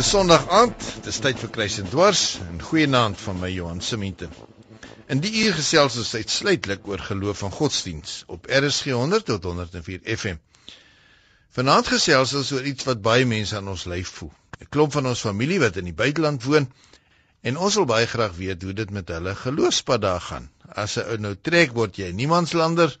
Dis 0.00 0.14
Sondag 0.14 0.46
aand, 0.56 0.84
dis 1.04 1.18
tyd 1.20 1.36
vir 1.42 1.50
Kruis 1.52 1.74
en 1.82 1.88
Dwars 1.92 2.20
en 2.40 2.62
goeienaand 2.64 3.18
van 3.20 3.36
my 3.36 3.50
Johan 3.52 3.82
Simente. 3.84 4.30
In 5.12 5.18
die 5.20 5.32
uur 5.42 5.58
gesels 5.58 5.98
ons 6.00 6.12
uitsluitlik 6.16 6.86
oor 6.88 7.02
geloof 7.04 7.42
en 7.44 7.52
godsdiens 7.52 8.14
op 8.32 8.48
RSG 8.48 8.94
100 8.96 9.26
tot 9.28 9.44
104 9.44 10.00
FM. 10.14 10.38
Vanaand 11.58 11.90
gesels 11.92 12.32
ons 12.40 12.52
oor 12.56 12.70
iets 12.70 12.88
wat 12.88 13.02
baie 13.04 13.26
mense 13.28 13.58
aan 13.58 13.68
ons 13.74 13.84
lyf 13.92 14.14
voel. 14.22 14.32
'n 14.62 14.70
Klomp 14.72 14.96
van 14.96 15.10
ons 15.10 15.26
familie 15.26 15.60
wat 15.60 15.76
in 15.82 15.92
die 15.92 15.98
buiteland 16.00 16.48
woon 16.48 16.70
en 17.44 17.60
ons 17.68 17.76
wil 17.82 17.88
baie 17.92 18.08
graag 18.14 18.32
weet 18.40 18.64
hoe 18.64 18.72
dit 18.80 18.96
met 19.00 19.12
hulle 19.18 19.36
geloofspad 19.42 20.00
daar 20.06 20.24
gaan. 20.30 20.48
As 20.64 20.96
'n 20.96 21.04
ou 21.10 21.18
nou 21.26 21.34
trek 21.50 21.76
word 21.76 22.00
jy 22.00 22.08
niemandslander, 22.22 22.96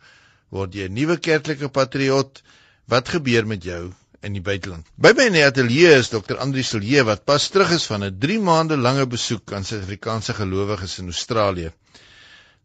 word 0.50 0.76
jy 0.76 0.92
'n 0.92 1.00
nuwe 1.00 1.16
kerklike 1.16 1.72
patriot. 1.80 2.42
Wat 2.84 3.08
gebeur 3.08 3.46
met 3.46 3.64
jou 3.64 3.94
in 4.26 4.36
die 4.36 4.42
buiteland. 4.44 4.86
By 4.94 5.12
my 5.16 5.26
in 5.30 5.36
die 5.38 5.44
ateljee 5.44 5.92
is 5.98 6.10
Dr. 6.12 6.38
Andri 6.44 6.62
Silje 6.66 7.04
wat 7.08 7.24
pas 7.24 7.48
terug 7.48 7.72
is 7.76 7.86
van 7.88 8.04
'n 8.04 8.18
3 8.24 8.38
maande 8.40 8.76
lange 8.76 9.06
besoek 9.06 9.52
aan 9.52 9.64
Suid-Afrikaanse 9.64 10.34
gelowiges 10.34 10.98
in 10.98 11.06
Australië. 11.14 11.72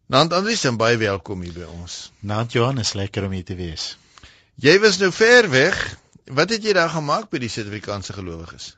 Nant 0.06 0.32
Andri, 0.32 0.56
baie 0.76 0.96
welkom 0.96 1.42
hier 1.42 1.52
by 1.52 1.68
ons. 1.80 2.12
Nant 2.20 2.52
Johan, 2.52 2.78
is 2.78 2.92
lekker 2.92 3.24
om 3.24 3.32
hier 3.32 3.44
te 3.44 3.54
wees. 3.54 3.96
Jy 4.54 4.78
was 4.80 4.98
nou 4.98 5.12
ver 5.12 5.50
weg. 5.50 5.98
Wat 6.26 6.50
het 6.50 6.62
jy 6.62 6.72
daar 6.72 6.90
gemaak 6.90 7.30
by 7.30 7.38
die 7.38 7.48
Suid-Afrikaanse 7.48 8.12
gelowiges? 8.12 8.76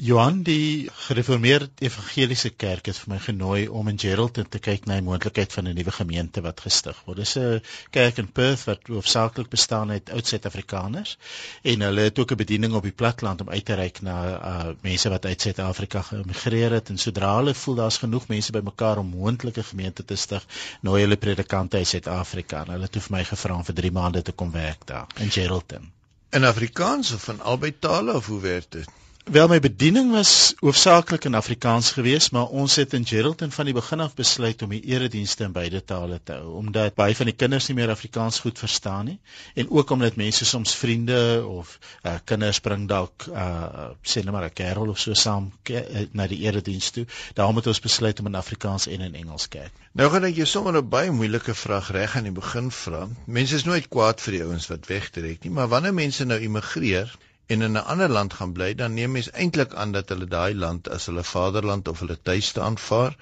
Johan 0.00 0.38
die 0.42 0.88
gereformeerde 1.06 1.68
evangeliese 1.84 2.48
kerk 2.62 2.86
het 2.88 2.96
vir 2.96 3.10
my 3.12 3.16
genooi 3.20 3.64
om 3.68 3.88
in 3.90 3.98
Geraldton 4.00 4.46
te 4.48 4.60
kyk 4.64 4.86
na 4.88 4.94
die 4.96 5.04
moontlikheid 5.04 5.52
van 5.52 5.66
'n 5.68 5.74
nuwe 5.76 5.92
gemeente 5.92 6.40
wat 6.46 6.62
gestig 6.64 7.02
word. 7.04 7.18
Dis 7.18 7.34
'n 7.36 7.60
kerk 7.96 8.20
in 8.22 8.30
Perth 8.38 8.62
wat 8.64 8.86
hoofsaaklik 8.88 9.50
bestaan 9.52 9.90
uit 9.90 10.10
oud 10.10 10.26
Suid-Afrikaners 10.26 11.18
en 11.62 11.80
hulle 11.80 12.06
het 12.06 12.18
ook 12.18 12.32
'n 12.32 12.40
bediening 12.42 12.72
op 12.74 12.82
die 12.82 12.96
platteland 13.02 13.40
om 13.40 13.50
uit 13.50 13.64
te 13.64 13.74
reik 13.74 14.00
na 14.00 14.16
uh, 14.24 14.72
mense 14.80 15.08
wat 15.08 15.26
uit 15.26 15.40
Suid-Afrika 15.40 16.02
geëmigreer 16.02 16.72
het 16.72 16.88
en 16.88 16.98
sodra 16.98 17.36
hulle 17.36 17.54
voel 17.54 17.74
daar's 17.74 17.98
genoeg 17.98 18.28
mense 18.28 18.52
bymekaar 18.52 18.98
om 18.98 19.06
moontlike 19.06 19.62
gemeente 19.62 20.04
te 20.04 20.16
stig, 20.16 20.46
nooi 20.80 21.02
hulle 21.02 21.16
predikante 21.16 21.76
uit 21.76 21.88
Suid-Afrika 21.88 22.64
en 22.64 22.72
hulle 22.72 22.88
het 22.88 22.96
vir 23.02 23.16
my 23.18 23.24
gevra 23.24 23.54
om 23.54 23.64
vir 23.64 23.74
3 23.74 23.92
maande 23.92 24.22
te 24.22 24.32
kom 24.32 24.50
werk 24.50 24.86
daar 24.86 25.06
in 25.16 25.30
Geraldton. 25.30 25.92
In 26.30 26.44
Afrikaans 26.44 27.12
of 27.12 27.22
van 27.24 27.40
albei 27.40 27.78
tale 27.78 28.14
of 28.14 28.26
hoe 28.26 28.40
werk 28.40 28.70
dit? 28.70 28.88
Wel 29.30 29.46
my 29.46 29.60
bediening 29.62 30.08
was 30.10 30.54
hoofsaaklik 30.58 31.24
in 31.28 31.36
Afrikaans 31.38 31.92
geweest, 31.94 32.32
maar 32.34 32.48
ons 32.50 32.74
het 32.80 32.96
in 32.98 33.04
Geraldton 33.06 33.52
van 33.54 33.68
die 33.68 33.74
begin 33.74 34.00
af 34.02 34.16
besluit 34.18 34.62
om 34.66 34.72
die 34.74 34.80
eredienste 34.90 35.44
in 35.46 35.52
beide 35.54 35.84
tale 35.86 36.18
te 36.18 36.34
hou, 36.40 36.56
omdat 36.58 36.96
baie 36.98 37.14
van 37.14 37.30
die 37.30 37.36
kinders 37.38 37.68
nie 37.70 37.76
meer 37.78 37.92
Afrikaans 37.94 38.40
goed 38.42 38.58
verstaan 38.58 39.06
nie 39.12 39.20
en 39.54 39.70
ook 39.70 39.94
omdat 39.94 40.18
mense 40.18 40.48
soms 40.50 40.74
vriende 40.74 41.46
of 41.46 41.76
uh, 42.02 42.16
kinders 42.24 42.58
bring 42.58 42.88
dalk 42.90 43.28
uh, 43.30 43.92
sê 44.02 44.24
net 44.26 44.34
maar 44.34 44.48
'n 44.50 44.58
kerel 44.62 44.90
of 44.90 44.98
so 44.98 45.14
saam 45.14 45.52
ke, 45.62 45.78
uh, 45.78 46.04
na 46.10 46.26
die 46.26 46.42
erediens 46.50 46.90
toe. 46.90 47.06
Daarom 47.38 47.62
het 47.62 47.70
ons 47.70 47.84
besluit 47.86 48.18
om 48.18 48.26
in 48.26 48.42
Afrikaans 48.42 48.90
en 48.90 49.00
in 49.00 49.14
Engels 49.14 49.46
kyk. 49.48 49.70
Nou 49.92 50.10
gaan 50.10 50.26
ek 50.26 50.42
jou 50.42 50.46
sommer 50.46 50.74
'n 50.74 50.88
baie 50.88 51.10
moeilike 51.14 51.54
vraag 51.54 51.94
reg 51.94 52.16
aan 52.16 52.26
die 52.26 52.38
begin 52.42 52.70
vra. 52.70 53.06
Mense 53.26 53.54
is 53.54 53.64
nooit 53.64 53.88
kwaad 53.88 54.20
vir 54.20 54.32
die 54.32 54.44
ouens 54.44 54.66
wat 54.66 54.86
wegtrek 54.86 55.44
nie, 55.44 55.54
maar 55.54 55.68
wanneer 55.68 55.94
mense 55.94 56.24
nou 56.24 56.40
immigreer 56.40 57.18
en 57.50 57.62
in 57.66 57.76
'n 57.78 57.84
ander 57.92 58.10
land 58.16 58.34
gaan 58.38 58.52
bly, 58.56 58.74
dan 58.80 58.94
neem 58.94 59.12
mens 59.16 59.30
eintlik 59.30 59.74
aan 59.74 59.92
dat 59.92 60.08
hulle 60.12 60.28
daai 60.34 60.54
land 60.54 60.88
as 60.96 61.06
hulle 61.10 61.24
vaderland 61.34 61.88
of 61.88 62.02
hulle 62.04 62.18
tuiste 62.30 62.60
aanvaar 62.66 63.16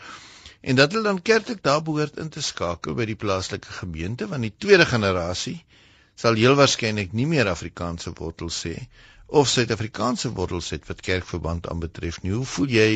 en 0.60 0.76
dat 0.76 0.92
hulle 0.92 1.08
dan 1.10 1.22
kerklik 1.22 1.62
daar 1.62 1.82
behoort 1.82 2.18
in 2.24 2.28
te 2.34 2.42
skakel 2.42 2.94
by 2.98 3.06
die 3.10 3.20
plaaslike 3.24 3.76
gemeente 3.80 4.28
want 4.32 4.48
die 4.48 4.54
tweede 4.64 4.86
generasie 4.92 5.56
sal 6.24 6.40
heel 6.42 6.58
waarskynlik 6.58 7.12
nie 7.12 7.26
meer 7.30 7.48
Afrikaanse 7.54 8.12
wortels 8.20 8.58
hê 8.66 8.76
of 9.40 9.48
Suid-Afrikaanse 9.48 10.32
wortels 10.32 10.70
het 10.74 10.86
wat 10.88 11.00
kerkverband 11.04 11.68
aanbetref 11.68 12.22
nie. 12.22 12.32
Hoe 12.32 12.46
voel 12.48 12.70
jy? 12.72 12.92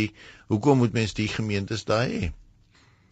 Hoekom 0.48 0.78
moet 0.80 0.94
mens 0.96 1.12
die 1.14 1.28
gemeentes 1.28 1.84
daai 1.84 2.08
hê? 2.12 2.30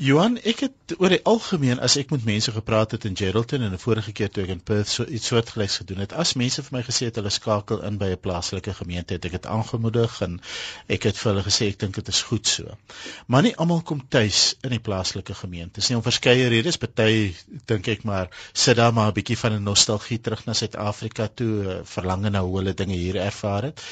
Johan, 0.00 0.38
ek 0.49 0.62
het 0.65 0.93
oor 0.97 1.12
die 1.12 1.21
algemeen 1.28 1.81
as 1.84 1.99
ek 2.00 2.09
met 2.15 2.22
mense 2.25 2.53
gepraat 2.55 2.94
het 2.94 3.03
in 3.05 3.16
Geraldton 3.21 3.61
en 3.66 3.75
'n 3.77 3.81
vorige 3.83 4.12
keer 4.16 4.31
toe 4.33 4.44
ek 4.47 4.53
in 4.55 4.62
Perth 4.71 4.88
so 4.88 5.05
iets 5.05 5.27
soortgelyks 5.28 5.75
gedoen 5.83 5.99
het, 6.00 6.15
as 6.22 6.33
mense 6.41 6.62
vir 6.62 6.77
my 6.77 6.81
gesê 6.87 7.11
het 7.11 7.19
hulle 7.21 7.33
skakel 7.34 7.83
in 7.84 7.99
by 8.00 8.09
'n 8.15 8.21
plaaslike 8.27 8.72
gemeente, 8.78 9.12
het 9.12 9.25
ek 9.28 9.37
dit 9.37 9.47
aangemoedig 9.47 10.15
en 10.27 10.41
ek 10.89 11.03
het 11.03 11.19
vir 11.19 11.33
hulle 11.33 11.44
gesê 11.49 11.69
ek 11.69 11.78
dink 11.84 11.94
dit 12.00 12.09
is 12.09 12.22
goed 12.22 12.49
so. 12.49 12.78
Maar 13.27 13.43
nie 13.43 13.56
almal 13.56 13.83
kom 13.83 14.00
tuis 14.09 14.55
in 14.62 14.71
die 14.71 14.81
plaaslike 14.89 15.34
gemeente. 15.34 15.81
Dis 15.81 15.89
nie 15.91 15.97
om 15.97 16.03
verskeie 16.03 16.49
redes, 16.49 16.81
party 16.81 17.34
dink 17.66 17.89
ek 17.89 18.03
maar 18.03 18.33
sit 18.55 18.77
daar 18.77 18.94
maar 18.94 19.12
'n 19.12 19.19
bietjie 19.21 19.37
van 19.37 19.53
'n 19.53 19.62
nostalgie 19.62 20.21
terug 20.21 20.47
na 20.47 20.55
Suid-Afrika 20.55 21.28
toe, 21.28 21.83
verlang 21.84 22.22
na 22.31 22.41
hoe 22.41 22.56
hulle 22.56 22.75
dinge 22.75 22.97
hier 22.97 23.16
ervaar 23.16 23.62
het. 23.62 23.83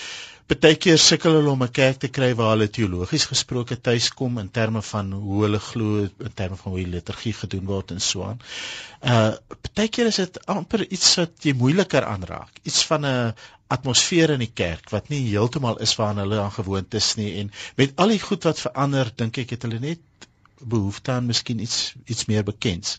Partykeer 0.49 0.97
sukkel 0.97 1.35
hulle 1.37 1.51
om 1.53 1.63
'n 1.65 1.73
kerk 1.77 1.99
te 2.03 2.09
kry 2.09 2.29
waar 2.37 2.55
hulle 2.55 2.71
teologies 2.77 3.27
gesproke 3.29 3.77
tuiskom 3.89 4.39
in 4.43 4.49
terme 4.59 4.81
van 4.91 5.11
hoe 5.13 5.43
hulle 5.43 5.59
glo, 5.61 6.07
in 6.29 6.35
terme 6.35 6.57
van 6.57 6.73
hoe 6.73 6.81
die 6.81 6.93
liturgie 6.95 7.35
gedoen 7.41 7.67
word 7.69 7.93
en 7.97 8.01
so 8.01 8.25
aan. 8.25 8.41
Uh 9.03 9.35
partykeer 9.67 10.09
is 10.13 10.21
dit 10.23 10.39
amper 10.55 10.87
iets 10.89 11.11
wat 11.21 11.45
jy 11.45 11.53
moeiliker 11.53 12.07
aanraak. 12.15 12.63
Iets 12.65 12.81
van 12.91 13.05
'n 13.07 13.35
atmosfeer 13.77 14.31
in 14.37 14.47
die 14.47 14.55
kerk 14.63 14.89
wat 14.91 15.11
nie 15.13 15.21
heeltemal 15.27 15.77
is 15.85 15.95
waaraan 16.01 16.25
hulle 16.25 16.41
aan 16.41 16.57
gewoond 16.57 16.95
is 16.95 17.11
nie 17.21 17.29
en 17.43 17.53
met 17.77 17.93
al 17.97 18.17
die 18.17 18.21
goed 18.21 18.49
wat 18.49 18.65
verander, 18.65 19.13
dink 19.17 19.37
ek 19.45 19.51
het 19.51 19.69
hulle 19.69 19.83
net 19.85 20.29
behoefte 20.65 21.13
aan 21.13 21.29
miskien 21.29 21.61
iets 21.61 21.93
iets 22.07 22.25
meer 22.33 22.49
bekends. 22.49 22.97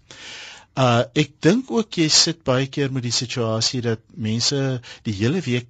Uh 0.77 1.01
ek 1.17 1.33
dink 1.41 1.71
ook 1.71 1.97
jy 1.97 2.07
sit 2.13 2.45
baie 2.45 2.69
keer 2.69 2.93
met 2.93 3.03
die 3.09 3.15
situasie 3.15 3.81
dat 3.81 4.05
mense 4.13 4.81
die 5.09 5.17
hele 5.23 5.41
week 5.41 5.67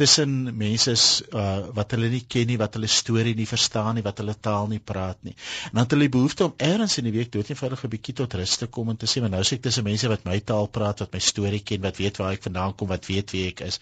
tussen 0.00 0.32
mense 0.56 0.94
uh, 1.36 1.46
wat 1.76 1.92
hulle 1.94 2.08
nie 2.12 2.22
ken 2.34 2.48
nie, 2.48 2.56
wat 2.60 2.76
hulle 2.78 2.88
storie 2.90 3.34
nie 3.36 3.46
verstaan 3.48 3.98
nie, 3.98 4.04
wat 4.06 4.22
hulle 4.22 4.34
taal 4.48 4.70
nie 4.70 4.80
praat 4.80 5.18
nie. 5.26 5.34
En 5.68 5.76
dan 5.78 5.84
het 5.84 5.94
hulle 5.96 6.06
die 6.08 6.14
behoefte 6.14 6.46
om 6.48 6.54
eers 6.56 6.96
in 7.02 7.08
die 7.10 7.14
week 7.18 7.32
dood 7.34 7.50
eenvoudig 7.52 7.84
'n 7.84 7.92
bietjie 7.94 8.14
tot 8.22 8.36
rus 8.40 8.56
te 8.62 8.68
kom 8.76 8.88
en 8.92 8.96
te 8.96 9.10
sê, 9.10 9.20
"Maar 9.20 9.34
nou 9.36 9.42
sê 9.42 9.58
ek 9.58 9.66
tussen 9.68 9.84
mense 9.84 10.08
wat 10.08 10.24
my 10.24 10.38
taal 10.40 10.68
praat, 10.78 11.04
wat 11.04 11.12
my 11.12 11.20
storie 11.20 11.60
ken, 11.60 11.82
wat 11.82 12.00
weet 12.00 12.16
waar 12.16 12.32
ek 12.32 12.42
vandaan 12.48 12.74
kom, 12.74 12.88
wat 12.88 13.06
weet 13.06 13.30
wie 13.36 13.46
ek 13.48 13.60
is 13.60 13.80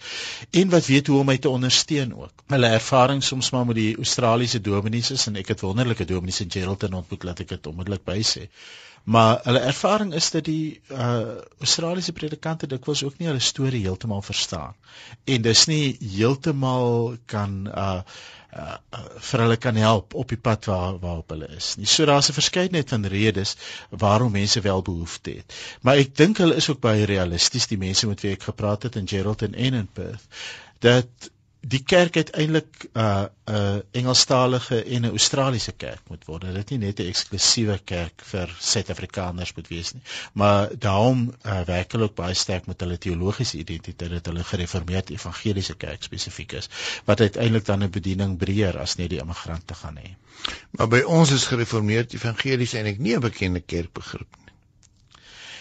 en 0.51 0.69
wat 0.69 0.85
weet 0.85 1.07
hoe 1.07 1.19
om 1.19 1.25
my 1.25 1.37
te 1.37 1.49
ondersteun 1.49 2.13
ook." 2.13 2.43
Hulle 2.47 2.67
ervaring 2.67 3.23
soms 3.23 3.51
maar 3.51 3.65
met 3.65 3.75
die 3.75 3.95
Australiese 3.95 4.61
dominees 4.61 5.11
is 5.11 5.27
en 5.27 5.35
ek 5.35 5.47
het 5.47 5.61
wonderlike 5.61 6.05
dominees 6.05 6.41
in 6.41 6.51
Geraldton 6.51 6.93
ontmoet, 6.93 7.23
laat 7.23 7.39
ek 7.39 7.47
dit 7.47 7.67
onmiddellik 7.67 8.03
bysê. 8.05 8.49
Maar 9.03 9.39
hulle 9.43 9.59
ervaring 9.59 10.13
is 10.13 10.31
dat 10.31 10.45
die 10.45 10.81
uh 10.91 11.37
Australiese 11.59 12.13
predikante 12.13 12.67
dikwels 12.67 13.03
ook 13.03 13.17
nie 13.17 13.27
hulle 13.27 13.43
storie 13.43 13.81
heeltemal 13.85 14.21
verstaan. 14.21 14.75
En 15.23 15.41
dis 15.41 15.65
nie 15.71 15.97
heeltemal 16.15 17.17
kan 17.25 17.65
uh 17.67 18.01
uh 18.53 18.77
vir 19.29 19.43
hulle 19.45 19.57
kan 19.57 19.75
help 19.75 20.13
op 20.13 20.29
die 20.29 20.41
pad 20.41 20.65
waar 20.65 20.99
waarop 20.99 21.29
hulle 21.35 21.49
is 21.55 21.75
nie. 21.77 21.85
So 21.85 22.05
daar's 22.05 22.29
'n 22.29 22.37
verskeidenheid 22.37 22.89
van 22.89 23.05
redes 23.05 23.55
waarom 23.89 24.31
mense 24.31 24.61
wel 24.61 24.81
behoefte 24.81 25.31
het. 25.31 25.53
Maar 25.81 25.97
ek 25.97 26.15
dink 26.15 26.37
hulle 26.37 26.55
is 26.55 26.69
ook 26.69 26.79
baie 26.79 27.05
realisties, 27.05 27.67
die 27.67 27.77
mense 27.77 28.07
met 28.07 28.21
wie 28.21 28.31
ek 28.31 28.43
gepraat 28.43 28.83
het 28.83 28.95
in 28.95 29.07
Geraldton 29.07 29.53
en 29.53 29.73
in 29.73 29.89
Perth, 29.93 30.27
dat 30.79 31.31
die 31.59 31.83
kerk 31.83 32.15
uiteindelik 32.15 32.87
'n 32.93 32.99
uh, 32.99 33.25
uh, 33.49 33.77
Engelstalige 33.91 34.83
en 34.83 35.01
'n 35.01 35.09
Australiese 35.09 35.71
kerk 35.71 36.01
moet 36.07 36.25
word. 36.25 36.41
Dit 36.41 36.55
is 36.55 36.69
nie 36.69 36.77
net 36.85 36.99
'n 36.99 37.09
eksklusiewe 37.11 37.79
kerk 37.83 38.21
vir 38.31 38.55
Suid-Afrikaners 38.59 39.53
moet 39.55 39.67
wees 39.67 39.91
nie, 39.93 40.01
maar 40.33 40.69
daarom 40.77 41.33
uh, 41.45 41.61
werk 41.61 41.91
hulle 41.91 42.03
ook 42.03 42.15
baie 42.15 42.33
sterk 42.33 42.65
met 42.65 42.79
hulle 42.79 42.97
teologiese 42.97 43.57
identiteit 43.57 44.11
dat 44.11 44.25
hulle 44.25 44.43
gereformeerde 44.43 45.13
evangeliese 45.13 45.75
kerk 45.75 46.03
spesifiek 46.03 46.51
is, 46.51 46.69
wat 47.05 47.19
uiteindelik 47.19 47.65
dan 47.65 47.83
'n 47.83 47.89
bediening 47.89 48.37
breër 48.37 48.79
as 48.79 48.95
net 48.95 49.09
die 49.09 49.19
immigrante 49.19 49.73
gaan 49.73 49.97
hê. 49.97 50.15
Maar 50.71 50.87
by 50.87 51.01
ons 51.01 51.31
is 51.31 51.45
gereformeerde 51.45 52.15
evangelies 52.15 52.73
eintlik 52.73 52.99
nie 52.99 53.15
'n 53.15 53.19
bekende 53.19 53.59
kerkbegrip 53.59 54.35
nie. 54.37 54.48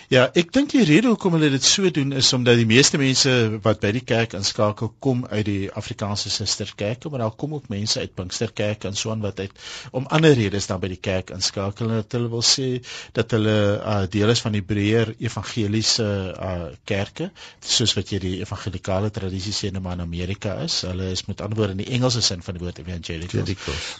Ja, 0.08 0.22
ek 0.40 0.54
dink 0.56 0.70
die 0.72 0.86
rede 0.88 1.10
hoekom 1.10 1.34
hulle 1.36 1.50
dit 1.52 1.64
so 1.68 1.84
doen 1.92 2.14
is 2.16 2.30
omdat 2.32 2.56
die 2.56 2.64
meeste 2.64 2.96
mense 2.96 3.32
wat 3.60 3.82
by 3.82 3.90
die 3.92 4.00
kerk 4.08 4.32
inskakel 4.38 4.88
kom 5.04 5.26
uit 5.28 5.42
die 5.44 5.66
Afrikaanse 5.76 6.30
Susterkerke, 6.32 7.10
maar 7.12 7.20
daar 7.20 7.34
kom 7.36 7.52
ook 7.52 7.66
mense 7.68 8.00
uit 8.00 8.14
Pinksterkerke 8.16 8.88
en 8.88 8.96
so 8.96 9.12
aan 9.12 9.20
wat 9.20 9.42
uit 9.42 9.52
om 9.92 10.06
ander 10.08 10.32
redes 10.32 10.64
dan 10.70 10.80
by 10.80 10.88
die 10.94 10.96
kerk 10.96 11.28
inskakel 11.36 11.92
en 11.92 12.06
hulle 12.14 12.30
wil 12.32 12.40
sê 12.40 12.68
dat 13.18 13.34
hulle 13.36 13.56
uh, 13.76 13.98
deel 14.08 14.32
is 14.32 14.40
van 14.46 14.56
die 14.56 14.62
breër 14.64 15.12
evangeliese 15.26 16.08
uh, 16.32 16.70
kerke, 16.88 17.28
soos 17.60 17.92
wat 17.98 18.08
jy 18.08 18.22
die 18.24 18.32
evangelikale 18.46 19.12
tradisie 19.12 19.52
sê 19.52 19.68
in 19.68 19.84
Amerika 19.84 20.56
is. 20.64 20.78
Hulle 20.88 21.10
is 21.12 21.26
met 21.28 21.44
ander 21.44 21.60
woorde 21.60 21.76
in 21.76 21.84
die 21.84 21.90
Engelse 21.98 22.24
sin 22.24 22.40
van 22.40 22.56
die 22.56 22.64
woord 22.64 22.80
evangelical. 22.80 23.44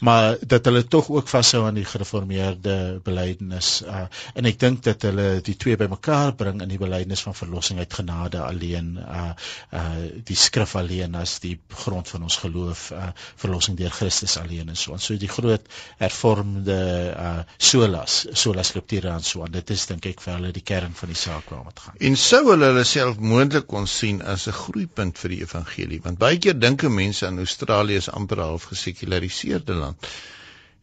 Maar 0.01 0.41
dat 0.41 0.65
hulle 0.73 0.87
tog 0.89 1.13
ook 1.13 1.29
vashou 1.29 1.67
aan 1.69 1.77
die 1.77 1.85
gereformeerde 1.85 3.03
belydenis 3.05 3.83
uh, 3.85 4.07
en 4.33 4.49
ek 4.49 4.57
dink 4.65 4.83
dat 4.89 5.05
hulle 5.05 5.29
die 5.45 5.59
twee 5.61 5.77
by 5.77 5.93
bymekaar 5.99 6.35
bring 6.35 6.63
in 6.63 6.69
die 6.69 6.79
belydenis 6.79 7.23
van 7.23 7.35
verlossing 7.35 7.79
uit 7.79 7.93
genade 7.93 8.41
alleen 8.43 8.99
uh 8.99 9.33
uh 9.73 10.23
die 10.25 10.37
skrif 10.37 10.77
alleen 10.77 11.15
as 11.15 11.39
die 11.41 11.59
grond 11.69 12.09
van 12.09 12.23
ons 12.23 12.37
geloof 12.37 12.91
uh 12.93 13.11
verlossing 13.37 13.77
deur 13.77 13.91
Christus 13.91 14.37
alleen 14.39 14.69
en 14.69 14.77
so 14.77 14.93
en 14.93 15.01
so 15.01 15.17
die 15.17 15.29
groot 15.29 15.67
hervormde 15.99 16.79
uh 17.17 17.43
solas 17.59 18.27
sola 18.33 18.63
scriptura 18.63 19.15
en 19.15 19.23
so 19.23 19.45
en 19.45 19.53
dit 19.53 19.71
is 19.71 19.87
dink 19.87 20.07
ek 20.07 20.21
vir 20.21 20.35
hulle 20.35 20.53
die 20.53 20.63
kern 20.63 20.95
van 20.95 21.09
die 21.09 21.19
saak 21.19 21.51
waarom 21.51 21.69
dit 21.69 21.81
gaan. 21.81 21.99
En 22.01 22.17
sou 22.17 22.43
hulle 22.51 22.73
hulle 22.73 22.85
self 22.85 23.19
moontlik 23.19 23.67
kon 23.67 23.87
sien 23.87 24.23
as 24.23 24.49
'n 24.49 24.53
groeipunt 24.53 25.19
vir 25.19 25.31
die 25.31 25.43
evangelie 25.43 26.01
want 26.05 26.19
baie 26.19 26.39
keer 26.39 26.59
dink 26.59 26.83
mense 26.89 27.27
aan 27.27 27.39
Australië 27.39 27.99
as 27.99 28.09
amper 28.09 28.39
half 28.39 28.71
gesekulariseerde 28.71 29.75
land. 29.75 30.09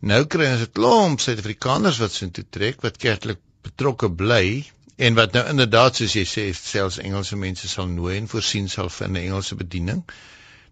Nou 0.01 0.25
kry 0.25 0.51
ons 0.51 0.61
'n 0.61 0.71
klomp 0.71 1.19
Suid-Afrikaners 1.19 1.99
wat 1.99 2.11
so 2.11 2.25
intoe 2.25 2.45
trek 2.49 2.81
wat 2.81 2.97
kerklik 2.97 3.39
betrokke 3.63 4.09
bly 4.09 4.65
en 4.95 5.13
wat 5.13 5.33
nou 5.35 5.43
inderdaad 5.49 5.95
soos 5.95 6.15
jy 6.15 6.23
sê 6.29 6.45
selfs 6.53 7.01
Engelse 7.03 7.35
mense 7.35 7.67
sal 7.67 7.87
nooi 7.87 8.17
en 8.17 8.27
voorsien 8.31 8.69
sal 8.69 8.89
vir 8.89 9.07
'n 9.09 9.15
Engelse 9.15 9.55
bediening 9.55 10.03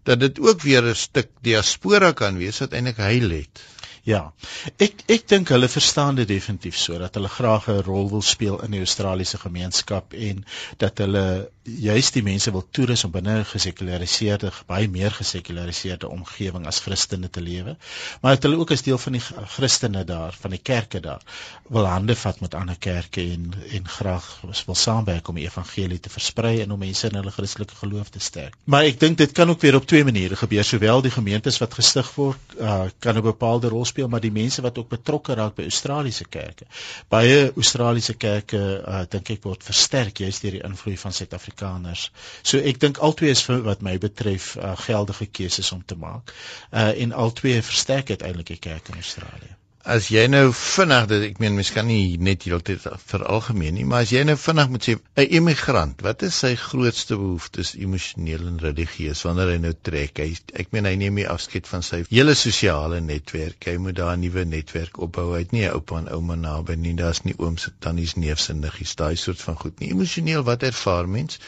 dat 0.04 0.20
dit 0.20 0.40
ook 0.40 0.60
weer 0.62 0.84
'n 0.84 0.94
stuk 0.94 1.30
diaspora 1.40 2.12
kan 2.12 2.36
wees 2.38 2.58
wat 2.58 2.72
eintlik 2.72 2.96
heil 2.96 3.30
het. 3.30 3.62
Ja. 4.04 4.32
Ek 4.76 5.02
ek 5.08 5.28
dink 5.28 5.48
hulle 5.48 5.68
verstaan 5.68 6.14
dit 6.14 6.28
definitief 6.28 6.76
so 6.76 6.98
dat 6.98 7.14
hulle 7.14 7.28
graag 7.28 7.68
'n 7.68 7.82
rol 7.86 8.10
wil 8.10 8.22
speel 8.22 8.62
in 8.62 8.70
die 8.70 8.84
Australiese 8.84 9.38
gemeenskap 9.38 10.12
en 10.12 10.44
dat 10.76 10.98
hulle 10.98 11.50
juist 11.64 12.12
die 12.12 12.22
mense 12.22 12.52
wil 12.52 12.64
toerus 12.70 13.04
om 13.06 13.10
binne 13.10 13.38
'n 13.38 13.44
gesekulariseerde, 13.44 14.50
baie 14.66 14.88
meer 14.88 15.10
gesekulariseerde 15.10 16.08
omgewing 16.08 16.66
as 16.66 16.80
Christene 16.80 17.30
te 17.30 17.40
lewe. 17.40 17.76
Maar 18.20 18.34
dat 18.34 18.42
hulle 18.42 18.58
ook 18.58 18.70
as 18.70 18.82
deel 18.82 18.98
van 18.98 19.12
die 19.12 19.22
Christene 19.56 20.04
daar, 20.04 20.32
van 20.40 20.50
die 20.50 20.60
kerke 20.62 21.00
daar, 21.00 21.22
wil 21.68 21.86
hande 21.86 22.16
vat 22.16 22.40
met 22.40 22.54
ander 22.54 22.76
kerke 22.78 23.20
en 23.20 23.54
en 23.72 23.88
graag 23.88 24.40
wil 24.66 24.74
saamwerk 24.74 25.28
om 25.28 25.34
die 25.34 25.44
evangelie 25.44 26.00
te 26.00 26.10
versprei 26.10 26.60
en 26.60 26.70
om 26.70 26.78
mense 26.78 27.08
in 27.08 27.14
hulle 27.14 27.30
Christelike 27.30 27.74
geloof 27.74 28.08
te 28.08 28.18
sterk. 28.18 28.54
Maar 28.64 28.84
ek 28.84 29.00
dink 29.00 29.18
dit 29.18 29.32
kan 29.32 29.48
ook 29.48 29.60
weer 29.60 29.74
op 29.74 29.86
twee 29.86 30.04
maniere 30.04 30.36
gebeur. 30.36 30.64
Sowel 30.64 31.02
die 31.02 31.10
gemeentes 31.10 31.58
wat 31.58 31.74
gestig 31.74 32.14
word, 32.14 32.38
uh, 32.60 32.84
kan 32.98 33.16
'n 33.16 33.22
bepaalde 33.22 33.68
rol 33.68 33.84
speel, 33.84 34.08
maar 34.08 34.20
die 34.20 34.32
mense 34.32 34.62
wat 34.62 34.78
ook 34.78 34.88
betrokke 34.88 35.34
raak 35.34 35.54
by 35.54 35.62
Australiese 35.62 36.24
kerke. 36.24 36.66
Baie 37.08 37.52
Australiese 37.56 38.14
kerke, 38.14 38.84
uh, 38.86 39.02
dink 39.08 39.30
ek 39.30 39.42
word 39.42 39.64
versterk 39.64 40.18
juist 40.18 40.42
deur 40.42 40.50
die 40.50 40.62
invloed 40.62 41.00
van 41.00 41.12
Suid-Afrika 41.12 41.53
Afrikaners. 41.54 42.10
So 42.42 42.58
ek 42.58 42.80
dink 42.82 42.98
albei 42.98 43.30
is 43.30 43.42
vir 43.46 43.62
wat 43.66 43.82
my 43.82 43.96
betref 43.98 44.54
uh, 44.56 44.74
geldige 44.86 45.26
keuses 45.26 45.72
om 45.72 45.84
te 45.84 45.96
maak. 45.96 46.34
Uh 46.70 46.90
en 47.04 47.12
albei 47.12 47.60
versterk 47.62 48.10
uiteindelik 48.10 48.46
die 48.46 48.62
kerk 48.70 48.88
in 48.88 49.02
Australië 49.02 49.56
as 49.84 50.08
jy 50.08 50.22
nou 50.32 50.46
vinnig 50.56 51.06
dit 51.10 51.22
ek 51.28 51.40
meen 51.42 51.56
mens 51.58 51.70
kan 51.76 51.84
nie 51.86 52.16
net 52.16 52.46
heeltyd 52.48 52.80
vir 53.10 53.24
algemeen 53.28 53.74
nie 53.76 53.84
maar 53.88 54.06
as 54.06 54.12
jy 54.14 54.22
nou 54.24 54.36
vinnig 54.40 54.70
moet 54.72 54.86
sê 54.86 54.94
'n 54.96 55.26
immigrant 55.38 56.00
wat 56.06 56.22
is 56.28 56.38
sy 56.44 56.54
grootste 56.56 57.18
behoeftes 57.20 57.74
emosioneel 57.76 58.46
en 58.48 58.56
religieus 58.62 59.20
wanneer 59.26 59.52
hy 59.52 59.58
nou 59.66 59.72
trek? 59.88 60.22
Hy 60.24 60.38
ek 60.62 60.72
meen 60.72 60.88
hy 60.88 60.94
neem 61.02 61.20
nie 61.20 61.26
afskeid 61.34 61.68
van 61.68 61.84
sy 61.84 62.00
hele 62.08 62.34
sosiale 62.38 63.02
netwerk. 63.04 63.68
Hy 63.68 63.76
moet 63.76 63.98
daar 64.00 64.16
'n 64.16 64.24
nuwe 64.24 64.44
netwerk 64.44 64.98
opbou. 65.06 65.34
Hy 65.34 65.44
het 65.44 65.52
nie 65.52 65.64
'n 65.68 65.76
oupa 65.76 65.98
en 65.98 66.08
ouma 66.16 66.34
naby 66.34 66.80
nie. 66.80 66.96
Daar's 67.04 67.24
nie 67.24 67.36
ooms 67.38 67.68
en 67.68 67.76
tannies 67.78 68.16
neefs 68.16 68.48
en 68.48 68.60
niggies 68.60 68.96
daai 68.96 69.16
soort 69.16 69.40
van 69.40 69.56
goed 69.56 69.80
nie. 69.80 69.90
Emosioneel 69.90 70.42
wat 70.42 70.62
ervaar 70.62 71.08
mens? 71.08 71.38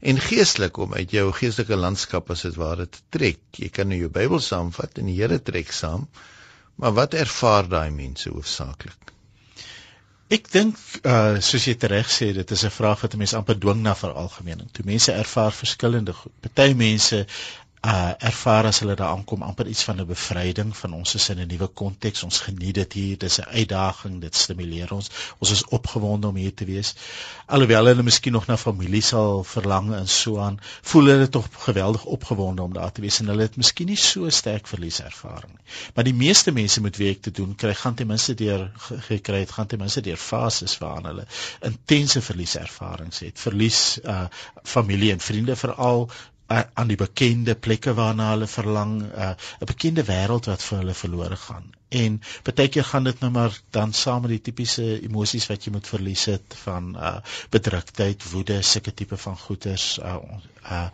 En 0.00 0.20
geestelik 0.20 0.76
om 0.76 0.94
uit 0.94 1.10
jou 1.10 1.32
geestelike 1.32 1.76
landskap 1.76 2.30
as 2.30 2.42
dit 2.42 2.54
ware 2.54 2.88
te 2.88 2.98
trek. 3.10 3.40
Jy 3.52 3.68
kan 3.68 3.88
nou 3.88 3.98
jou 3.98 4.08
Bybel 4.08 4.40
saamvat 4.40 4.98
en 4.98 5.06
die 5.06 5.20
Here 5.20 5.42
trek 5.42 5.72
saam 5.72 6.08
Maar 6.74 6.92
wat 6.92 7.14
ervaar 7.14 7.68
daai 7.68 7.90
mense 7.90 8.30
hoofsaaklik? 8.30 9.12
Ek 10.32 10.48
dink 10.50 10.78
uh 11.04 11.36
soos 11.44 11.66
jy 11.68 11.74
reg 11.92 12.08
sê, 12.10 12.32
dit 12.34 12.50
is 12.56 12.64
'n 12.64 12.72
vraag 12.72 13.00
wat 13.04 13.16
mense 13.20 13.36
amper 13.36 13.58
dwing 13.60 13.82
na 13.82 13.94
veralgemening. 13.94 14.70
Toe 14.72 14.84
mense 14.84 15.12
ervaar 15.12 15.52
verskillende 15.52 16.12
goed. 16.12 16.32
Party 16.40 16.72
mense 16.74 17.26
uh 17.84 18.12
ervaar 18.18 18.64
as 18.64 18.78
hulle 18.80 18.94
daar 18.96 19.12
aankom 19.12 19.42
amper 19.42 19.68
iets 19.68 19.82
van 19.84 20.00
'n 20.00 20.06
bevryding 20.06 20.76
van 20.76 20.92
ons 20.92 21.14
is 21.14 21.28
in 21.28 21.40
'n 21.40 21.46
nuwe 21.46 21.66
konteks. 21.66 22.22
Ons 22.22 22.40
geniet 22.40 22.74
dit 22.74 22.92
hier. 22.92 23.18
Dis 23.18 23.38
'n 23.40 23.44
uitdaging. 23.44 24.20
Dit 24.20 24.34
stimuleer 24.34 24.92
ons. 24.92 25.10
Ons 25.38 25.50
is 25.50 25.64
opgewonde 25.64 26.26
om 26.26 26.36
hier 26.36 26.54
te 26.54 26.64
wees. 26.64 26.94
Alhoewel 27.46 27.84
hulle 27.84 28.02
miskien 28.02 28.32
nog 28.32 28.46
na 28.46 28.56
familie 28.56 29.02
sal 29.02 29.44
verlang 29.44 29.94
en 29.94 30.08
so 30.08 30.38
aan 30.38 30.58
voel 30.82 31.04
hulle 31.04 31.28
tog 31.28 31.48
geweldig 31.52 32.04
opgewonde 32.04 32.62
om 32.62 32.72
daar 32.72 32.92
te 32.92 33.00
wees 33.00 33.20
en 33.20 33.26
hulle 33.26 33.42
het 33.42 33.56
miskien 33.56 33.86
nie 33.86 33.96
so 33.96 34.30
sterk 34.30 34.66
verlieservaring 34.66 35.52
nie. 35.52 35.64
Maar 35.94 36.04
die 36.04 36.14
meeste 36.14 36.52
mense 36.52 36.80
met 36.80 36.96
wie 36.96 37.10
ek 37.10 37.22
te 37.22 37.30
doen 37.30 37.54
kry 37.54 37.74
gaan 37.74 37.94
ten 37.94 38.06
minste 38.06 38.34
deur 38.34 38.70
gekry 39.08 39.38
het 39.38 39.50
gaan 39.50 39.66
ten 39.66 39.78
minste 39.78 40.00
deur 40.00 40.16
fases 40.16 40.78
waarin 40.78 41.04
hulle 41.04 41.26
intense 41.60 42.22
verlieservarings 42.22 43.18
het. 43.18 43.40
Verlies 43.40 43.98
uh 44.04 44.24
familie 44.62 45.12
en 45.12 45.20
vriende 45.20 45.56
veral 45.56 46.08
aan 46.46 46.88
die 46.88 46.96
bekende 47.00 47.54
plekke 47.54 47.94
waarna 47.94 48.30
hulle 48.34 48.46
verlang, 48.46 49.00
uh, 49.02 49.32
'n 49.60 49.70
bekende 49.70 50.04
wêreld 50.04 50.46
wat 50.50 50.62
vir 50.62 50.78
hulle 50.78 50.94
verlore 50.94 51.36
gaan. 51.36 51.72
En 51.88 52.20
baie 52.42 52.68
keer 52.68 52.84
gaan 52.84 53.04
dit 53.04 53.20
nou 53.20 53.30
maar 53.32 53.60
dan 53.70 53.92
saam 53.92 54.22
met 54.22 54.30
die 54.34 54.40
tipiese 54.40 54.84
emosies 55.02 55.46
wat 55.46 55.64
jy 55.64 55.72
moet 55.72 55.86
verlies 55.88 56.24
het 56.24 56.56
van 56.64 56.96
uh 56.96 57.16
bedruktheid, 57.50 58.30
woede, 58.30 58.62
sulke 58.62 58.94
tipe 58.94 59.16
van 59.16 59.38
goeters 59.38 59.98
uh 59.98 60.18
uh 60.70 60.88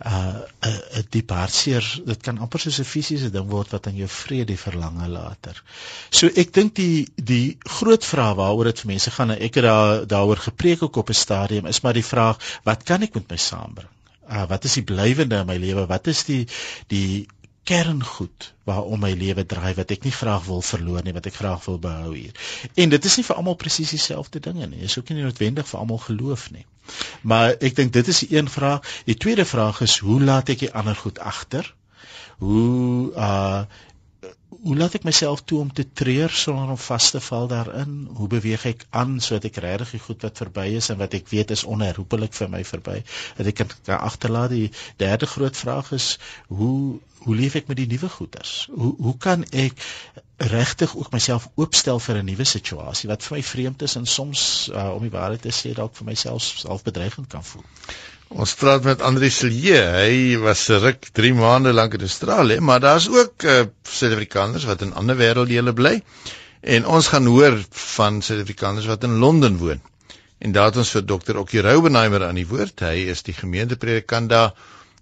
'n 0.00 0.08
uh, 0.08 0.70
uh, 0.96 1.02
diep 1.12 1.30
hartseer 1.36 1.84
dit 2.06 2.22
kan 2.24 2.38
amper 2.38 2.60
soos 2.60 2.78
'n 2.80 2.88
fisiese 2.88 3.30
ding 3.30 3.50
word 3.50 3.74
wat 3.76 3.86
aan 3.86 3.96
jou 4.00 4.08
vrede 4.08 4.56
verlange 4.56 5.08
later. 5.08 5.62
So 6.10 6.26
ek 6.26 6.54
dink 6.56 6.74
die 6.74 7.08
die 7.14 7.58
groot 7.78 8.04
vraag 8.04 8.34
waaroor 8.40 8.72
dit 8.72 8.80
vir 8.80 8.92
mense 8.94 9.10
gaan 9.10 9.36
en 9.36 9.44
ek 9.48 9.60
het 9.60 9.64
daar 9.68 10.06
daaroor 10.06 10.40
gepreek 10.48 10.82
ook 10.82 10.96
op 10.96 11.10
'n 11.10 11.22
stadium 11.24 11.66
is 11.66 11.80
maar 11.80 11.94
die 11.94 12.10
vraag 12.14 12.38
wat 12.64 12.82
kan 12.82 13.02
ek 13.02 13.14
met 13.14 13.28
my 13.28 13.36
saambring? 13.36 13.99
Uh, 14.30 14.46
wat 14.48 14.64
is 14.64 14.78
die 14.78 14.86
blywende 14.86 15.42
in 15.42 15.46
my 15.50 15.58
lewe? 15.60 15.86
Wat 15.90 16.06
is 16.06 16.24
die 16.28 16.46
die 16.92 17.26
kerngoed 17.70 18.52
waarom 18.64 19.02
my 19.04 19.10
lewe 19.14 19.44
draai 19.46 19.74
wat 19.78 19.92
ek 19.94 20.06
nie 20.06 20.14
graag 20.14 20.46
wil 20.48 20.62
verloor 20.64 21.04
nie, 21.04 21.14
wat 21.14 21.26
ek 21.28 21.36
graag 21.38 21.64
wil 21.68 21.78
behou 21.82 22.14
hier. 22.14 22.32
En 22.74 22.92
dit 22.92 23.08
is 23.10 23.16
nie 23.18 23.26
vir 23.26 23.36
almal 23.36 23.58
presies 23.60 23.92
dieselfde 23.94 24.40
dinge 24.42 24.66
nie. 24.70 24.82
Is 24.86 24.96
ook 24.98 25.10
nie 25.12 25.22
noodwendig 25.22 25.68
vir 25.68 25.80
almal 25.82 26.00
geloof 26.06 26.48
nie. 26.54 26.64
Maar 27.22 27.58
ek 27.60 27.76
dink 27.78 27.92
dit 27.94 28.10
is 28.10 28.22
die 28.24 28.32
een 28.38 28.50
vraag. 28.50 28.86
Die 29.06 29.18
tweede 29.18 29.44
vraag 29.46 29.82
is 29.86 29.98
hoe 30.06 30.18
laat 30.22 30.50
ek 30.54 30.64
die 30.64 30.72
ander 30.72 30.96
goed 30.98 31.20
agter? 31.32 31.68
Hoe 32.40 33.12
uh 33.14 33.62
hoe 34.62 34.76
laat 34.76 34.94
ek 34.98 35.06
myself 35.08 35.42
toe 35.48 35.60
om 35.62 35.70
te 35.72 35.84
treur 36.00 36.32
sonder 36.36 36.72
om 36.74 36.78
vas 36.80 37.10
te 37.10 37.20
val 37.24 37.46
daarin? 37.48 37.94
Hoe 38.18 38.28
beweeg 38.28 38.64
ek 38.70 38.84
aan 38.90 39.18
sodat 39.24 39.48
ek 39.50 39.60
regtig 39.64 39.94
die 39.96 40.02
goed 40.06 40.26
wat 40.26 40.42
verby 40.42 40.66
is 40.80 40.90
en 40.92 40.98
wat 41.00 41.16
ek 41.16 41.30
weet 41.32 41.54
is 41.54 41.64
onherroepelik 41.64 42.36
vir 42.36 42.50
my 42.52 42.60
verby, 42.68 42.98
dat 43.38 43.50
ek 43.52 43.62
kan 43.62 43.72
agterlaat? 43.96 44.52
Die 44.52 44.72
derde 45.00 45.28
groot 45.30 45.56
vraag 45.56 45.92
is 45.96 46.12
hoe 46.48 46.98
hoe 47.20 47.34
leef 47.36 47.54
ek 47.58 47.66
met 47.68 47.76
die 47.76 47.88
nuwe 47.88 48.08
goeders? 48.08 48.52
Hoe 48.72 48.94
hoe 48.96 49.16
kan 49.20 49.44
ek 49.52 49.82
regtig 50.52 50.94
ook 50.96 51.10
myself 51.12 51.50
oopstel 51.60 52.00
vir 52.00 52.20
'n 52.20 52.30
nuwe 52.32 52.44
situasie 52.44 53.08
wat 53.08 53.24
vir 53.24 53.36
my 53.36 53.42
vreemd 53.42 53.82
is 53.82 53.96
en 53.96 54.06
soms 54.06 54.70
uh, 54.72 54.94
om 54.94 55.02
die 55.04 55.12
waarheid 55.16 55.42
te 55.42 55.52
sê 55.52 55.74
dalk 55.76 55.96
vir 55.96 56.08
myself 56.12 56.42
self 56.42 56.82
bedreigend 56.82 57.28
kan 57.28 57.44
voel? 57.44 57.64
Ons 58.30 58.52
praat 58.54 58.84
met 58.86 59.00
Andri 59.02 59.26
Silje. 59.34 59.74
Hy 59.74 60.36
was 60.38 60.68
ruk 60.70 61.08
3 61.18 61.32
maande 61.34 61.72
lank 61.74 61.96
in 61.98 62.04
Australië, 62.06 62.60
maar 62.62 62.78
daar's 62.80 63.08
ook 63.10 63.42
uh, 63.42 63.64
Suid-Afrikaners 63.82 64.64
wat 64.68 64.84
in 64.86 64.92
ander 64.94 65.18
wêrelddele 65.18 65.72
bly. 65.74 65.96
En 66.62 66.86
ons 66.86 67.08
gaan 67.10 67.26
hoor 67.26 67.58
van 67.96 68.20
Suid-Afrikaners 68.22 68.86
wat 68.86 69.02
in 69.08 69.18
Londen 69.18 69.58
woon. 69.58 69.82
En 70.38 70.54
daar 70.54 70.70
het 70.70 70.78
ons 70.78 70.94
vir 70.94 71.04
Dr. 71.04 71.40
Okkie 71.42 71.64
Roubenheimer 71.66 72.22
aan 72.28 72.38
die 72.38 72.46
woord. 72.46 72.86
Hy 72.86 73.10
is 73.10 73.26
die 73.26 73.34
gemeentepredikant 73.34 74.30
daar 74.30 74.54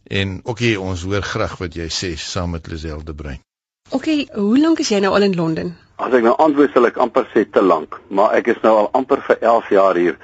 en 0.08 0.40
Okkie, 0.48 0.80
ons 0.80 1.04
hoor 1.04 1.22
graag 1.22 1.58
wat 1.60 1.76
jy 1.76 1.90
sê 1.92 2.14
saam 2.16 2.56
met 2.56 2.72
Lisel 2.72 3.04
de 3.04 3.12
Bruin. 3.12 3.44
Okkie, 3.92 4.22
hoe 4.32 4.56
lank 4.56 4.80
is 4.80 4.88
jy 4.88 5.04
nou 5.04 5.12
al 5.12 5.28
in 5.28 5.36
Londen? 5.36 5.76
As 6.00 6.16
ek 6.16 6.24
nou 6.24 6.32
antwoord 6.40 6.72
sal 6.72 6.88
ek 6.88 6.96
amper 6.96 7.28
sê 7.34 7.44
te 7.44 7.60
lank, 7.60 8.00
maar 8.08 8.32
ek 8.40 8.54
is 8.54 8.64
nou 8.64 8.72
al 8.86 8.92
amper 8.96 9.20
vir 9.28 9.44
11 9.44 9.74
jaar 9.76 10.00
hier. 10.00 10.16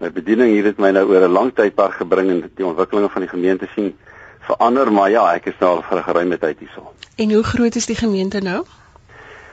My 0.00 0.08
bediening 0.10 0.54
hier 0.54 0.64
het 0.64 0.78
my 0.80 0.90
nou 0.96 1.04
oor 1.10 1.26
'n 1.28 1.32
lang 1.32 1.54
tydperk 1.54 1.94
gebring 2.00 2.30
en 2.30 2.50
die 2.54 2.66
ontwikkelinge 2.66 3.08
van 3.08 3.20
die 3.20 3.30
gemeente 3.30 3.68
sien 3.74 3.96
verander, 4.40 4.92
maar 4.92 5.10
ja, 5.10 5.34
ek 5.34 5.46
is 5.46 5.58
nou 5.60 5.76
al 5.76 5.82
vir 5.82 5.98
'n 5.98 6.02
geruime 6.02 6.38
tyd 6.38 6.58
hierso. 6.58 6.92
En 7.16 7.32
hoe 7.32 7.42
groot 7.42 7.74
is 7.74 7.86
die 7.86 7.96
gemeente 7.96 8.40
nou? 8.40 8.64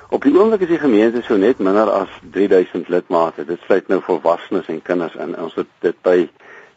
Op 0.09 0.23
die 0.23 0.31
oomblik 0.39 0.61
is 0.61 0.67
die 0.67 0.79
gemeente 0.79 1.21
so 1.21 1.35
net 1.35 1.59
minder 1.59 1.89
as 1.91 2.07
3000 2.31 2.87
lidmate. 2.87 3.45
Dit 3.45 3.59
sluit 3.65 3.87
nou 3.87 4.01
volwassenes 4.01 4.67
en 4.67 4.81
kinders 4.81 5.15
in. 5.15 5.35
Ons 5.39 5.55
het 5.55 5.67
dit 5.79 5.95
by 6.01 6.29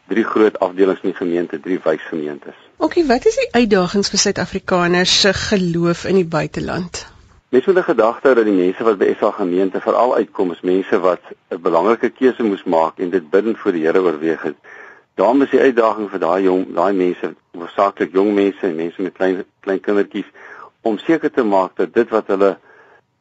drie 0.07 0.23
groot 0.23 0.59
afdelings 0.59 1.01
in 1.01 1.09
die 1.09 1.17
gemeente, 1.17 1.59
drie 1.59 1.79
wysgemeentes. 1.83 2.55
OK, 2.77 3.05
wat 3.07 3.25
is 3.25 3.35
die 3.35 3.47
uitdagings 3.51 4.09
vir 4.09 4.19
Suid-Afrikaners 4.19 5.21
se 5.21 5.33
geloof 5.33 6.05
in 6.05 6.15
die 6.15 6.27
buiteland? 6.27 7.10
Mens 7.51 7.65
moet 7.65 7.77
'n 7.77 7.83
gedagte 7.83 8.27
hou 8.27 8.35
dat 8.35 8.45
die 8.45 8.61
mense 8.63 8.83
wat 8.83 8.97
by 8.97 9.13
SA 9.19 9.31
gemeente 9.31 9.79
veral 9.81 10.13
uitkom 10.15 10.51
is 10.51 10.61
mense 10.61 10.99
wat 10.99 11.19
'n 11.49 11.61
belangrike 11.61 12.09
keuse 12.09 12.43
moes 12.43 12.63
maak 12.63 12.99
en 12.99 13.09
dit 13.09 13.29
bidend 13.29 13.57
voor 13.59 13.71
die 13.71 13.85
Here 13.85 14.01
oorweeg 14.01 14.41
het. 14.41 14.55
Daarom 15.15 15.41
is 15.41 15.49
die 15.49 15.59
uitdaging 15.59 16.09
vir 16.09 16.19
daai 16.19 16.43
jong, 16.43 16.73
daai 16.73 16.93
mense, 16.93 17.33
hoofsaaklik 17.51 18.13
jong 18.13 18.33
mense 18.33 18.67
en 18.67 18.75
mense 18.75 19.01
met 19.01 19.13
klein 19.13 19.43
klein 19.59 19.79
kindertjies 19.79 20.29
om 20.81 20.97
seker 20.97 21.31
te 21.31 21.43
maak 21.43 21.75
dat 21.75 21.93
dit 21.93 22.09
wat 22.09 22.27
hulle 22.27 22.57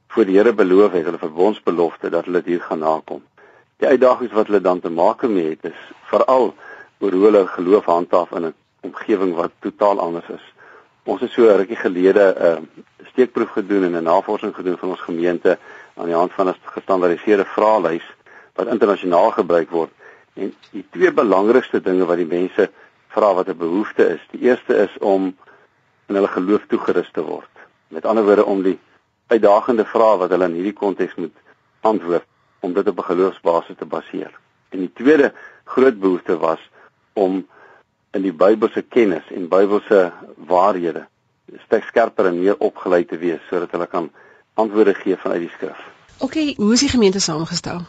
voor 0.08 0.24
die 0.24 0.36
Here 0.36 0.52
beloof 0.52 0.92
het, 0.92 1.04
hulle 1.04 1.18
verbondsbelofte 1.18 2.10
dat 2.10 2.24
hulle 2.24 2.42
dit 2.42 2.46
hier 2.46 2.60
gaan 2.60 2.78
nakom. 2.78 3.22
Die 3.76 3.88
uitdagings 3.88 4.32
wat 4.32 4.46
hulle 4.46 4.60
dan 4.60 4.80
te 4.80 4.90
maak 4.90 5.22
mee 5.22 5.48
het 5.48 5.64
is 5.64 5.80
veral 6.02 6.54
oor 6.98 7.12
hoe 7.12 7.24
hulle 7.24 7.46
geloof 7.46 7.84
handhaaf 7.84 8.30
in 8.30 8.46
'n 8.46 8.54
omgewing 8.80 9.34
wat 9.34 9.50
totaal 9.58 10.00
anders 10.00 10.28
is. 10.28 10.54
Ons 11.04 11.20
het 11.20 11.30
so 11.30 11.56
rukkie 11.56 11.76
gelede 11.76 12.34
'n 12.38 12.42
uh, 12.44 12.84
steekproef 13.20 13.50
gedoen 13.52 13.84
en 13.84 13.96
'n 13.96 14.02
navorsing 14.02 14.54
gedoen 14.54 14.78
van 14.78 14.88
ons 14.88 15.00
gemeente 15.00 15.58
aan 15.94 16.04
die 16.04 16.14
hand 16.14 16.32
van 16.32 16.48
'n 16.48 16.54
gestandaardiseerde 16.62 17.44
vraelys 17.44 18.06
wat 18.54 18.66
internasionaal 18.66 19.30
gebruik 19.30 19.70
word. 19.70 19.90
En 20.34 20.54
die 20.70 20.86
twee 20.90 21.12
belangrikste 21.12 21.80
dinge 21.80 22.04
wat 22.04 22.16
die 22.16 22.26
mense 22.26 22.70
vra 23.08 23.34
wat 23.34 23.48
'n 23.48 23.56
behoefte 23.56 24.08
is, 24.08 24.20
die 24.30 24.40
eerste 24.40 24.74
is 24.76 24.98
om 24.98 25.36
in 26.06 26.14
hulle 26.14 26.28
geloof 26.28 26.62
toegerus 26.66 27.10
te 27.12 27.22
word. 27.22 27.52
Met 27.88 28.04
ander 28.04 28.24
woorde 28.24 28.44
om 28.44 28.62
die 28.62 28.78
uitdagende 29.26 29.84
vrae 29.84 30.16
wat 30.16 30.30
hulle 30.30 30.44
in 30.44 30.54
hierdie 30.54 30.80
konteks 30.82 31.14
moet 31.14 31.36
antwoord 31.80 32.24
om 32.60 32.72
dit 32.72 32.88
op 32.88 32.98
'n 32.98 33.10
geloofsbasis 33.12 33.76
te 33.76 33.84
baseer. 33.84 34.32
En 34.68 34.78
die 34.78 34.92
tweede 34.92 35.32
groot 35.64 36.00
behoefte 36.00 36.38
was 36.38 36.70
om 37.12 37.46
in 38.10 38.22
die 38.22 38.32
Bybelse 38.32 38.82
kennis 38.82 39.24
en 39.30 39.48
Bybelse 39.48 40.12
waarhede 40.36 41.06
steeds 41.64 41.86
skerper 41.86 42.26
en 42.26 42.38
meer 42.40 42.56
opgeleid 42.58 43.08
te 43.08 43.18
wees 43.18 43.40
sodat 43.48 43.70
hulle 43.70 43.86
kan 43.86 44.10
antwoorde 44.54 44.94
gee 44.94 45.16
vanuit 45.16 45.40
die 45.40 45.54
skrif. 45.56 45.78
OK, 46.18 46.34
hoe 46.56 46.72
is 46.72 46.80
die 46.80 46.88
gemeente 46.88 47.20
saamgestel? 47.20 47.80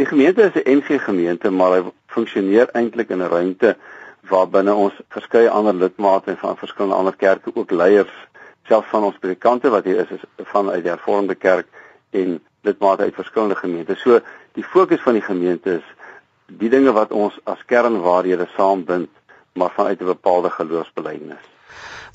Die 0.00 0.06
gemeente 0.06 0.42
is 0.42 0.62
'n 0.62 0.78
NG 0.78 1.04
gemeente, 1.04 1.50
maar 1.50 1.72
hy 1.72 1.82
funksioneer 2.06 2.68
eintlik 2.72 3.10
in 3.10 3.22
'n 3.22 3.28
ruimte 3.28 3.76
waar 4.28 4.48
binne 4.48 4.74
ons 4.74 4.94
verskeie 5.08 5.50
ander 5.50 5.74
lidmate 5.74 6.36
van 6.36 6.56
verskillende 6.56 6.96
ander 6.96 7.16
kerke 7.16 7.50
ook 7.54 7.70
leiers 7.70 8.14
selfs 8.66 8.88
van 8.88 9.04
ons 9.04 9.18
predikante 9.18 9.70
wat 9.70 9.84
hier 9.84 9.98
is 9.98 10.10
is 10.10 10.24
van 10.36 10.70
uit 10.70 10.82
die 10.82 10.90
hervormde 10.90 11.34
kerk 11.34 11.66
en 12.10 12.40
lidmate 12.60 13.02
uit 13.02 13.14
verskillende 13.14 13.56
gemeentes. 13.56 14.00
So 14.00 14.20
die 14.52 14.64
fokus 14.64 15.00
van 15.00 15.12
die 15.12 15.22
gemeente 15.22 15.70
is 15.70 15.88
die 16.46 16.68
dinge 16.68 16.92
wat 16.92 17.12
ons 17.12 17.38
as 17.44 17.64
kernwaarhede 17.64 18.48
saambind 18.56 19.10
maar 19.52 19.70
vanuit 19.70 20.00
'n 20.00 20.04
bepaalde 20.04 20.50
geloofsbelijdenis 20.50 21.52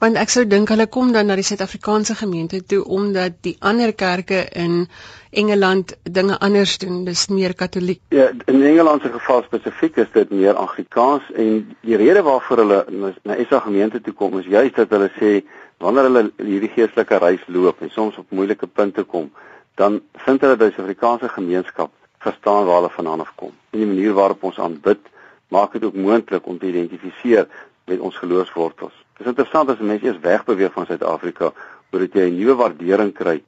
want 0.01 0.18
ek 0.22 0.30
sou 0.30 0.44
dink 0.46 0.70
hulle 0.70 0.86
kom 0.94 1.12
dan 1.13 1.30
na 1.30 1.36
die 1.39 1.46
Suid-Afrikaanse 1.46 2.16
gemeente 2.20 2.60
toe 2.62 2.84
omdat 2.86 3.39
die 3.46 3.56
ander 3.60 3.94
kerke 3.98 4.44
in 4.54 4.86
Engeland 5.32 5.94
dinge 6.04 6.38
anders 6.39 6.77
doen, 6.77 7.04
dis 7.06 7.27
meer 7.34 7.54
katoliek. 7.58 8.01
Ja, 8.13 8.30
in 8.46 8.62
Engeland 8.63 9.01
se 9.01 9.12
geval 9.13 9.44
spesifiek 9.44 9.98
is 9.98 10.12
dit 10.13 10.30
meer 10.32 10.56
Afrikaans 10.56 11.25
en 11.34 11.66
die 11.82 11.98
rede 11.98 12.24
waarvoor 12.24 12.63
hulle 12.63 12.80
na 13.24 13.36
Esa 13.36 13.60
gemeente 13.66 14.01
toe 14.01 14.13
kom 14.13 14.38
is 14.39 14.46
juist 14.46 14.77
dat 14.77 14.94
hulle 14.94 15.10
sê 15.18 15.42
wanneer 15.84 16.10
hulle 16.10 16.24
hierdie 16.38 16.74
geestelike 16.75 17.22
reis 17.22 17.44
loop 17.48 17.82
en 17.82 17.94
soms 17.94 18.18
op 18.18 18.30
moeilike 18.30 18.68
punte 18.68 19.04
kom, 19.04 19.32
dan 19.75 20.01
vind 20.25 20.42
hulle 20.42 20.58
dat 20.58 20.70
die 20.70 20.75
Suid-Afrikaanse 20.77 21.30
gemeenskap 21.30 21.94
verstaan 22.22 22.66
waar 22.66 22.82
hulle 22.82 22.94
vandaan 22.94 23.25
afkom. 23.25 23.54
En 23.74 23.82
die 23.82 23.89
manier 23.89 24.13
waarop 24.13 24.44
ons 24.44 24.60
aanbid 24.60 25.01
maak 25.48 25.74
dit 25.74 25.84
ook 25.84 25.96
moontlik 25.96 26.46
om 26.48 26.58
te 26.60 26.68
identifiseer 26.68 27.48
met 27.86 28.00
ons 28.00 28.18
geloofswortels. 28.18 28.94
Dit 29.18 29.25
is 29.25 29.32
interessant 29.32 29.70
as 29.70 29.80
mense 29.80 30.06
eers 30.06 30.20
wegbeweeg 30.22 30.74
van 30.74 30.86
Suid-Afrika, 30.86 31.51
sodat 31.92 32.13
jy 32.13 32.27
'n 32.30 32.38
nuwe 32.38 32.56
waardering 32.56 33.13
kry 33.13 33.42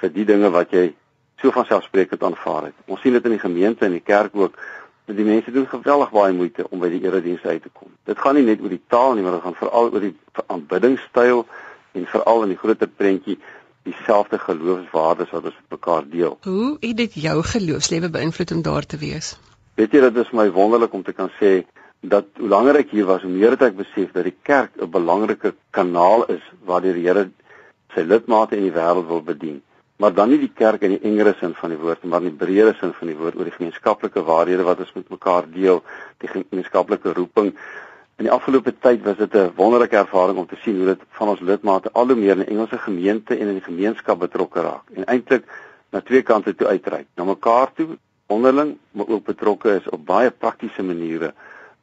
vir 0.00 0.12
die 0.12 0.24
dinge 0.24 0.50
wat 0.50 0.70
jy 0.70 0.94
so 1.40 1.50
van 1.50 1.64
selfspreekend 1.64 2.22
aanvaar 2.22 2.64
het. 2.64 2.74
Ons 2.86 3.00
sien 3.00 3.12
dit 3.12 3.24
in 3.24 3.30
die 3.30 3.44
gemeente 3.44 3.84
en 3.84 3.90
die 3.90 4.04
kerk 4.04 4.36
ook 4.36 4.54
dat 5.06 5.16
die 5.16 5.24
mense 5.24 5.50
doen 5.50 5.68
geweldig 5.68 6.10
baie 6.10 6.32
moeite 6.32 6.66
om 6.70 6.80
by 6.82 6.88
die 6.88 7.02
erediens 7.04 7.44
uit 7.44 7.62
te 7.62 7.70
kom. 7.72 7.88
Dit 8.04 8.18
gaan 8.18 8.34
nie 8.34 8.44
net 8.44 8.60
oor 8.60 8.72
die 8.72 8.82
taal 8.88 9.14
nie, 9.14 9.22
maar 9.22 9.38
dit 9.38 9.42
gaan 9.42 9.54
veral 9.54 9.92
oor 9.92 10.00
die 10.00 10.14
aanbiddingstyl 10.46 11.46
en 11.92 12.06
veral 12.06 12.42
in 12.42 12.48
die 12.48 12.58
groter 12.58 12.88
prentjie 12.88 13.38
dieselfde 13.86 14.38
geloofswaardes 14.42 15.30
wat 15.30 15.44
ons 15.44 15.54
met 15.54 15.76
mekaar 15.78 16.08
deel. 16.10 16.38
Hoe 16.42 16.76
het 16.80 16.96
dit 16.96 17.20
jou 17.26 17.36
geloofslewe 17.42 18.10
beïnvloed 18.10 18.52
om 18.56 18.62
daar 18.62 18.86
te 18.86 18.98
wees? 18.98 19.36
Weet 19.76 19.92
jy 19.92 20.00
dit 20.08 20.28
vir 20.30 20.36
my 20.38 20.46
wonderlik 20.52 20.94
om 20.96 21.02
te 21.04 21.12
kan 21.12 21.28
sê 21.36 21.66
dat 22.00 22.28
hoe 22.40 22.48
langer 22.48 22.78
ek 22.80 22.94
hier 22.96 23.04
was, 23.08 23.20
hoe 23.26 23.32
meer 23.32 23.52
het 23.52 23.64
ek 23.66 23.74
besef 23.76 24.12
dat 24.14 24.24
die 24.24 24.36
kerk 24.48 24.72
'n 24.80 24.88
belangrike 24.90 25.52
kanaal 25.70 26.24
is 26.32 26.44
waar 26.64 26.80
die 26.80 26.92
Here 26.96 27.28
sy 27.92 28.00
lidmate 28.00 28.56
in 28.56 28.62
die 28.62 28.72
wêreld 28.72 29.06
wil 29.08 29.20
bedien. 29.20 29.60
Maar 29.98 30.14
dan 30.14 30.28
nie 30.28 30.38
die 30.38 30.52
kerk 30.52 30.82
in 30.82 30.96
die 30.96 31.04
engere 31.08 31.34
sin 31.40 31.54
van 31.54 31.70
die 31.70 31.78
woord, 31.78 32.04
maar 32.04 32.22
in 32.22 32.32
die 32.32 32.44
breëre 32.44 32.74
sin 32.80 32.92
van 32.92 33.08
die 33.08 33.16
woord 33.16 33.36
oor 33.36 33.44
die 33.44 33.56
gemeenskaplike 33.58 34.24
waarhede 34.24 34.64
wat 34.64 34.80
ons 34.80 34.94
met 34.94 35.08
mekaar 35.10 35.44
deel, 35.52 35.82
die 36.18 36.28
gemeenskaplike 36.28 37.12
roeping. 37.12 37.52
In 38.16 38.24
die 38.24 38.32
afgelope 38.32 38.72
tyd 38.80 39.04
was 39.04 39.16
dit 39.16 39.34
'n 39.34 39.52
wonderlike 39.56 39.96
ervaring 39.96 40.38
om 40.38 40.46
te 40.46 40.56
sien 40.64 40.76
hoe 40.76 40.86
dit 40.86 41.00
van 41.18 41.28
ons 41.28 41.40
lidmate 41.40 41.92
al 41.92 42.06
hoe 42.06 42.16
meer 42.16 42.36
in 42.36 42.44
die 42.44 42.52
Engelse 42.56 42.78
gemeente 42.78 43.36
en 43.36 43.48
in 43.48 43.60
die 43.60 43.68
gemeenskap 43.68 44.18
betrokke 44.18 44.60
raak 44.60 44.84
en 44.94 45.04
eintlik 45.04 45.44
na 45.92 46.00
twee 46.00 46.22
kante 46.22 46.54
toe 46.54 46.66
uitreik, 46.66 47.06
na 47.14 47.24
mekaar 47.24 47.72
toe 47.74 47.98
onderling, 48.26 48.76
maar 48.90 49.08
ook 49.08 49.24
betrokke 49.24 49.74
is 49.74 49.88
op 49.88 50.06
baie 50.06 50.30
praktiese 50.30 50.82
maniere 50.82 51.34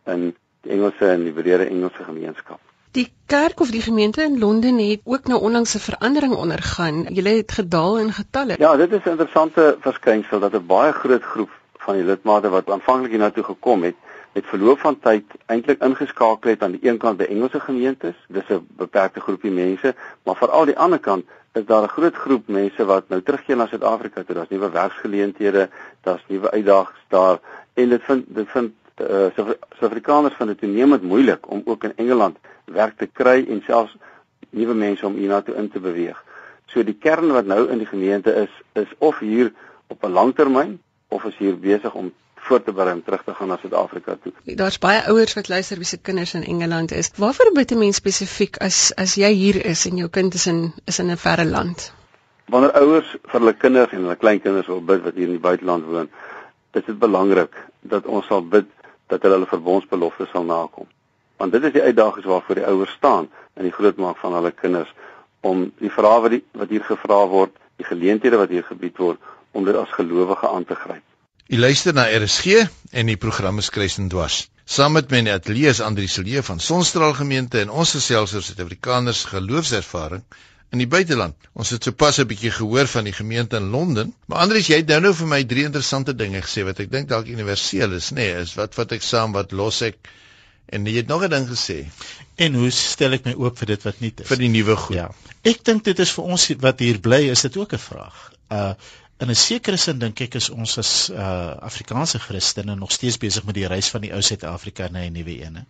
in 0.05 0.35
die 0.61 0.71
Engelse 0.71 1.07
en 1.07 1.23
die 1.23 1.33
breëre 1.33 1.65
Engelse 1.65 2.03
gemeenskap. 2.03 2.59
Die 2.93 3.07
kerk 3.25 3.59
of 3.59 3.71
die 3.73 3.81
gemeente 3.81 4.21
in 4.21 4.39
Londen 4.39 4.77
het 4.77 5.01
ook 5.03 5.27
nou 5.27 5.41
onlangs 5.41 5.75
'n 5.75 5.79
verandering 5.79 6.33
ondergaan. 6.33 7.03
Julle 7.09 7.29
het 7.29 7.51
gedaal 7.51 7.97
in 7.99 8.11
getalle. 8.13 8.55
Ja, 8.59 8.75
dit 8.75 8.91
is 8.91 9.03
'n 9.03 9.09
interessante 9.09 9.77
verskynsel 9.79 10.39
dat 10.39 10.53
'n 10.53 10.65
baie 10.65 10.91
groot 10.91 11.23
groep 11.23 11.49
van 11.77 11.95
die 11.95 12.03
lidmate 12.03 12.49
wat 12.49 12.69
aanvanklik 12.69 13.11
hiernatoe 13.11 13.43
gekom 13.43 13.83
het, 13.83 13.95
met 14.33 14.45
verloop 14.45 14.79
van 14.79 14.99
tyd 14.99 15.25
eintlik 15.45 15.81
ingeskakel 15.81 16.49
het 16.49 16.63
aan 16.63 16.71
die 16.71 16.89
een 16.89 16.97
kant 16.97 17.17
by 17.17 17.23
Engelse 17.23 17.59
gemeentes. 17.59 18.15
Dis 18.27 18.49
'n 18.49 18.67
beperkte 18.77 19.19
groepie 19.19 19.51
mense, 19.51 19.95
maar 20.23 20.35
veral 20.35 20.65
die 20.65 20.77
ander 20.77 20.99
kant 20.99 21.25
is 21.53 21.65
daar 21.65 21.83
'n 21.83 21.95
groot 21.95 22.15
groep 22.15 22.47
mense 22.47 22.85
wat 22.85 23.09
nou 23.09 23.21
terugkeer 23.21 23.55
na 23.55 23.67
Suid-Afrika 23.67 24.23
toe. 24.23 24.35
Daar's 24.35 24.49
nuwe 24.49 24.69
werksgeleenthede, 24.69 25.69
daar's 26.01 26.23
nuwe 26.27 26.51
uitdagings 26.51 27.05
daar 27.07 27.39
en 27.73 27.89
dit 27.89 28.03
vind 28.03 28.23
dit 28.27 28.49
vind 28.49 28.71
uh, 29.01 29.25
Suid-Afrikaners 29.35 30.35
vind 30.35 30.49
dit 30.49 30.57
toenemend 30.57 31.01
moeilik 31.01 31.49
om 31.49 31.61
ook 31.65 31.83
in 31.83 31.93
Engeland 31.95 32.37
werk 32.65 32.97
te 32.97 33.05
kry 33.05 33.45
en 33.49 33.61
selfs 33.65 33.95
nuwe 34.49 34.73
mense 34.73 35.05
om 35.05 35.15
hiernatoe 35.15 35.55
in 35.55 35.69
te 35.69 35.79
beweeg. 35.79 36.23
So 36.65 36.83
die 36.83 36.97
kern 36.99 37.31
wat 37.31 37.45
nou 37.45 37.69
in 37.69 37.77
die 37.77 37.87
gemeente 37.87 38.33
is, 38.33 38.49
is 38.73 38.89
of 38.97 39.19
hier 39.19 39.53
op 39.87 40.03
'n 40.03 40.11
langtermyn 40.11 40.81
of 41.07 41.23
is 41.23 41.37
hier 41.37 41.59
besig 41.59 41.93
om 41.93 42.13
voor 42.43 42.63
te 42.63 42.73
berei 42.73 42.93
om 42.93 43.03
terug 43.03 43.23
te 43.23 43.33
gaan 43.33 43.47
na 43.47 43.57
Suid-Afrika 43.61 44.17
toe. 44.23 44.33
Daar's 44.59 44.77
baie 44.79 45.01
ouers 45.07 45.33
wat 45.33 45.47
luister 45.47 45.77
wie 45.77 45.85
se 45.85 45.97
kinders 45.97 46.33
in 46.33 46.43
Engeland 46.43 46.91
is. 46.91 47.11
Waarvoor 47.15 47.51
bid 47.53 47.71
'n 47.71 47.77
mens 47.77 47.95
spesifiek 47.95 48.57
as 48.57 48.91
as 48.95 49.15
jy 49.15 49.31
hier 49.31 49.65
is 49.65 49.85
en 49.85 49.97
jou 49.97 50.09
kind 50.09 50.33
is 50.33 50.47
in 50.47 50.73
is 50.85 50.99
in 50.99 51.11
'n 51.11 51.17
verre 51.17 51.45
land? 51.45 51.93
Wanneer 52.45 52.73
ouers 52.81 53.15
vir 53.21 53.39
hulle 53.39 53.53
kinders 53.53 53.91
en 53.91 54.01
hulle 54.01 54.15
kleinkinders 54.15 54.67
wil 54.67 54.81
bid 54.81 55.03
wat 55.03 55.13
hier 55.13 55.27
in 55.27 55.37
die 55.37 55.47
buiteland 55.49 55.85
woon, 55.85 56.09
is 56.71 56.85
dit 56.85 56.99
belangrik 56.99 57.55
dat 57.81 58.05
ons 58.05 58.25
sal 58.25 58.41
bid 58.41 58.65
dat 59.07 59.21
hulle 59.21 59.33
hulle 59.33 59.47
verbondsbeloftes 59.47 60.29
sal 60.29 60.43
nakom. 60.43 60.87
Want 61.37 61.51
dit 61.51 61.63
is 61.63 61.71
die 61.71 61.81
uitdagings 61.81 62.25
waarvoor 62.25 62.55
die 62.55 62.65
ouers 62.65 62.91
staan 62.91 63.29
in 63.55 63.63
die 63.63 63.71
grootmaak 63.71 64.17
van 64.17 64.33
hulle 64.33 64.51
kinders 64.51 64.93
om 65.41 65.71
die 65.77 65.91
vrae 65.91 66.19
wat, 66.21 66.31
die, 66.31 66.43
wat 66.51 66.69
hier 66.69 66.83
gevra 66.83 67.27
word, 67.27 67.55
die 67.75 67.85
geleenthede 67.85 68.37
wat 68.37 68.49
hier 68.49 68.63
gebied 68.63 68.97
word 68.97 69.19
om 69.51 69.65
dit 69.65 69.75
as 69.75 69.91
gelowige 69.97 70.47
aan 70.47 70.65
te 70.65 70.75
gryp. 70.75 71.03
U 71.47 71.57
luister 71.59 71.91
na 71.93 72.05
RSG 72.07 72.61
en 72.95 73.09
die 73.11 73.17
program 73.19 73.57
is 73.59 73.67
Kruisen 73.69 74.07
Dwars. 74.07 74.45
Saam 74.63 74.93
met 74.95 75.09
my 75.11 75.19
in 75.19 75.27
die 75.27 75.33
ateljee 75.33 75.73
is 75.73 75.81
Andri 75.83 76.05
Silje 76.07 76.39
van 76.47 76.61
Sonstraal 76.63 77.11
Gemeente 77.17 77.59
en 77.59 77.73
ons 77.83 77.91
gesels 77.97 78.31
oor 78.31 78.45
Suid-Afrikaners 78.45 79.25
geloofservaring 79.27 80.23
in 80.71 80.79
die 80.79 80.87
buiteland. 80.87 81.35
Ons 81.51 81.73
het 81.75 81.83
sopas 81.83 82.21
'n 82.23 82.29
bietjie 82.31 82.53
gehoor 82.55 82.87
van 82.87 83.03
die 83.03 83.13
gemeente 83.13 83.59
in 83.59 83.67
Londen, 83.75 84.15
maar 84.25 84.39
Andries, 84.45 84.71
jy 84.71 84.79
het 84.79 84.87
nou 84.87 85.01
nou 85.01 85.13
vir 85.13 85.27
my 85.27 85.43
drie 85.43 85.65
interessante 85.67 86.15
dinge 86.15 86.41
gesê 86.41 86.63
wat 86.63 86.79
ek 86.79 86.91
dink 86.91 87.09
dalk 87.09 87.27
universeel 87.27 87.91
is, 87.99 88.11
nê, 88.11 88.31
nee, 88.31 88.41
is 88.47 88.55
wat 88.55 88.75
wat 88.75 88.91
ek 88.91 89.03
saam 89.03 89.35
wat 89.35 89.51
los 89.51 89.81
ek 89.81 89.97
en 90.71 90.87
jy 90.87 90.95
het 90.95 91.07
nog 91.07 91.23
'n 91.27 91.29
ding 91.29 91.47
gesê. 91.49 91.85
En 92.37 92.53
hoe 92.55 92.71
stel 92.71 93.19
ek 93.19 93.25
my 93.25 93.33
oop 93.33 93.57
vir 93.57 93.75
dit 93.75 93.83
wat 93.83 93.99
nie 93.99 94.13
is 94.17 94.27
vir 94.27 94.37
die 94.37 94.49
nuwe 94.49 94.75
goed? 94.75 94.95
Ja. 94.95 95.11
Ek 95.43 95.63
dink 95.63 95.83
dit 95.83 95.99
is 95.99 96.11
vir 96.11 96.23
ons 96.23 96.51
wat 96.59 96.79
hier 96.79 96.99
bly, 96.99 97.27
is 97.29 97.41
dit 97.41 97.57
ook 97.57 97.73
'n 97.73 97.77
vraag. 97.91 98.31
Uh 98.49 98.73
in 99.23 99.31
'n 99.31 99.39
sekere 99.39 99.77
sin 99.77 99.99
dink 99.99 100.21
ek 100.21 100.35
is 100.39 100.49
ons 100.49 100.77
as 100.81 100.93
uh 101.09 101.55
Afrikaanse 101.69 102.19
Christene 102.19 102.75
nog 102.75 102.91
steeds 102.91 103.17
besig 103.17 103.43
met 103.47 103.55
die 103.55 103.67
reis 103.67 103.89
van 103.93 104.01
die 104.01 104.11
ou 104.13 104.21
Suid-Afrika 104.21 104.89
na 104.91 105.05
'n 105.07 105.13
nuwe 105.13 105.39
een. 105.41 105.65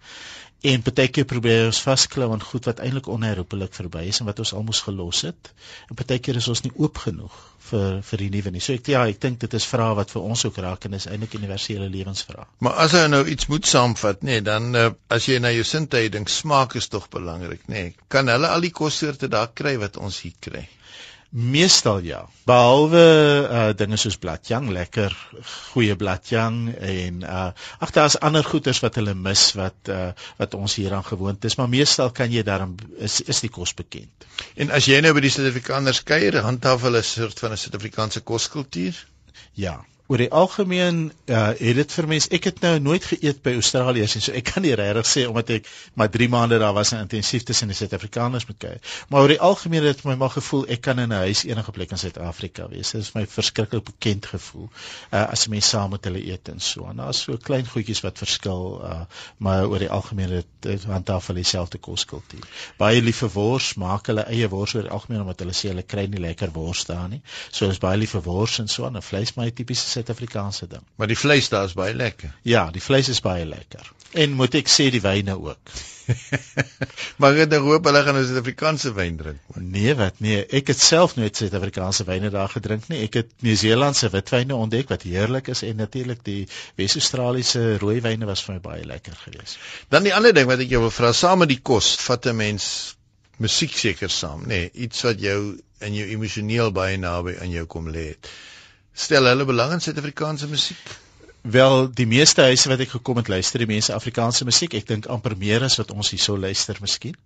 En 0.63 0.83
baie 0.87 1.09
keer 1.11 1.25
probeer 1.27 1.65
ons 1.67 1.81
vasklou 1.83 2.29
aan 2.31 2.43
goed 2.49 2.65
wat 2.69 2.79
eintlik 2.79 3.07
onherroepelik 3.11 3.73
verby 3.75 4.05
is 4.11 4.19
en 4.23 4.29
wat 4.29 4.37
ons 4.39 4.53
almoes 4.55 4.79
gelos 4.85 5.21
het. 5.27 5.49
En 5.89 5.97
baie 5.99 6.19
keer 6.19 6.39
is 6.39 6.47
ons 6.53 6.61
nie 6.63 6.71
oop 6.75 7.01
genoeg 7.05 7.33
vir 7.69 7.97
vir 8.09 8.23
die 8.23 8.29
nuwe 8.35 8.53
nie. 8.55 8.61
So 8.63 8.77
ek 8.79 8.87
ja, 8.93 9.01
ek 9.11 9.19
dink 9.25 9.41
dit 9.43 9.57
is 9.59 9.67
vrae 9.67 9.97
wat 9.99 10.13
vir 10.15 10.29
ons 10.29 10.45
ook 10.47 10.61
raak 10.65 10.87
en 10.87 10.95
is 10.99 11.09
eintlik 11.11 11.35
universele 11.39 11.89
lewensvrae. 11.97 12.47
Maar 12.63 12.79
as 12.85 12.95
jy 12.95 13.03
nou 13.11 13.21
iets 13.35 13.49
moet 13.51 13.67
saamvat, 13.67 14.23
nê, 14.23 14.37
nee, 14.37 14.45
dan 14.51 14.71
uh, 14.79 14.85
as 15.17 15.27
jy 15.27 15.41
na 15.43 15.51
jou 15.51 15.67
sintuie 15.67 16.11
dink, 16.15 16.31
smaak 16.31 16.77
is 16.79 16.87
tog 16.95 17.09
belangrik, 17.11 17.67
nê. 17.67 17.83
Nee. 17.89 18.07
Kan 18.15 18.31
hulle 18.31 18.47
al 18.55 18.63
die 18.63 18.71
kossoorte 18.71 19.27
daar 19.35 19.51
kry 19.53 19.75
wat 19.83 19.99
ons 19.99 20.23
hier 20.23 20.39
kry? 20.47 20.63
Meestal 21.33 22.03
ja. 22.05 22.19
Behalwe 22.45 23.05
uh 23.49 23.69
dinge 23.73 23.97
soos 23.97 24.19
bladjang, 24.21 24.67
lekker 24.69 25.15
goeie 25.73 25.95
bladjang 25.97 26.59
en 26.77 27.23
uh 27.25 27.47
ag 27.81 27.93
daar's 27.95 28.19
ander 28.21 28.45
goeders 28.45 28.83
wat 28.83 28.99
hulle 29.01 29.15
mis 29.17 29.47
wat 29.57 29.89
uh 29.89 30.11
wat 30.37 30.53
ons 30.53 30.75
hieraan 30.77 31.05
gewoond 31.07 31.45
is, 31.49 31.57
maar 31.57 31.71
meestal 31.73 32.13
kan 32.13 32.29
jy 32.29 32.43
daarom 32.45 32.75
is 33.09 33.21
is 33.21 33.41
die 33.41 33.49
kos 33.49 33.73
bekend. 33.73 34.27
En 34.53 34.69
as 34.69 34.85
jy 34.85 34.99
nou 35.01 35.15
by 35.17 35.25
die 35.25 35.33
Suid-Afrikaners 35.33 36.03
kuier, 36.05 36.37
handhaaf 36.45 36.85
hulle 36.85 37.01
'n 37.01 37.09
soort 37.09 37.41
van 37.41 37.57
'n 37.57 37.63
Suid-Afrikaanse 37.63 38.21
koskultuur? 38.21 39.01
Ja, 39.57 39.79
oor 40.13 40.21
die 40.21 40.31
algemeen 40.31 40.97
uh, 41.25 41.47
het 41.57 41.77
dit 41.79 41.93
vir 41.97 42.07
mense 42.11 42.29
ek 42.37 42.45
het 42.51 42.59
nou 42.61 42.75
nooit 42.85 43.05
geëet 43.09 43.39
by 43.45 43.55
Australiërs 43.57 44.13
en 44.19 44.21
so 44.21 44.33
ek 44.37 44.45
kan 44.51 44.61
nie 44.61 44.75
regtig 44.77 45.07
sê 45.09 45.23
omdat 45.25 45.49
ek 45.55 45.69
maar 45.97 46.11
3 46.13 46.27
maande 46.29 46.59
daar 46.61 46.75
was 46.77 46.91
en 46.93 47.01
intensief 47.01 47.45
tussen 47.47 47.71
die 47.71 47.77
Suid-Afrikaners 47.77 48.45
moet 48.45 48.59
kyk. 48.61 48.91
Maar 49.09 49.25
oor 49.25 49.33
die 49.33 49.39
algemeen 49.41 49.87
het 49.87 50.03
my 50.05 50.13
maar 50.21 50.35
gevoel 50.35 50.67
ek 50.75 50.83
kan 50.85 51.01
in 51.01 51.09
'n 51.09 51.23
huis 51.25 51.43
enige 51.49 51.73
plek 51.73 51.91
in 51.91 51.97
Suid-Afrika 51.97 52.67
wees. 52.69 52.91
Dit 52.93 53.01
is 53.01 53.11
my 53.15 53.25
verskriklik 53.25 53.83
bekend 53.89 54.25
gevoel. 54.25 54.69
Uh, 55.09 55.23
as 55.33 55.47
mense 55.47 55.69
saam 55.69 55.89
met 55.95 56.05
hulle 56.05 56.21
eet 56.21 56.49
en 56.49 56.59
so. 56.59 56.85
En 56.89 57.01
daar's 57.01 57.23
so 57.25 57.37
klein 57.37 57.65
goedjies 57.67 58.03
wat 58.05 58.17
verskil, 58.17 58.81
uh, 58.83 59.01
maar 59.37 59.65
oor 59.65 59.79
die 59.79 59.89
algemeen 59.89 60.29
het 60.29 60.45
dit 60.59 60.83
handhaaf 60.83 61.27
hulle 61.27 61.41
dieselfde 61.41 61.77
koskultuur. 61.77 62.45
Baie 62.77 63.01
lief 63.01 63.23
vir 63.25 63.33
wors, 63.33 63.73
maak 63.81 64.07
hulle 64.07 64.27
eie 64.29 64.49
wors 64.49 64.75
oor 64.75 64.85
die 64.85 64.93
algemeen 64.93 65.21
omdat 65.25 65.39
hulle 65.39 65.57
sê 65.57 65.73
hulle 65.73 65.83
kry 65.83 66.05
nie 66.05 66.21
lekker 66.21 66.53
wors 66.53 66.85
daar 66.85 67.09
nie. 67.09 67.21
So 67.49 67.69
is 67.69 67.81
baie 67.81 67.97
lief 67.97 68.13
vir 68.13 68.21
wors 68.29 68.59
en 68.59 68.67
so 68.67 68.85
'n 68.85 69.01
vleis 69.01 69.33
maar 69.35 69.45
'n 69.45 69.53
tipiese 69.53 70.02
Suid-Afrikaanse 70.03 70.67
ding. 70.67 70.83
Maar 70.99 71.07
die 71.07 71.17
vleis 71.17 71.49
daar 71.49 71.65
is 71.65 71.73
baie 71.73 71.93
lekker. 71.95 72.35
Ja, 72.43 72.67
die 72.71 72.81
vleis 72.83 73.09
is 73.09 73.21
baie 73.23 73.45
lekker. 73.47 73.87
En 74.19 74.35
moet 74.37 74.55
ek 74.59 74.69
sê 74.69 74.89
die 74.93 75.01
wyne 75.01 75.35
ook. 75.39 75.73
maar 77.23 77.37
ek 77.39 77.55
hoop 77.63 77.87
hulle 77.87 78.01
gaan 78.03 78.19
'n 78.19 78.25
Suid-Afrikaanse 78.27 78.91
wyn 78.97 79.17
drink. 79.21 79.39
Nee, 79.55 79.95
wat 79.95 80.19
nee, 80.25 80.43
ek 80.59 80.73
het 80.73 80.81
self 80.83 81.15
nooit 81.15 81.39
Suid-Afrikaanse 81.39 82.03
wyne 82.09 82.29
daar 82.33 82.51
gedrink 82.51 82.89
nie. 82.91 83.01
Ek 83.07 83.21
het 83.21 83.31
Nieu-Seelandse 83.47 84.11
witwyne 84.13 84.59
ontdek 84.59 84.91
wat 84.91 85.07
heerlik 85.07 85.47
is 85.55 85.63
en 85.63 85.79
natuurlik 85.79 86.23
die 86.27 86.41
Wes-Australiese 86.75 87.77
rooi 87.81 88.01
wyne 88.03 88.27
was 88.27 88.43
vir 88.43 88.57
my 88.57 88.63
baie 88.67 88.85
lekker 88.85 89.15
geweest. 89.23 89.57
Dan 89.89 90.03
die 90.03 90.15
ander 90.15 90.35
ding 90.35 90.51
wat 90.51 90.59
ek 90.59 90.75
jou 90.75 90.83
wil 90.83 90.93
vra, 90.93 91.13
saam 91.15 91.45
met 91.45 91.55
die 91.55 91.61
kos, 91.63 91.95
vat 92.03 92.27
'n 92.27 92.35
mens 92.35 92.95
musiek 93.41 93.71
seker 93.71 94.09
saam, 94.09 94.43
nê, 94.43 94.47
nee, 94.47 94.71
iets 94.85 95.01
wat 95.07 95.21
jou 95.21 95.57
in 95.83 95.95
jou 95.97 96.07
emosioneel 96.15 96.71
baie 96.71 96.97
naby 96.97 97.37
aan 97.41 97.51
jou 97.51 97.65
kom 97.65 97.89
lê. 97.89 98.13
Stel 98.93 99.25
hulle 99.25 99.45
belang 99.45 99.71
in 99.73 99.81
Suid-Afrikaanse 99.81 100.47
musiek? 100.47 100.97
Wel, 101.41 101.89
die 101.91 102.07
meeste 102.07 102.45
huise 102.45 102.69
wat 102.69 102.79
ek 102.85 102.93
gekom 102.93 103.17
het 103.19 103.27
luister, 103.27 103.59
die 103.59 103.67
mense 103.67 103.93
Afrikaanse 103.93 104.45
musiek. 104.47 104.77
Ek 104.77 104.87
dink 104.87 105.09
amper 105.11 105.35
meer 105.37 105.65
as 105.65 105.75
wat 105.81 105.91
ons 105.91 106.13
hierso 106.13 106.37
luister 106.37 106.77
miskien 106.79 107.17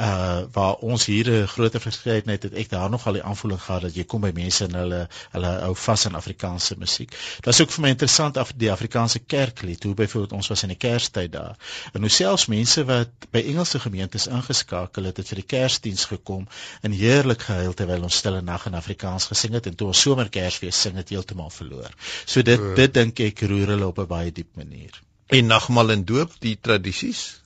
uh 0.00 0.42
waar 0.52 0.74
ons 0.80 1.04
hier 1.06 1.28
'n 1.30 1.46
groter 1.46 1.80
verskeidenheid 1.80 2.42
het 2.42 2.54
ek 2.54 2.70
daar 2.70 2.90
nog 2.90 3.06
al 3.06 3.12
die 3.12 3.22
aanvoeling 3.22 3.60
gehad 3.60 3.82
dat 3.82 3.94
jy 3.94 4.04
kom 4.04 4.20
by 4.20 4.30
mense 4.34 4.64
en 4.64 4.74
hulle 4.74 5.08
hulle 5.30 5.46
hou 5.46 5.74
vas 5.74 6.06
aan 6.06 6.14
Afrikaanse 6.14 6.74
musiek. 6.78 7.10
Dit 7.10 7.44
was 7.44 7.60
ook 7.60 7.70
vir 7.70 7.82
my 7.82 7.88
interessant 7.88 8.36
af 8.36 8.52
die 8.56 8.70
Afrikaanse 8.72 9.18
kerklied, 9.18 9.82
hoe 9.82 9.94
byvoorbeeld 9.94 10.32
ons 10.32 10.48
was 10.48 10.62
in 10.62 10.68
die 10.68 10.78
Kerstyd 10.78 11.32
daar. 11.32 11.56
En 11.92 12.00
hoe 12.00 12.10
selfs 12.10 12.46
mense 12.46 12.84
wat 12.84 13.08
by 13.30 13.38
Engelse 13.38 13.80
gemeentes 13.80 14.26
ingeskakel 14.26 15.04
het, 15.04 15.16
het 15.16 15.28
vir 15.28 15.36
die 15.36 15.46
Kersdiens 15.46 16.04
gekom 16.04 16.48
en 16.80 16.90
heerlik 16.90 17.42
gehuil 17.42 17.74
terwyl 17.74 18.02
ons 18.02 18.16
stille 18.16 18.40
nag 18.40 18.66
in 18.66 18.74
Afrikaans 18.74 19.26
gesing 19.26 19.52
het 19.52 19.66
en 19.66 19.74
toe 19.74 19.86
ons 19.86 20.00
somerkersfees 20.00 20.80
sing 20.80 20.96
het 20.96 21.08
heeltemal 21.08 21.50
verloor. 21.50 21.90
So 22.24 22.42
dit 22.42 22.60
uh. 22.60 22.74
dit 22.74 22.94
dink 22.94 23.20
ek 23.20 23.40
roer 23.40 23.76
hulle 23.76 23.86
op 23.86 23.98
'n 23.98 24.06
baie 24.06 24.32
diep 24.32 24.56
manier. 24.56 25.02
En 25.26 25.46
nagmaal 25.46 25.90
en 25.90 26.04
doop, 26.04 26.32
die 26.40 26.58
tradisies? 26.60 27.40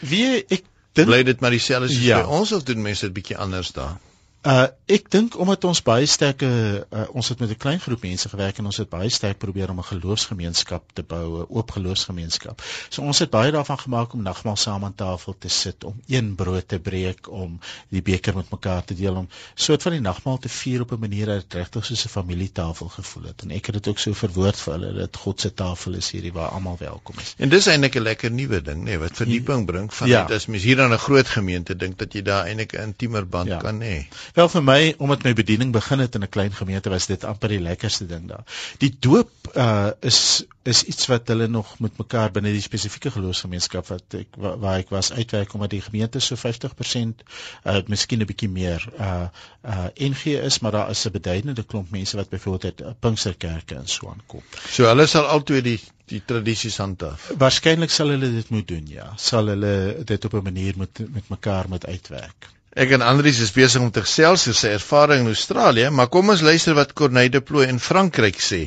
Wie 0.00 0.44
ek 0.48 0.64
dink 1.00 1.10
bly 1.12 1.24
dit 1.26 1.42
maar 1.44 1.54
dieselfde 1.56 1.90
soos 1.90 2.06
ja. 2.06 2.22
by 2.22 2.38
ons 2.40 2.52
of 2.56 2.64
doen 2.68 2.82
mense 2.84 3.08
dit 3.08 3.16
bietjie 3.16 3.38
anders 3.40 3.72
daar? 3.76 3.96
Uh 4.40 4.68
ek 4.90 5.10
dink 5.12 5.36
omdat 5.38 5.62
ons 5.68 5.78
baie 5.86 6.06
sterk 6.10 6.40
uh, 6.42 6.80
ons 7.14 7.28
het 7.30 7.38
met 7.38 7.50
'n 7.52 7.56
klein 7.56 7.80
groep 7.80 8.02
mense 8.02 8.28
gewerk 8.28 8.58
en 8.58 8.64
ons 8.64 8.76
het 8.76 8.88
baie 8.88 9.08
sterk 9.08 9.38
probeer 9.38 9.70
om 9.70 9.78
'n 9.78 9.84
geloofsgemeenskap 9.84 10.82
te 10.92 11.02
bou, 11.02 11.42
'n 11.42 11.46
oop 11.48 11.70
geloofsgemeenskap. 11.70 12.62
So 12.88 13.02
ons 13.02 13.18
het 13.18 13.30
baie 13.30 13.52
daarvan 13.52 13.78
gemaak 13.78 14.12
om 14.12 14.22
nagmaal 14.22 14.56
saam 14.56 14.84
aan 14.84 14.94
tafel 14.94 15.36
te 15.38 15.48
sit, 15.48 15.84
om 15.84 16.00
een 16.06 16.34
brood 16.34 16.68
te 16.68 16.78
breek, 16.78 17.30
om 17.30 17.60
die 17.88 18.02
beker 18.02 18.34
met 18.34 18.50
mekaar 18.50 18.84
te 18.84 18.94
deel, 18.94 19.14
om 19.14 19.28
soort 19.54 19.82
van 19.82 19.92
die 19.92 20.00
nagmaal 20.00 20.38
te 20.38 20.48
vier 20.48 20.80
op 20.80 20.92
'n 20.92 20.98
manier 20.98 21.26
dat 21.26 21.40
dit 21.40 21.54
regtig 21.54 21.84
soos 21.84 22.04
'n 22.04 22.08
familietafel 22.08 22.88
gevoel 22.88 23.22
het. 23.22 23.42
En 23.42 23.50
ek 23.50 23.66
het 23.66 23.74
dit 23.74 23.88
ook 23.88 23.98
so 23.98 24.12
verwoord 24.12 24.56
vir 24.60 24.72
hulle 24.72 24.94
dat 24.94 25.16
God 25.16 25.40
se 25.40 25.54
tafel 25.54 25.94
is 25.94 26.10
hierdie 26.10 26.32
waar 26.32 26.48
almal 26.48 26.76
welkom 26.78 27.14
is. 27.18 27.34
En 27.36 27.48
dis 27.48 27.66
eintlik 27.66 27.94
'n 27.94 28.02
lekker 28.02 28.30
nuwe 28.30 28.62
ding, 28.62 28.80
nê, 28.80 28.84
nee, 28.84 28.98
wat 28.98 29.12
verdieping 29.16 29.66
bring 29.66 29.94
van 29.94 30.08
ja. 30.08 30.24
dit 30.24 30.36
as 30.36 30.46
mens 30.46 30.62
hier 30.62 30.82
aan 30.82 30.92
'n 30.92 30.98
groot 30.98 31.28
gemeente 31.28 31.76
dink 31.76 31.98
dat 31.98 32.12
jy 32.12 32.22
daar 32.22 32.44
eintlik 32.44 32.72
'n 32.72 32.82
intiemer 32.82 33.28
band 33.28 33.48
ja. 33.48 33.58
kan 33.58 33.80
hê. 33.80 34.06
Wel 34.34 34.48
vir 34.48 34.62
my 34.62 34.94
omdat 34.98 35.24
my 35.26 35.32
bediening 35.34 35.72
begin 35.74 35.98
het 35.98 36.14
in 36.14 36.22
'n 36.22 36.28
klein 36.28 36.52
gemeente 36.52 36.90
was 36.90 37.06
dit 37.06 37.24
amper 37.24 37.48
die 37.48 37.60
lekkerste 37.60 38.06
ding 38.06 38.28
daar. 38.28 38.44
Die 38.78 38.96
doop 39.00 39.30
uh 39.54 39.90
is 40.00 40.44
is 40.62 40.82
iets 40.82 41.06
wat 41.06 41.28
hulle 41.28 41.48
nog 41.48 41.78
met 41.78 41.98
mekaar 41.98 42.30
binne 42.30 42.52
die 42.52 42.60
spesifieke 42.60 43.10
geloofsgemeenskap 43.10 43.86
wat 43.88 44.14
ek 44.18 44.36
waar, 44.36 44.58
waar 44.58 44.78
ek 44.78 44.90
was 44.90 45.12
uitwerk 45.12 45.54
omdat 45.54 45.70
die 45.70 45.80
gemeente 45.80 46.20
so 46.20 46.36
50% 46.36 47.24
uh 47.64 47.80
miskien 47.86 48.20
'n 48.20 48.26
bietjie 48.26 48.48
meer 48.48 48.88
uh 48.98 49.26
uh 49.64 49.86
NG 49.96 50.36
is, 50.38 50.58
maar 50.60 50.72
daar 50.72 50.90
is 50.90 51.06
'n 51.06 51.12
beduidende 51.12 51.62
klomp 51.62 51.90
mense 51.90 52.16
wat 52.16 52.28
byvoorbeeld 52.28 52.82
uit 52.82 53.00
Pinksterkerke 53.00 53.74
en 53.74 53.88
so 53.88 54.08
aankom. 54.08 54.42
So 54.68 54.84
hulle 54.84 55.06
sal 55.06 55.26
altyd 55.26 55.64
die 55.64 55.80
die 56.10 56.22
tradisies 56.24 56.76
handhaaf. 56.76 57.30
Waarskynlik 57.38 57.90
sal 57.90 58.08
hulle 58.08 58.30
dit 58.34 58.48
moet 58.50 58.68
doen, 58.68 58.86
ja. 58.86 59.12
Sal 59.16 59.46
hulle 59.46 60.04
dit 60.04 60.24
op 60.24 60.34
'n 60.34 60.42
manier 60.42 60.74
met 60.76 60.98
met 61.10 61.28
mekaar 61.28 61.68
moet 61.68 61.86
uitwerk. 61.86 62.59
Ek 62.78 62.92
en 62.94 63.02
Andries 63.02 63.40
is 63.42 63.50
besig 63.50 63.82
om 63.82 63.88
te 63.90 64.02
gesels 64.04 64.44
oor 64.46 64.54
sy 64.54 64.68
ervaring 64.76 65.24
in 65.24 65.32
Australië, 65.32 65.88
maar 65.90 66.06
kom 66.14 66.28
ons 66.30 66.44
luister 66.46 66.76
wat 66.78 66.92
Corneille 66.94 67.32
de 67.34 67.40
Plooi 67.42 67.64
in 67.66 67.80
Frankryk 67.82 68.38
sê. 68.38 68.60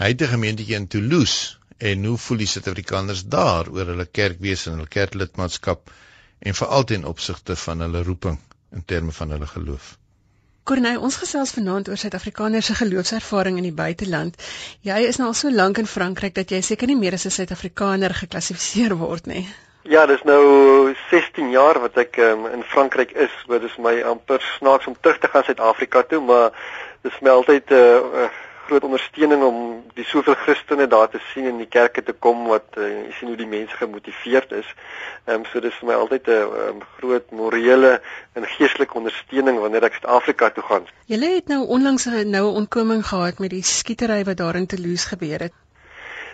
Hy 0.00 0.10
het 0.10 0.24
'n 0.26 0.32
gemeentetjie 0.34 0.76
in 0.76 0.86
Toulouse 0.86 1.56
en 1.78 2.04
hoe 2.04 2.18
voel 2.24 2.42
die 2.42 2.50
Suid-Afrikaners 2.54 3.24
daar 3.36 3.70
oor 3.72 3.88
hulle 3.94 4.06
kerkwese 4.20 4.68
en 4.68 4.76
hulle 4.76 4.92
kerklidmaatskap 4.98 5.90
en 6.40 6.58
veral 6.60 6.84
ten 6.84 7.08
opsigte 7.14 7.56
van 7.56 7.80
hulle 7.80 8.02
roeping 8.02 8.38
in 8.76 8.84
terme 8.84 9.12
van 9.12 9.30
hulle 9.30 9.46
geloof. 9.46 9.96
Corneille, 10.64 11.00
ons 11.00 11.16
gesels 11.16 11.56
vanaand 11.56 11.88
oor 11.88 11.96
Suid-Afrikaners 11.96 12.66
se 12.66 12.74
geloofservaring 12.84 13.56
in 13.56 13.70
die 13.70 13.78
buiteland. 13.82 14.36
Jy 14.82 15.00
is 15.08 15.16
nou 15.16 15.32
al 15.32 15.40
so 15.40 15.50
lank 15.50 15.78
in 15.78 15.86
Frankryk 15.86 16.34
dat 16.34 16.50
jy 16.50 16.60
seker 16.60 16.86
nie 16.86 17.00
meer 17.00 17.14
as 17.14 17.24
'n 17.24 17.30
Suid-Afrikaner 17.40 18.14
geklassifiseer 18.14 18.98
word 18.98 19.26
nie. 19.26 19.48
Ja, 19.82 20.06
dis 20.06 20.22
nou 20.22 20.94
16 21.10 21.50
jaar 21.50 21.80
wat 21.82 21.96
ek 21.98 22.16
um, 22.22 22.46
in 22.46 22.62
Frankryk 22.62 23.10
is. 23.18 23.32
Dit 23.50 23.64
is 23.66 23.74
my 23.82 23.96
amper 24.06 24.38
snaaks 24.54 24.86
om 24.86 24.94
terug 25.00 25.18
te 25.18 25.28
gaan 25.28 25.42
Suid-Afrika 25.42 26.02
toe, 26.06 26.20
maar 26.22 26.54
dis 27.02 27.18
my 27.20 27.32
altyd 27.34 27.70
'n 27.70 27.74
uh, 27.74 28.22
uh, 28.22 28.28
groot 28.66 28.84
ondersteuning 28.86 29.42
om 29.42 29.56
die 29.94 30.04
soveel 30.06 30.34
Christene 30.44 30.86
daar 30.86 31.08
te 31.10 31.18
sien 31.32 31.48
in 31.50 31.58
die 31.58 31.66
kerke 31.66 32.02
te 32.02 32.12
kom 32.12 32.44
wat 32.46 32.78
uh, 32.78 32.86
jy 32.86 33.10
sien 33.18 33.28
hoe 33.32 33.36
die 33.36 33.48
mense 33.50 33.76
gemotiveerd 33.76 34.54
is. 34.60 34.68
Ehm 35.24 35.42
um, 35.42 35.48
so 35.50 35.60
dis 35.60 35.74
vir 35.80 35.90
my 35.90 35.98
altyd 35.98 36.30
'n 36.30 36.54
um, 36.66 36.78
groot 37.00 37.30
morele 37.30 38.00
en 38.38 38.46
geestelike 38.46 38.94
ondersteuning 39.02 39.58
wanneer 39.58 39.88
ek 39.90 39.98
Suid-Afrika 39.98 40.50
toe 40.50 40.64
gaan. 40.70 40.86
Julle 41.10 41.34
het 41.34 41.48
nou 41.48 41.66
onlangs 41.66 42.06
'n 42.06 42.30
noue 42.30 42.54
ontkoming 42.62 43.02
gehad 43.06 43.38
met 43.38 43.50
die 43.50 43.66
skietery 43.66 44.22
wat 44.24 44.36
daar 44.36 44.54
in 44.54 44.66
Toulouse 44.66 45.08
gebeur 45.08 45.38
het. 45.48 45.61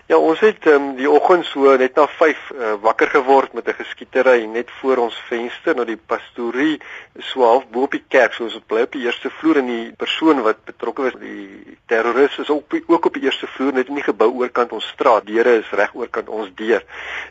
Ja, 0.09 0.16
ons 0.16 0.40
het 0.40 0.64
um, 0.73 0.94
die 0.97 1.09
oggend 1.11 1.44
so 1.44 1.75
net 1.77 1.99
na 1.99 2.07
5 2.09 2.44
uh, 2.55 2.68
wakker 2.81 3.11
geword 3.12 3.53
met 3.53 3.66
'n 3.68 3.77
geskietery 3.77 4.47
net 4.49 4.71
voor 4.81 4.97
ons 5.03 5.16
venster 5.29 5.77
na 5.77 5.85
die 5.85 5.99
pastorie 6.12 6.81
so 7.18 7.44
half 7.44 7.66
bo 7.68 7.83
op 7.83 7.92
die 7.92 8.05
kerk, 8.09 8.33
soos 8.33 8.57
op 8.57 8.64
bly 8.66 8.87
op 8.87 8.92
die 8.92 9.05
eerste 9.05 9.31
vloer 9.31 9.61
en 9.61 9.66
die 9.66 9.92
persoon 9.92 10.40
wat 10.42 10.64
betrokke 10.64 11.03
was, 11.03 11.18
die 11.21 11.77
terroris 11.87 12.38
is 12.38 12.49
ook 12.49 12.79
ook 12.87 13.05
op 13.05 13.14
die 13.21 13.23
eerste 13.29 13.47
vloer 13.47 13.73
net 13.73 13.88
in 13.88 14.01
die 14.01 14.09
gebou 14.09 14.31
oorkant 14.33 14.73
ons 14.73 14.88
straat. 14.88 15.27
Deure 15.27 15.59
is 15.59 15.77
reg 15.77 15.92
oorkant 15.94 16.29
ons 16.29 16.49
deur. 16.55 16.85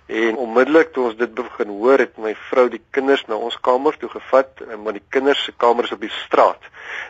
En 0.06 0.38
onmiddellik 0.38 0.94
toe 0.94 1.06
ons 1.06 1.18
dit 1.18 1.34
begin 1.34 1.74
hoor, 1.82 1.98
het 1.98 2.18
my 2.18 2.36
vrou 2.52 2.70
die 2.70 2.84
kinders 2.92 3.26
na 3.26 3.42
ons 3.42 3.58
kamer 3.60 3.98
toe 3.98 4.10
gevat, 4.10 4.62
maar 4.84 4.94
die 4.94 5.08
kinders 5.10 5.44
se 5.44 5.54
kamers 5.58 5.92
op 5.92 6.02
die 6.02 6.14
straat 6.14 6.62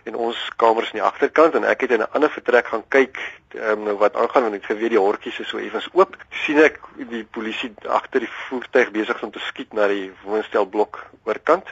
en 0.07 0.15
ons 0.15 0.37
kamers 0.55 0.91
in 0.93 1.01
die 1.01 1.07
agterkant 1.07 1.55
en 1.59 1.67
ek 1.67 1.81
het 1.85 1.91
in 1.91 2.01
'n 2.01 2.13
ander 2.15 2.29
vertrek 2.29 2.67
gaan 2.67 2.83
kyk 2.89 3.19
um, 3.55 3.97
wat 3.97 4.15
aangaan 4.15 4.45
en 4.45 4.53
ek 4.53 4.65
geweet 4.65 4.93
die 4.95 4.99
hordjies 4.99 5.39
is 5.39 5.49
so 5.49 5.56
effens 5.59 5.89
oop. 5.93 6.15
sien 6.45 6.59
ek 6.63 6.79
die 7.09 7.23
polisie 7.23 7.71
agter 7.91 8.23
die 8.23 8.31
voertuig 8.47 8.91
besig 8.95 9.23
om 9.23 9.31
te 9.31 9.41
skiet 9.43 9.73
na 9.73 9.87
die 9.91 10.11
woonstelblok 10.23 10.99
oorkant 11.27 11.67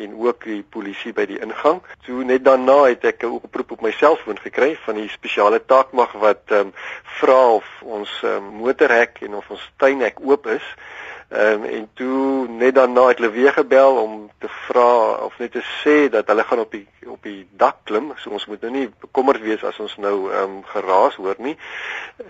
en 0.00 0.14
ook 0.26 0.46
die 0.48 0.62
polisie 0.62 1.12
by 1.12 1.26
die 1.28 1.40
ingang. 1.44 1.82
Toe 2.06 2.24
net 2.24 2.44
daarna 2.44 2.84
het 2.88 3.04
ek 3.04 3.24
'n 3.24 3.40
oproep 3.40 3.72
op 3.76 3.82
my 3.82 3.92
selfoon 3.92 4.38
gekry 4.38 4.76
van 4.86 4.94
die 4.94 5.08
spesiale 5.08 5.60
taakmag 5.60 6.12
wat 6.12 6.50
um, 6.50 6.72
vra 7.20 7.40
of 7.60 7.66
ons 7.82 8.10
um, 8.24 8.44
motorhek 8.64 9.22
en 9.22 9.34
of 9.34 9.50
ons 9.50 9.70
tuinhek 9.76 10.20
oop 10.20 10.46
is. 10.46 10.64
Ehm 11.28 11.62
um, 11.62 11.64
en 11.64 11.88
toe 11.94 12.48
net 12.48 12.74
daarna 12.74 13.06
het 13.06 13.18
hulle 13.18 13.30
weer 13.30 13.52
gebel 13.52 13.96
om 13.96 14.30
te 14.38 14.48
vra 14.48 15.14
of 15.24 15.38
net 15.38 15.52
te 15.52 15.62
sê 15.82 16.10
dat 16.10 16.26
hulle 16.26 16.44
gaan 16.44 16.58
op 16.58 16.70
die 16.70 16.88
op 17.06 17.22
die 17.22 17.48
dak 17.50 17.76
klim. 17.82 18.12
So 18.16 18.30
ons 18.30 18.46
moet 18.46 18.60
nou 18.60 18.72
nie 18.72 18.90
bekommerd 19.00 19.40
wees 19.40 19.64
as 19.64 19.78
ons 19.78 19.96
nou 19.96 20.30
ehm 20.32 20.42
um, 20.42 20.64
geraas 20.64 21.14
hoor 21.14 21.34
nie. 21.38 21.56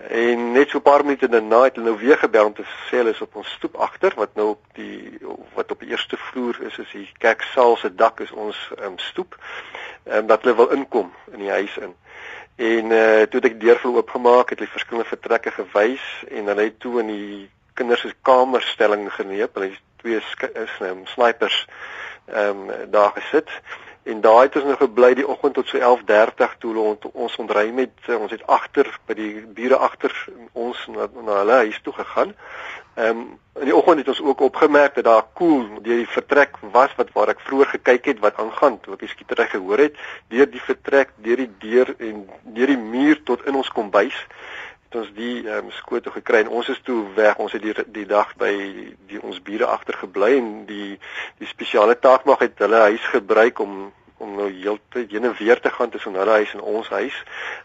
En 0.09 0.51
net 0.51 0.69
so 0.69 0.77
'n 0.77 0.81
paar 0.81 1.03
minute 1.03 1.27
daarna 1.27 1.63
het 1.63 1.75
hulle 1.75 1.89
nou 1.89 1.99
weer 1.99 2.17
gebel 2.17 2.45
om 2.45 2.53
te 2.53 2.63
sê 2.63 2.97
hulle 2.97 3.09
is 3.09 3.21
op 3.21 3.35
ons 3.35 3.51
stoep 3.51 3.75
agter 3.75 4.13
wat 4.15 4.35
nou 4.35 4.47
op 4.49 4.63
die 4.73 5.19
wat 5.53 5.71
op 5.71 5.79
die 5.79 5.89
eerste 5.89 6.17
vloer 6.17 6.61
is, 6.61 6.77
is 6.77 6.91
die 6.91 7.09
kerksaal 7.17 7.75
se 7.75 7.95
dak 7.95 8.19
is 8.19 8.31
ons 8.31 8.71
ehm 8.77 8.85
um, 8.85 8.97
stoep. 8.97 9.35
Ehm 10.03 10.17
um, 10.17 10.27
dat 10.27 10.41
hulle 10.41 10.55
wil 10.55 10.69
inkom 10.69 11.13
in 11.31 11.39
die 11.39 11.51
huis 11.51 11.77
in. 11.77 11.95
En 12.55 12.85
uh 12.91 13.21
toe 13.27 13.39
het 13.39 13.45
ek 13.45 13.59
die 13.59 13.67
deur 13.67 13.79
vol 13.79 13.95
oopgemaak, 13.95 14.49
het 14.49 14.59
hulle 14.59 14.71
verskillende 14.71 15.09
vertrekke 15.09 15.51
gewys 15.51 16.23
en 16.31 16.45
hulle 16.47 16.61
het 16.61 16.79
toe 16.79 16.99
in 16.99 17.07
die 17.07 17.49
kinders 17.75 18.01
se 18.01 18.13
kamerstelling 18.21 19.07
geneem. 19.13 19.51
Hulle 19.53 19.71
het 19.73 19.81
twee 20.01 20.21
is 20.65 20.79
nou 20.79 20.95
snipers 21.13 21.65
ehm 22.25 22.69
um, 22.69 22.91
daar 22.91 23.11
gesit 23.15 23.51
En 24.05 24.21
daar 24.21 24.41
het 24.41 24.55
ons 24.55 24.65
nog 24.65 24.77
gebly 24.77 25.13
die 25.13 25.27
oggend 25.27 25.53
tot 25.53 25.67
so 25.67 25.77
11:30 25.77 26.57
toe 26.57 26.77
ons 26.77 27.05
ons 27.11 27.35
ontry 27.35 27.69
met 27.69 27.89
uh, 28.05 28.19
ons 28.21 28.31
het 28.31 28.43
agter 28.45 28.99
by 29.05 29.13
die 29.17 29.31
bure 29.57 29.75
agter 29.75 30.13
ons 30.51 30.83
na, 30.93 31.07
na 31.25 31.37
hulle 31.39 31.55
huis 31.65 31.79
toe 31.81 31.93
gegaan. 31.93 32.35
Ehm 32.93 33.09
um, 33.09 33.39
in 33.59 33.65
die 33.65 33.75
oggend 33.75 33.97
het 33.97 34.07
ons 34.07 34.21
ook 34.21 34.39
opgemerk 34.39 34.95
dat 34.95 35.03
daar 35.03 35.25
koel 35.33 35.65
cool 35.67 35.81
deur 35.81 36.03
die 36.03 36.13
vertrek 36.17 36.57
was 36.71 36.93
wat 36.95 37.09
waar 37.17 37.33
ek 37.33 37.41
vroeër 37.47 37.71
gekyk 37.73 38.05
het 38.05 38.19
wat 38.19 38.37
aangaan 38.37 38.77
toe 38.79 38.93
ek 38.93 38.99
die 39.07 39.09
skietery 39.09 39.47
gehoor 39.55 39.81
het 39.87 39.97
deur 40.27 40.51
die 40.51 40.65
vertrek 40.67 41.15
deur 41.15 41.41
die 41.41 41.51
deur 41.59 41.95
en 41.97 42.27
deur 42.43 42.73
die 42.75 42.83
muur 42.93 43.23
tot 43.23 43.45
in 43.45 43.55
ons 43.55 43.73
kombuis 43.73 44.17
het 44.85 44.95
ons 45.01 45.11
die 45.17 45.47
ehm 45.47 45.65
um, 45.65 45.71
skote 45.71 46.11
gekry 46.11 46.43
en 46.43 46.53
ons 46.59 46.69
is 46.69 46.81
toe 46.83 47.03
weg 47.15 47.37
ons 47.37 47.51
het 47.51 47.61
die 47.61 47.73
die 47.87 48.05
dag 48.05 48.35
by 48.37 48.53
die 49.09 49.21
ons 49.21 49.41
bure 49.41 49.65
agter 49.65 49.97
gebly 49.97 50.37
en 50.37 50.65
die 50.65 50.99
die 51.41 51.47
spesiale 51.47 51.99
taakmag 51.99 52.39
het 52.39 52.59
hulle 52.59 52.81
huis 52.89 53.05
gebruik 53.13 53.59
om 53.59 53.93
om 54.17 54.35
nou 54.35 54.47
heeltyd 54.47 55.11
heen 55.11 55.25
en 55.27 55.35
weer 55.37 55.59
te 55.59 55.69
gaan 55.69 55.89
tussen 55.89 56.15
hulle 56.15 56.31
huis 56.39 56.53
en 56.53 56.61
ons 56.61 56.89
huis. 56.89 57.23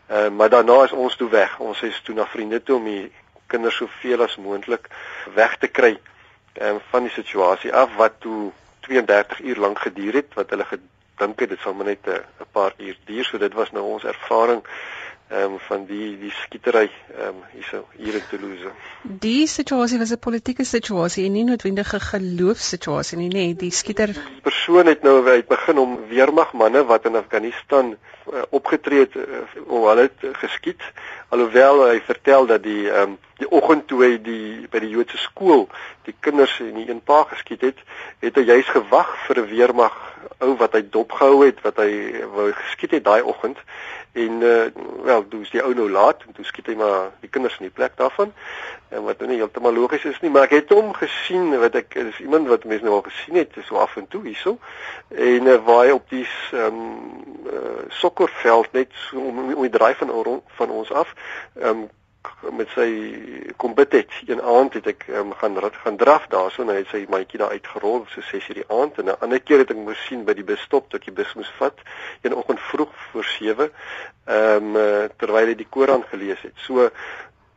Ehm 0.09 0.27
uh, 0.27 0.37
maar 0.37 0.51
daarna 0.51 0.85
is 0.85 0.93
ons 0.93 1.17
toe 1.17 1.29
weg. 1.29 1.59
Ons 1.59 1.83
is 1.83 2.01
toe 2.03 2.15
na 2.15 2.27
vriende 2.27 2.63
toe 2.63 2.77
om 2.77 2.85
die 2.85 3.13
kinders 3.47 3.77
soveel 3.77 4.23
as 4.23 4.37
moontlik 4.37 4.89
weg 5.35 5.57
te 5.59 5.69
kry 5.69 5.99
um, 6.61 6.81
van 6.91 7.07
die 7.07 7.15
situasie 7.15 7.73
af 7.75 7.95
wat 7.97 8.21
toe 8.25 8.51
32 8.87 9.41
uur 9.41 9.61
lank 9.67 9.79
geduur 9.87 10.21
het 10.21 10.35
wat 10.39 10.51
hulle 10.55 10.67
gedink 10.71 11.45
het 11.45 11.53
dit 11.55 11.63
sal 11.65 11.75
maar 11.75 11.91
net 11.93 12.07
'n 12.07 12.51
paar 12.53 12.75
uur 12.77 12.97
duur 13.05 13.25
so 13.25 13.39
dit 13.39 13.55
was 13.55 13.71
nou 13.71 13.85
ons 13.85 14.05
ervaring 14.05 14.63
ehm 15.31 15.53
um, 15.53 15.59
van 15.69 15.85
die 15.87 16.19
die 16.19 16.31
skietery 16.43 16.89
ehm 16.91 17.29
um, 17.29 17.43
hierso 17.53 17.85
hier 17.97 18.15
in 18.15 18.25
Toulouse. 18.31 18.73
Die 19.03 19.47
situasie 19.47 19.99
was 19.99 20.13
'n 20.13 20.19
politieke 20.19 20.65
situasie 20.65 21.25
en 21.27 21.33
nie 21.33 21.45
noodwendig 21.45 21.95
'n 21.95 22.01
geloofssituasie 22.01 23.19
nie, 23.19 23.31
nê. 23.31 23.57
Die 23.57 23.71
skieter 23.71 24.13
die 24.13 24.43
persoon 24.43 24.87
het 24.87 25.03
nou 25.03 25.27
uit 25.29 25.47
begin 25.47 25.79
om 25.79 25.99
weermagmanne 26.09 26.85
wat 26.85 27.07
in 27.07 27.17
Afghanistan 27.17 27.97
uh, 28.33 28.43
opgetree 28.51 28.99
het 28.99 29.15
uh, 29.15 29.45
om 29.67 29.87
hulle 29.87 30.11
geskiet 30.43 30.83
alhoewel 31.29 31.85
hy 31.87 32.01
vertel 32.01 32.47
dat 32.47 32.63
die 32.63 32.91
ehm 32.91 33.11
um, 33.11 33.19
die 33.41 33.51
oggend 33.51 33.87
toe 33.89 34.03
hy 34.05 34.17
die 34.23 34.67
by 34.71 34.81
die 34.83 34.91
Joodse 34.93 35.17
skool 35.17 35.69
die 36.05 36.15
kinders 36.21 36.59
en 36.61 36.75
die 36.75 36.91
een 36.91 37.01
pa 37.01 37.23
geskiet 37.31 37.63
het, 37.65 37.79
het 38.21 38.37
hy 38.37 38.43
juis 38.51 38.69
gewag 38.69 39.15
vir 39.27 39.41
'n 39.41 39.51
weermag 39.55 39.97
ou 40.45 40.57
wat 40.61 40.75
hy 40.77 40.83
dopgehou 40.91 41.47
het 41.47 41.63
wat 41.65 41.81
hy 41.81 42.25
wou 42.35 42.51
geskiet 42.53 42.99
het 42.99 43.05
daai 43.05 43.23
oggend 43.23 43.59
en 44.13 44.41
uh, 44.43 44.67
wel 45.05 45.29
toe 45.29 45.41
is 45.41 45.51
die 45.51 45.63
ou 45.63 45.75
nou 45.75 45.91
laat 45.91 46.25
en 46.27 46.35
toe 46.35 46.45
skiet 46.45 46.67
hy 46.67 46.75
maar 46.79 47.11
die 47.21 47.31
kinders 47.31 47.59
in 47.61 47.69
die 47.69 47.75
plek 47.75 47.97
daarvan. 47.97 48.33
En 48.89 49.05
wat 49.07 49.19
nou 49.19 49.31
nie 49.31 49.39
heeltemal 49.39 49.75
logies 49.75 50.05
is 50.11 50.19
nie 50.21 50.31
maar 50.35 50.49
ek 50.49 50.57
het 50.57 50.75
hom 50.75 50.91
gesien 50.97 51.53
wat 51.63 51.79
ek 51.79 51.95
is 51.95 52.19
iemand 52.19 52.51
wat 52.51 52.67
mense 52.67 52.85
nou 52.85 52.97
al 52.99 53.07
gesien 53.07 53.39
het 53.39 53.55
so 53.69 53.79
af 53.79 53.97
en 53.97 54.09
toe 54.11 54.25
hierso 54.27 54.59
en 55.15 55.47
uh, 55.47 55.61
waar 55.67 55.85
hy 55.87 55.95
op 55.95 56.11
die 56.11 56.27
um, 56.55 56.83
uh, 57.47 57.87
sokkerveld 58.01 58.73
net 58.73 58.91
so 59.07 59.23
om, 59.23 59.39
om 59.55 59.63
die 59.63 59.75
draai 59.79 59.95
van 59.95 60.13
van 60.59 60.71
ons 60.71 60.93
af 60.93 61.15
um, 61.63 61.87
met 62.53 62.69
sy 62.75 62.89
kom 63.57 63.75
bid 63.75 63.93
het. 63.93 64.13
Een 64.27 64.43
aand 64.43 64.75
het 64.77 64.87
ek 64.87 65.07
um, 65.09 65.33
gaan 65.41 65.57
gaan 65.83 65.97
draf 65.97 66.27
daarso 66.33 66.63
en 66.63 66.73
hy 66.73 66.81
het 66.83 66.93
sy 66.93 67.05
mandjie 67.09 67.41
daar 67.41 67.55
uitgerol 67.57 68.05
so 68.13 68.21
6:00 68.21 68.61
die 68.61 68.69
aand 68.69 68.99
en 68.99 69.09
'n 69.09 69.21
ander 69.21 69.41
keer 69.41 69.59
het 69.65 69.71
ek 69.71 69.77
moes 69.77 70.05
sien 70.07 70.25
by 70.25 70.35
die 70.35 70.45
busstop 70.45 70.91
dat 70.91 71.05
die 71.05 71.15
bus 71.15 71.35
moes 71.35 71.53
vat 71.59 71.79
een 72.23 72.35
oggend 72.35 72.61
vroeg 72.61 72.93
voor 73.13 73.25
7 73.25 73.71
ehm 74.27 74.77
um, 74.77 75.09
terwyl 75.17 75.47
hy 75.47 75.55
die 75.55 75.71
Koran 75.71 76.05
gelees 76.13 76.41
het. 76.43 76.57
So 76.57 76.91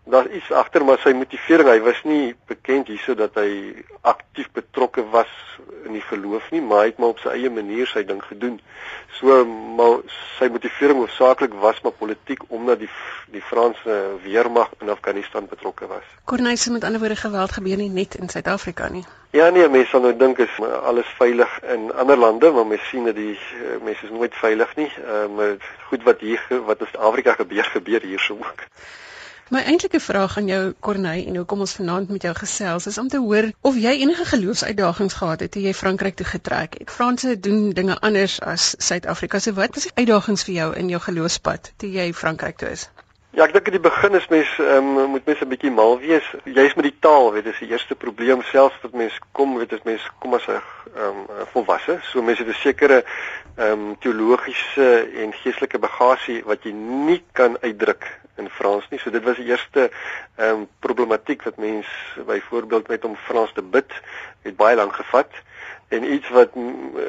daar 0.03 0.27
iets 0.27 0.51
agter 0.51 0.83
maar 0.85 0.99
sy 0.99 1.13
motivering 1.15 1.69
hy 1.69 1.79
was 1.83 2.01
nie 2.03 2.35
bekend 2.47 2.89
hierso 2.91 3.15
dat 3.15 3.37
hy 3.39 3.83
aktief 4.01 4.49
betrokke 4.51 5.05
was 5.13 5.31
in 5.87 5.95
die 5.95 6.03
geloof 6.09 6.49
nie 6.51 6.61
maar 6.61 6.83
hy 6.83 6.89
het 6.91 6.97
maar 6.99 7.13
op 7.15 7.21
sy 7.23 7.31
eie 7.37 7.51
manier 7.53 7.87
sy 7.87 8.03
ding 8.07 8.19
gedoen. 8.23 8.57
So 9.19 9.43
maar 9.77 10.01
sy 10.37 10.49
motivering 10.51 10.99
hoofsaaklik 10.99 11.55
was 11.63 11.79
maar 11.85 11.95
politiek 11.95 12.43
omdat 12.47 12.83
die 12.83 12.89
die 13.33 13.41
Franse 13.41 13.95
weermag 14.23 14.73
in 14.83 14.91
Afghanistan 14.93 15.47
betrokke 15.49 15.87
was. 15.87 16.03
Corneille 16.29 16.71
met 16.71 16.83
ander 16.83 16.99
woorde 16.99 17.15
geweld 17.21 17.55
gebeur 17.55 17.79
nie 17.79 17.89
net 17.89 18.15
in 18.19 18.29
Suid-Afrika 18.29 18.89
nie. 18.91 19.05
Ja 19.31 19.49
nee 19.49 19.69
mense 19.69 19.95
sal 19.95 20.03
nou 20.03 20.11
dink 20.17 20.43
is 20.43 20.59
alles 20.83 21.15
veilig 21.19 21.55
in 21.77 21.93
ander 21.93 22.19
lande 22.19 22.51
maar 22.51 22.67
mense 22.67 22.91
sien 22.91 23.07
dat 23.07 23.15
die 23.15 23.37
mense 23.87 24.03
is 24.03 24.11
nooit 24.11 24.35
veilig 24.35 24.75
nie. 24.75 24.91
Uh, 24.99 25.23
maar 25.37 25.55
goed 25.87 26.03
wat 26.03 26.19
hier 26.19 26.43
wat 26.67 26.83
in 26.83 26.99
Afrika 26.99 27.39
gebeur 27.39 27.71
gebeur 27.71 28.03
hierso 28.03 28.35
ook 28.35 28.67
My 29.53 29.61
eintlike 29.69 29.99
vraag 29.99 30.37
aan 30.37 30.47
jou 30.49 30.61
Corneille 30.79 31.27
en 31.29 31.35
hoekom 31.35 31.59
ons 31.61 31.73
vanaand 31.77 32.09
met 32.09 32.23
jou 32.25 32.31
gesels 32.33 32.87
is 32.89 32.95
om 32.97 33.07
te 33.13 33.19
hoor 33.21 33.51
of 33.69 33.75
jy 33.77 33.91
enige 34.01 34.23
geloofsuitdagings 34.25 35.17
gehad 35.19 35.43
het 35.45 35.51
toe 35.53 35.61
jy 35.61 35.73
Frankryk 35.77 36.15
toe 36.17 36.25
getrek 36.25 36.79
het. 36.79 36.89
Franse 36.89 37.35
doen 37.47 37.67
dinge 37.69 37.99
anders 37.99 38.39
as 38.41 38.71
Suid-Afrika. 38.87 39.39
So 39.39 39.53
wat 39.59 39.77
was 39.77 39.85
die 39.85 39.93
uitdagings 39.93 40.45
vir 40.47 40.55
jou 40.55 40.65
in 40.81 40.89
jou 40.89 41.01
geloofspad 41.03 41.69
toe 41.77 41.89
jy 41.93 42.07
Frankryk 42.21 42.57
toe 42.63 42.71
is? 42.73 42.87
Ja, 43.37 43.45
ek 43.45 43.53
dink 43.53 43.69
in 43.69 43.77
die 43.77 43.83
begin 43.83 44.17
is 44.17 44.25
mens 44.33 44.55
um, 44.63 44.89
moet 45.13 45.29
mens 45.29 45.45
'n 45.45 45.51
bietjie 45.53 45.75
mal 45.75 45.99
wees. 46.01 46.33
Jy's 46.45 46.73
met 46.73 46.89
die 46.89 46.97
taal, 47.05 47.29
weet 47.37 47.45
dis 47.45 47.61
die 47.61 47.69
eerste 47.69 47.93
probleem 47.93 48.41
selfs 48.49 48.81
wat 48.81 48.97
mens 48.97 49.21
kom, 49.37 49.53
weet 49.61 49.77
as 49.77 49.85
mens 49.85 50.09
kom 50.17 50.33
as 50.33 50.49
'n 50.49 50.57
um, 50.97 51.29
volwasse. 51.53 51.99
So 52.09 52.25
mense 52.25 52.41
het 52.41 52.49
'n 52.49 52.61
sekere 52.65 53.03
ehm 53.55 53.71
um, 53.71 53.95
teologiese 53.99 55.09
en 55.13 55.33
geestelike 55.33 55.77
bagasie 55.77 56.41
wat 56.43 56.63
jy 56.63 56.73
nie 56.73 57.21
kan 57.31 57.57
uitdruk 57.61 58.22
in 58.37 58.49
Frans 58.49 58.89
nie. 58.89 58.99
So 58.99 59.11
dit 59.11 59.23
was 59.23 59.37
die 59.37 59.49
eerste 59.51 59.89
ehm 60.35 60.63
um, 60.63 60.67
problematiek 60.79 61.43
wat 61.43 61.57
mens 61.57 61.87
byvoorbeeld 62.25 62.87
met 62.87 63.05
om 63.05 63.15
Frans 63.15 63.53
te 63.53 63.61
bid 63.61 63.91
het 64.41 64.55
baie 64.55 64.75
lank 64.75 64.95
gevat 64.95 65.29
en 65.93 66.03
iets 66.13 66.29
wat 66.33 66.55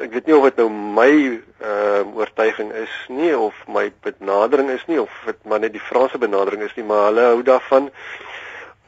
ek 0.03 0.13
weet 0.13 0.27
nie 0.29 0.35
of 0.37 0.45
dit 0.49 0.61
nou 0.61 0.69
my 0.69 1.11
ehm 1.15 2.11
uh, 2.11 2.15
oortuiging 2.19 2.71
is 2.83 2.93
nie 3.09 3.33
of 3.37 3.57
my 3.67 3.89
benadering 4.05 4.69
is 4.69 4.85
nie 4.87 5.01
of 5.01 5.11
dit 5.25 5.43
maar 5.43 5.59
net 5.59 5.73
die 5.73 5.87
Franse 5.89 6.17
benadering 6.21 6.63
is 6.63 6.75
nie, 6.77 6.85
maar 6.85 7.09
hulle 7.09 7.29
hou 7.31 7.41
daarvan 7.43 7.89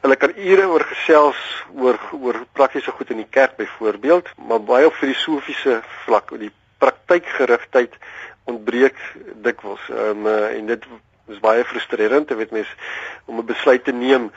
hulle 0.04 0.16
kan 0.16 0.34
ure 0.36 0.68
oor 0.70 0.84
gesels 0.92 1.40
oor 1.74 1.98
oor 2.20 2.38
praktiese 2.52 2.94
goed 2.94 3.10
in 3.10 3.24
die 3.24 3.32
kerk 3.38 3.56
byvoorbeeld, 3.58 4.30
maar 4.48 4.62
baie 4.62 4.86
op 4.86 4.94
filosofiese 4.94 5.80
vlak, 6.04 6.30
die 6.38 6.52
praktykgerigtheid 6.78 7.98
ontbreek 8.48 8.98
dikwels. 9.44 9.82
Ehm 9.90 10.26
um, 10.26 10.30
uh, 10.30 10.54
en 10.54 10.70
dit 10.70 10.86
is 11.28 11.40
baie 11.40 11.64
frustrerend, 11.64 12.30
jy 12.30 12.36
weet 12.36 12.50
mens 12.50 12.70
om 13.26 13.38
'n 13.38 13.46
besluit 13.46 13.84
te 13.84 13.92
neem. 13.92 14.30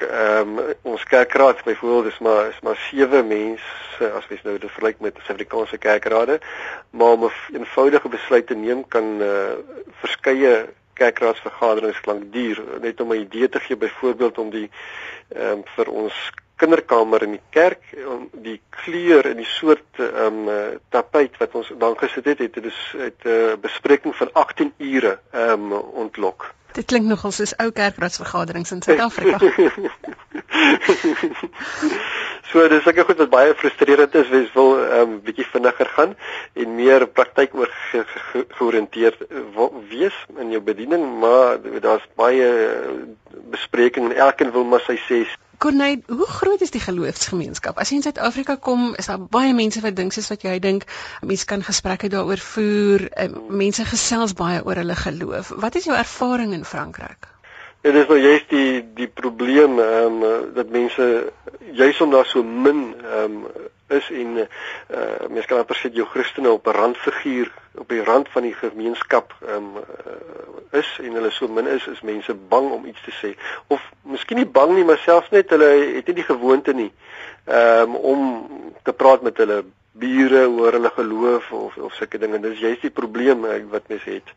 Ehm 0.00 0.58
um, 0.58 0.74
ons 0.82 1.04
kerkraad 1.04 1.64
byvoorbeeld 1.64 2.12
is 2.12 2.18
maar 2.18 2.48
is 2.48 2.60
maar 2.60 2.76
sewe 2.76 3.22
mense 3.22 4.12
as 4.14 4.28
mens 4.28 4.42
nou 4.42 4.58
dit 4.58 4.70
vergelyk 4.70 5.00
met 5.00 5.14
Suid-Afrikaanse 5.16 5.78
kerkrade, 5.78 6.40
maar 6.90 7.12
om 7.16 7.24
'n 7.24 7.32
eenvoudige 7.52 8.08
besluit 8.08 8.46
te 8.46 8.54
neem 8.54 8.88
kan 8.88 9.22
uh, 9.22 9.56
verskeie 10.00 10.66
kerkraadsvergaderings 10.92 12.04
lank 12.04 12.32
duur. 12.32 12.62
Net 12.80 13.00
om 13.00 13.12
'n 13.12 13.20
idee 13.20 13.48
te 13.48 13.60
gee 13.60 13.76
byvoorbeeld 13.76 14.38
om 14.38 14.50
die 14.50 14.70
ehm 15.28 15.52
um, 15.52 15.62
vir 15.64 15.88
ons 15.88 16.32
kinderkamer 16.56 17.22
in 17.22 17.36
die 17.36 17.44
kerk 17.50 17.82
die 18.32 18.60
kleur 18.70 19.26
en 19.30 19.36
die 19.36 19.48
soort 19.48 20.00
ehm 20.00 20.48
um, 20.48 20.78
tapuit 20.94 21.36
wat 21.40 21.54
ons 21.60 21.72
dan 21.78 21.96
gesit 22.00 22.24
het 22.32 22.38
het 22.44 22.54
dit 22.54 22.64
is 22.64 22.80
'n 22.94 23.12
uh, 23.24 23.54
bespreking 23.60 24.16
van 24.16 24.32
18 24.32 24.72
ure 24.78 25.18
ehm 25.32 25.72
um, 25.72 25.72
ontlok. 26.04 26.54
Dit 26.72 26.84
klink 26.84 27.06
nogal 27.08 27.32
soos 27.32 27.54
ou 27.56 27.70
kerkraadsvergaderings 27.70 28.70
in 28.72 28.82
Suid-Afrika. 28.82 29.38
so 32.50 32.68
dis 32.68 32.82
seker 32.84 33.04
goed 33.04 33.22
wat 33.22 33.30
baie 33.30 33.54
frustrerend 33.54 34.14
is, 34.14 34.28
wens 34.28 34.52
wil 34.52 34.74
'n 34.74 34.80
um, 34.80 34.90
ehm, 34.98 35.14
bietjie 35.24 35.46
vinniger 35.52 35.88
gaan 35.96 36.16
en 36.52 36.74
meer 36.74 37.06
praktyk 37.06 37.54
oor 37.54 37.72
georiënteerd 38.58 39.24
wees 39.88 40.16
in 40.36 40.50
jou 40.50 40.60
bediening, 40.60 41.18
maar 41.20 41.58
daar's 41.80 42.06
baie 42.14 42.48
bespreking 43.50 44.10
en 44.10 44.16
elkeen 44.16 44.52
wil 44.52 44.64
maar 44.64 44.84
sy 44.84 44.98
sê 45.08 45.24
Corneille, 45.58 46.02
hoe 46.06 46.26
groot 46.26 46.60
is 46.60 46.72
die 46.74 46.80
geloofsgemeenskap? 46.80 47.78
As 47.78 47.90
jy 47.90 48.00
in 48.00 48.04
Suid-Afrika 48.06 48.56
kom, 48.68 48.90
is 49.00 49.08
daar 49.10 49.22
baie 49.36 49.54
mense 49.56 49.80
wat 49.84 49.96
dink 49.96 50.12
soos 50.16 50.28
wat 50.32 50.44
jy 50.44 50.58
dink. 50.62 50.84
Mense 51.22 51.48
kan 51.48 51.64
gesprekke 51.64 52.10
daaroor 52.12 52.42
voer. 52.50 53.06
Eh, 53.12 53.30
mense 53.48 53.86
gesels 53.88 54.36
baie 54.36 54.60
oor 54.64 54.82
hulle 54.82 54.98
geloof. 55.04 55.54
Wat 55.64 55.80
is 55.80 55.88
jou 55.88 55.96
ervaring 55.96 56.52
in 56.56 56.64
Frankryk? 56.64 57.30
Dit 57.86 57.94
is 57.94 58.08
nou 58.10 58.16
juist 58.18 58.48
die 58.50 58.82
die 58.98 59.06
probleem 59.06 59.78
ehm 59.78 60.22
um, 60.26 60.46
dat 60.54 60.70
mense 60.74 61.04
juist 61.78 62.00
om 62.02 62.10
daar 62.10 62.26
so 62.26 62.42
min 62.42 62.80
ehm 62.98 63.36
um, 63.36 63.44
is 63.98 64.08
en 64.10 64.40
uh 64.40 65.28
mense 65.30 65.46
kan 65.46 65.60
amper 65.62 65.78
sê 65.78 65.92
jou 65.94 66.06
Christene 66.10 66.50
op 66.50 66.66
'n 66.66 66.74
randfiguur 66.74 67.52
op 67.78 67.88
die 67.88 68.02
rand 68.02 68.28
van 68.28 68.42
die 68.42 68.54
gemeenskap 68.54 69.36
ehm 69.46 69.54
um, 69.54 69.76
uh, 69.76 70.80
is 70.80 70.98
en 71.02 71.12
hulle 71.12 71.30
so 71.30 71.48
min 71.48 71.66
is 71.66 71.86
is 71.86 72.00
mense 72.00 72.34
bang 72.34 72.70
om 72.70 72.86
iets 72.86 73.02
te 73.04 73.14
sê. 73.20 73.30
Of 73.66 73.86
miskien 74.02 74.42
nie 74.42 74.50
bang 74.58 74.74
nie 74.74 74.84
maar 74.84 74.98
selfs 74.98 75.30
net 75.30 75.50
hulle 75.50 75.70
het 75.94 76.06
nie 76.06 76.18
die 76.18 76.30
gewoonte 76.32 76.74
nie 76.74 76.92
ehm 77.44 77.94
um, 77.94 77.94
om 77.94 78.20
te 78.82 78.92
praat 78.92 79.22
met 79.22 79.36
hulle 79.36 79.62
bure 79.92 80.48
oor 80.48 80.72
hulle 80.72 80.90
geloof 80.90 81.52
of 81.52 81.76
of 81.76 81.94
sulke 81.94 82.18
dinge. 82.18 82.40
Dis 82.40 82.58
juist 82.58 82.82
die 82.82 82.90
probleem 82.90 83.46
wat 83.70 83.88
mense 83.88 84.10
het. 84.10 84.34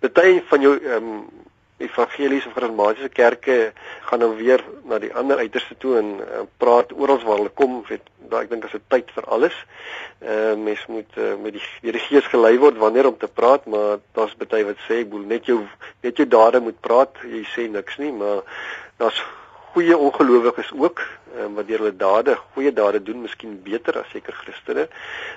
Party 0.00 0.42
van 0.48 0.60
jou 0.60 0.76
ehm 0.76 1.12
um, 1.16 1.44
evangeliese 1.78 2.48
of 2.48 2.54
charismatiese 2.56 3.08
kerke 3.08 3.72
gaan 4.08 4.18
nou 4.18 4.32
weer 4.36 4.64
na 4.84 4.98
die 4.98 5.12
ander 5.14 5.38
uiterste 5.38 5.76
toe 5.78 5.96
en 5.98 6.12
uh, 6.20 6.44
praat 6.56 6.92
oral 6.92 7.20
waar 7.24 7.42
hulle 7.42 7.52
kom, 7.54 7.82
weet 7.88 8.06
daai 8.30 8.42
ek 8.44 8.50
dink 8.50 8.64
as 8.64 8.74
'n 8.74 8.84
tyd 8.88 9.10
vir 9.14 9.24
alles. 9.28 9.56
Uh 10.20 10.54
mens 10.56 10.86
moet 10.88 11.12
uh, 11.16 11.34
met 11.36 11.52
die 11.52 11.62
deur 11.82 11.98
die 11.98 12.06
gees 12.08 12.26
gelei 12.32 12.56
word 12.58 12.78
wanneer 12.80 13.06
om 13.06 13.18
te 13.18 13.28
praat, 13.28 13.66
maar 13.66 13.98
daar's 14.16 14.36
baie 14.36 14.64
wat 14.64 14.80
sê 14.88 15.02
ek 15.04 15.10
bedoel 15.10 15.26
net 15.26 15.46
jou 15.46 15.60
net 16.02 16.16
jou 16.16 16.26
dade 16.26 16.60
moet 16.60 16.80
praat, 16.80 17.12
jy 17.24 17.44
sê 17.54 17.68
niks 17.68 17.98
nie, 17.98 18.12
maar 18.12 18.42
daar's 18.96 19.20
goeie 19.76 19.96
ongelowiges 19.96 20.72
ook 20.72 21.02
um, 21.36 21.54
wat 21.58 21.66
deur 21.68 21.82
hulle 21.82 21.96
dade 22.00 22.36
goeie 22.54 22.72
dade 22.72 23.02
doen, 23.04 23.20
miskien 23.26 23.58
beter 23.64 23.98
as 24.00 24.08
seker 24.14 24.32
Christene. 24.40 24.86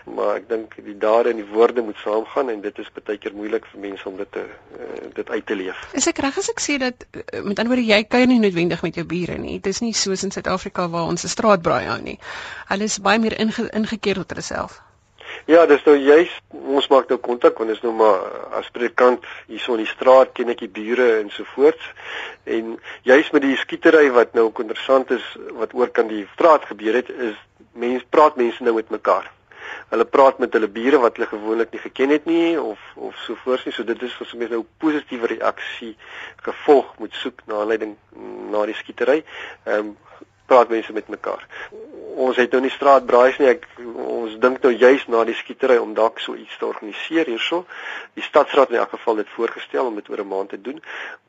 Maar 0.08 0.40
ek 0.40 0.48
dink 0.48 0.78
die 0.86 0.96
dade 0.96 1.34
en 1.34 1.42
die 1.42 1.48
woorde 1.52 1.84
moet 1.84 2.00
saamgaan 2.00 2.54
en 2.54 2.64
dit 2.64 2.80
is 2.80 2.92
baie 2.96 3.20
keer 3.20 3.36
moeilik 3.36 3.68
vir 3.74 3.84
mense 3.84 4.08
om 4.08 4.16
dit 4.22 4.32
te 4.38 4.46
uh, 4.46 4.90
dit 5.18 5.30
uit 5.36 5.46
te 5.46 5.60
leef. 5.60 5.84
Is 6.00 6.08
ek 6.08 6.24
reg 6.24 6.40
as 6.40 6.52
ek 6.54 6.64
sê 6.64 6.80
dat 6.80 7.04
uh, 7.12 7.44
met 7.44 7.60
ander 7.60 7.74
woorde 7.74 7.88
jy 7.90 8.04
kuier 8.08 8.32
nie 8.32 8.40
noodwendig 8.40 8.86
met 8.88 9.02
jou 9.02 9.08
bure 9.16 9.36
nie. 9.42 9.60
Dit 9.60 9.76
is 9.76 9.84
nie 9.84 9.96
soos 9.98 10.24
in 10.24 10.32
Suid-Afrika 10.36 10.88
waar 10.88 11.12
ons 11.12 11.28
'n 11.28 11.36
straatbraai 11.36 11.90
hou 11.92 12.00
nie. 12.04 12.20
Hulle 12.72 12.88
is 12.88 13.02
baie 13.04 13.20
meer 13.20 13.36
inge, 13.40 13.68
ingekeer 13.76 14.24
tot 14.24 14.32
hulle 14.36 14.46
self. 14.54 14.80
Ja, 15.46 15.66
dis 15.66 15.84
nou 15.86 15.96
juist 15.96 16.42
ons 16.52 16.88
maak 16.92 17.10
nou 17.10 17.18
kontak 17.24 17.58
want 17.62 17.72
is 17.72 17.82
nou 17.84 17.94
maar 17.96 18.26
as 18.60 18.70
predikant 18.76 19.26
hierso 19.48 19.76
in 19.78 19.84
die 19.86 19.92
straat 19.92 20.34
ken 20.38 20.52
ek 20.54 20.64
die 20.66 20.72
bure 20.80 21.08
en 21.20 21.32
so 21.34 21.48
voort. 21.56 21.80
En 22.44 22.78
juist 23.08 23.34
met 23.34 23.46
die 23.46 23.58
skietery 23.58 24.10
wat 24.16 24.36
nou 24.38 24.50
interessant 24.50 25.12
is 25.16 25.26
wat 25.60 25.74
oor 25.74 25.92
kan 25.96 26.12
die 26.12 26.26
straat 26.34 26.68
gebeur 26.70 27.00
het 27.02 27.10
is 27.10 27.38
mense 27.74 28.06
praat 28.10 28.40
mense 28.40 28.64
nou 28.64 28.76
met 28.76 28.90
mekaar. 28.90 29.30
Hulle 29.90 30.06
praat 30.06 30.40
met 30.42 30.54
hulle 30.54 30.70
bure 30.70 31.00
wat 31.02 31.18
hulle 31.18 31.30
gewoonlik 31.30 31.72
nie 31.74 31.82
geken 31.86 32.14
het 32.14 32.26
nie 32.30 32.60
of 32.60 32.84
of 32.96 33.16
so 33.26 33.38
voort 33.46 33.66
nie. 33.66 33.74
So 33.74 33.88
dit 33.88 34.04
is 34.04 34.20
vir 34.20 34.36
mense 34.36 34.54
nou 34.58 34.66
positiewe 34.84 35.34
reaksie 35.36 35.96
gevolg 36.46 36.94
moet 37.00 37.16
soek 37.24 37.46
na 37.48 37.64
aanleiding 37.64 37.96
na 38.52 38.66
die 38.70 38.78
skietery. 38.78 39.24
Ehm 39.66 39.94
um, 39.94 39.98
praat 40.50 40.72
mense 40.74 40.94
met 40.94 41.08
mekaar. 41.14 41.46
Ons 42.18 42.40
het 42.42 42.52
nou 42.52 42.62
nie 42.66 42.74
straatbraais 42.74 43.38
nie. 43.38 43.52
Ek 43.54 43.68
ons 44.40 44.48
dink 44.48 44.64
nou 44.64 44.72
juis 44.72 45.02
na 45.12 45.24
die 45.28 45.36
skietery 45.36 45.78
om 45.78 45.94
dalk 45.94 46.20
so 46.24 46.36
iets 46.36 46.56
te 46.60 46.66
organiseer 46.66 47.28
hierso. 47.28 47.66
Die 48.16 48.24
stadsraad 48.24 48.72
in 48.72 48.80
elk 48.80 48.94
geval 48.96 49.18
het 49.20 49.34
voorgestel 49.36 49.90
om 49.90 49.96
dit 49.96 50.10
oor 50.10 50.22
'n 50.24 50.28
maand 50.28 50.50
te 50.50 50.62
doen. 50.62 50.80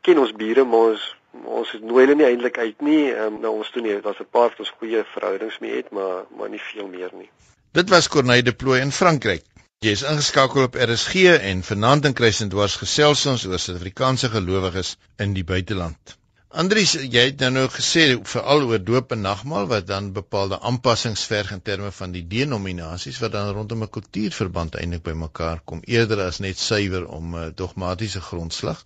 Ken 0.02 0.18
ons 0.18 0.32
bure, 0.32 0.64
maar 0.64 0.92
ons 0.94 1.16
ons 1.44 1.72
nooi 1.80 2.06
hulle 2.06 2.14
nie 2.14 2.26
eintlik 2.26 2.58
uit 2.58 2.80
nie. 2.80 3.10
Um, 3.12 3.40
nou 3.40 3.52
ons 3.58 3.70
toe 3.70 3.82
nie, 3.82 4.00
daar's 4.00 4.20
'n 4.20 4.30
paar 4.30 4.50
wat 4.50 4.58
ons 4.58 4.74
goeie 4.78 5.04
verhoudings 5.14 5.58
mee 5.58 5.76
het, 5.76 5.90
maar 5.90 6.24
maar 6.36 6.48
nie 6.48 6.60
veel 6.60 6.86
meer 6.86 7.10
nie. 7.12 7.30
Dit 7.72 7.88
was 7.88 8.08
Corneille 8.08 8.42
de 8.42 8.52
Plooy 8.52 8.80
in 8.80 8.92
Frankryk. 8.92 9.44
Jy 9.80 9.90
is 9.90 10.02
ingeskakel 10.02 10.62
op 10.62 10.74
RSG 10.74 11.14
en 11.40 11.62
vanaand 11.62 12.04
in 12.04 12.12
Kruisendwars 12.12 12.76
gesels 12.76 13.26
ons 13.26 13.46
oor 13.46 13.58
Suid-Afrikaanse 13.58 14.28
gelowiges 14.28 14.96
in 15.16 15.32
die 15.32 15.44
buiteland. 15.44 16.19
Andries, 16.50 16.96
jy 16.98 17.28
het 17.28 17.42
nou 17.44 17.48
nou 17.54 17.68
gesê 17.70 18.04
veral 18.26 18.64
oor 18.66 18.80
doop 18.82 19.12
en 19.14 19.20
nagmaal 19.22 19.68
wat 19.70 19.84
dan 19.86 20.08
bepaalde 20.16 20.56
aanpassings 20.66 21.22
verg 21.30 21.52
in 21.54 21.60
terme 21.62 21.92
van 21.94 22.10
die 22.10 22.24
denominasies 22.26 23.20
wat 23.22 23.36
dan 23.36 23.52
rondom 23.54 23.84
'n 23.86 23.90
kultuurverband 23.96 24.74
eintlik 24.80 25.04
bymekaar 25.04 25.60
kom 25.64 25.84
eerder 25.86 26.24
as 26.24 26.40
net 26.42 26.58
suiwer 26.58 27.06
om 27.06 27.36
'n 27.36 27.42
uh, 27.42 27.52
dogmatiese 27.54 28.20
grondslag. 28.20 28.82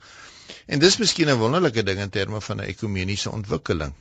En 0.66 0.78
dis 0.78 0.98
miskien 0.98 1.30
'n 1.30 1.38
wonderlike 1.40 1.82
ding 1.82 2.00
in 2.00 2.10
terme 2.10 2.40
van 2.40 2.60
'n 2.60 2.68
ekumeniese 2.68 3.30
ontwikkeling. 3.30 3.94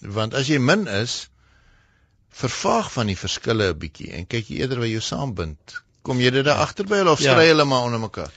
Want 0.00 0.34
as 0.34 0.46
jy 0.46 0.58
min 0.58 0.86
is, 0.88 1.28
vervaag 2.30 2.92
van 2.92 3.06
die 3.06 3.18
verskille 3.18 3.72
'n 3.74 3.78
bietjie 3.78 4.12
en 4.12 4.26
kyk 4.26 4.48
jy 4.48 4.56
eerder 4.56 4.78
wat 4.78 4.88
jou 4.88 5.00
saambind. 5.00 5.82
Kom 6.02 6.20
jy 6.20 6.30
dit 6.30 6.44
daar 6.44 6.64
agterby 6.64 7.04
of 7.04 7.20
ja. 7.20 7.32
stry 7.32 7.46
hulle 7.46 7.64
maar 7.64 7.82
onder 7.82 8.00
mekaar? 8.00 8.32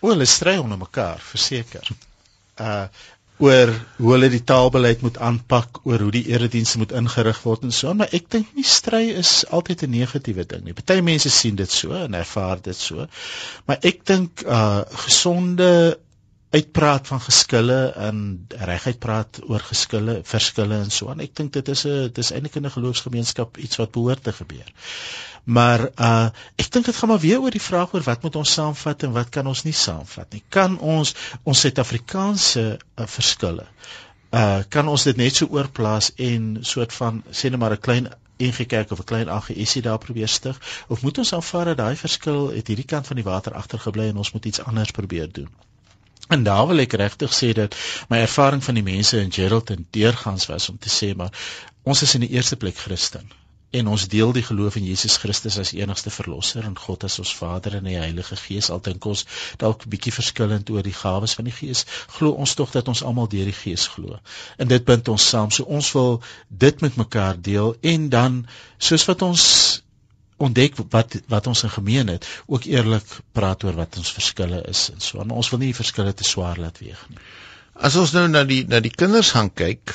O, 0.00 0.08
hulle 0.08 0.24
stry 0.24 0.56
onder 0.56 0.78
mekaar, 0.78 1.18
verseker. 1.18 1.88
Uh 2.60 2.86
oor 3.40 3.72
hoe 3.96 4.10
hulle 4.12 4.28
die 4.32 4.42
taalbeleid 4.44 5.00
moet 5.04 5.18
aanpak, 5.18 5.80
oor 5.88 6.02
hoe 6.04 6.12
die 6.12 6.26
eredienste 6.28 6.80
moet 6.82 6.92
ingerig 6.96 7.40
word 7.46 7.64
en 7.68 7.72
so, 7.72 7.92
maar 7.96 8.12
ek 8.16 8.28
dink 8.34 8.52
nie 8.56 8.66
stry 8.68 9.06
is 9.22 9.32
altyd 9.48 9.86
'n 9.86 9.96
negatiewe 9.96 10.44
ding 10.44 10.64
nie. 10.64 10.76
Party 10.76 11.00
mense 11.00 11.32
sien 11.32 11.56
dit 11.56 11.70
so 11.70 11.96
en 11.96 12.14
ervaar 12.14 12.60
dit 12.62 12.76
so. 12.76 13.06
Maar 13.66 13.78
ek 13.92 14.04
dink 14.04 14.44
uh 14.44 14.82
gesonde 15.06 15.98
uitpraat 16.50 17.06
van 17.06 17.20
geskille 17.20 17.78
en 18.08 18.46
reguit 18.48 18.98
praat 18.98 19.38
oor 19.46 19.62
geskille, 19.62 20.20
verskille 20.26 20.80
en 20.82 20.90
so 20.90 21.10
aan. 21.12 21.22
Ek 21.22 21.34
dink 21.38 21.52
dit 21.52 21.68
is 21.68 21.84
'n 21.86 22.10
dis 22.12 22.30
eintlik 22.32 22.56
in 22.58 22.66
'n 22.66 22.76
geloofsgemeenskap 22.76 23.56
iets 23.56 23.76
wat 23.76 23.90
behoort 23.90 24.22
te 24.22 24.32
gebeur. 24.32 24.72
Maar 25.44 25.80
uh 25.96 26.28
ek 26.56 26.70
dink 26.70 26.84
dit 26.84 26.96
gaan 26.96 27.08
maar 27.08 27.22
weer 27.26 27.40
oor 27.40 27.50
die 27.50 27.68
vraag 27.70 27.94
oor 27.94 28.02
wat 28.02 28.22
moet 28.22 28.36
ons 28.36 28.52
saamvat 28.52 29.02
en 29.02 29.12
wat 29.12 29.28
kan 29.28 29.46
ons 29.46 29.62
nie 29.62 29.72
saamvat 29.72 30.32
nie. 30.32 30.42
Kan 30.48 30.78
ons 30.78 31.14
ons 31.42 31.60
Suid-Afrikaanse 31.60 32.78
uh, 32.96 33.06
verskille 33.06 33.66
uh 34.30 34.62
kan 34.68 34.88
ons 34.88 35.04
dit 35.04 35.16
net 35.16 35.36
so 35.36 35.46
oorplaas 35.50 36.12
en 36.16 36.58
soort 36.62 36.92
van 36.92 37.22
sê 37.30 37.50
net 37.50 37.58
maar 37.58 37.72
'n 37.72 37.86
klein 37.86 38.10
NG 38.38 38.66
Kerk 38.66 38.90
of 38.90 39.00
'n 39.00 39.04
klein 39.04 39.28
AGS 39.28 39.74
daar 39.82 39.98
probeer 39.98 40.28
stig 40.28 40.60
of 40.88 41.02
moet 41.02 41.18
ons 41.18 41.32
aanvaar 41.32 41.64
dat 41.64 41.76
daai 41.76 41.96
verskil 41.96 42.48
het 42.50 42.66
hierdie 42.66 42.90
kant 42.92 43.06
van 43.06 43.16
die 43.16 43.24
water 43.24 43.54
agtergebly 43.54 44.08
en 44.08 44.16
ons 44.16 44.32
moet 44.32 44.44
iets 44.44 44.62
anders 44.62 44.90
probeer 44.90 45.32
doen? 45.32 45.69
En 46.30 46.46
daar 46.46 46.66
wil 46.70 46.84
ek 46.86 46.96
regtig 47.00 47.34
sê 47.34 47.52
dat 47.58 47.76
my 48.08 48.22
ervaring 48.22 48.64
van 48.64 48.78
die 48.78 48.86
mense 48.86 49.18
in 49.20 49.34
Geraldton 49.34 49.86
deurgangs 49.90 50.46
was 50.52 50.68
om 50.70 50.78
te 50.78 50.92
sê 51.00 51.14
maar 51.16 51.34
ons 51.82 52.02
is 52.06 52.14
in 52.14 52.26
die 52.26 52.34
eerste 52.38 52.56
plek 52.56 52.78
Christen 52.78 53.32
en 53.70 53.86
ons 53.86 54.06
deel 54.10 54.32
die 54.34 54.42
geloof 54.42 54.76
in 54.80 54.84
Jesus 54.84 55.16
Christus 55.22 55.58
as 55.62 55.72
enigste 55.78 56.10
verlosser 56.10 56.64
en 56.66 56.74
God 56.78 57.04
as 57.06 57.18
ons 57.22 57.34
Vader 57.38 57.76
en 57.78 57.86
die 57.86 57.98
Heilige 57.98 58.36
Gees. 58.36 58.70
Al 58.74 58.82
dink 58.82 59.06
ons 59.06 59.22
dalk 59.62 59.86
bietjie 59.92 60.14
verskillend 60.14 60.70
oor 60.74 60.82
die 60.86 60.96
gawes 60.96 61.36
van 61.38 61.46
die 61.46 61.54
Gees 61.54 61.84
glo 62.16 62.34
ons 62.44 62.56
tog 62.58 62.74
dat 62.74 62.90
ons 62.90 63.04
almal 63.06 63.30
deur 63.30 63.46
die 63.46 63.58
Gees 63.60 63.86
glo. 63.94 64.18
En 64.58 64.70
dit 64.70 64.84
bind 64.84 65.08
ons 65.14 65.28
saam. 65.34 65.54
So 65.54 65.70
ons 65.70 65.92
wil 65.94 66.18
dit 66.48 66.82
met 66.82 66.98
mekaar 66.98 67.38
deel 67.38 67.76
en 67.94 68.08
dan 68.10 68.42
soos 68.78 69.06
wat 69.10 69.22
ons 69.22 69.44
ontdek 70.40 70.78
wat 70.94 71.16
wat 71.32 71.46
ons 71.50 71.62
in 71.66 71.72
gemeen 71.74 72.08
het, 72.12 72.26
ook 72.46 72.64
eerlik 72.68 73.06
praat 73.36 73.64
oor 73.64 73.76
wat 73.78 73.98
ons 74.00 74.12
verskille 74.16 74.62
is 74.70 74.88
en 74.94 75.00
so. 75.04 75.22
Maar 75.24 75.42
ons 75.42 75.50
wil 75.52 75.62
nie 75.62 75.72
die 75.72 75.80
verskille 75.80 76.14
te 76.16 76.26
swaar 76.26 76.60
laat 76.60 76.80
weeg 76.80 77.02
nie. 77.10 77.20
As 77.74 77.96
ons 78.00 78.14
nou 78.16 78.26
na 78.28 78.44
die 78.48 78.62
na 78.68 78.80
die 78.84 78.92
kinders 78.92 79.32
gaan 79.36 79.52
kyk, 79.52 79.94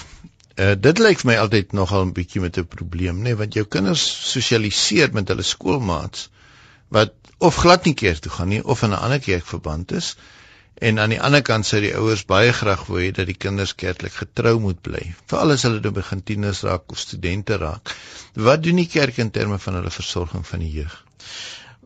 uh, 0.61 0.73
dit 0.87 1.01
lyk 1.01 1.21
vir 1.21 1.31
my 1.31 1.37
altyd 1.41 1.75
nogal 1.77 2.05
'n 2.05 2.13
bietjie 2.17 2.41
met 2.41 2.57
'n 2.57 2.67
probleem, 2.77 3.17
nê, 3.17 3.31
nee, 3.31 3.41
want 3.41 3.53
jou 3.53 3.65
kinders 3.65 4.05
sosialiseer 4.31 5.13
met 5.13 5.27
hulle 5.33 5.43
skoolmaats 5.43 6.29
wat 6.89 7.13
of 7.37 7.55
glad 7.55 7.85
nie 7.85 7.93
keer 7.93 8.19
toe 8.19 8.31
gaan 8.31 8.49
nie 8.49 8.63
of 8.63 8.83
in 8.83 8.91
'n 8.91 9.01
ander 9.01 9.19
kerk 9.19 9.45
verband 9.45 9.91
is. 9.91 10.15
En 10.75 10.99
aan 10.99 11.13
die 11.13 11.21
ander 11.21 11.41
kant 11.41 11.65
sou 11.65 11.79
die 11.79 11.93
ouers 11.95 12.25
baie 12.27 12.51
graag 12.53 12.81
wou 12.89 12.99
hê 12.99 13.11
dat 13.15 13.29
die 13.29 13.37
kinders 13.45 13.75
kerklik 13.79 14.17
getrou 14.19 14.57
moet 14.59 14.81
bly, 14.83 15.03
veral 15.31 15.55
as 15.55 15.63
hulle 15.63 15.79
nou 15.79 15.93
begin 15.95 16.23
tieners 16.29 16.63
raak 16.67 16.91
of 16.91 16.99
studente 16.99 17.55
raak. 17.61 17.93
Wat 18.47 18.63
doen 18.63 18.81
die 18.83 18.89
kerk 18.91 19.21
in 19.23 19.31
terme 19.31 19.59
van 19.67 19.79
hulle 19.79 19.93
versorging 19.97 20.43
van 20.47 20.65
die 20.65 20.73
jeug? 20.81 20.97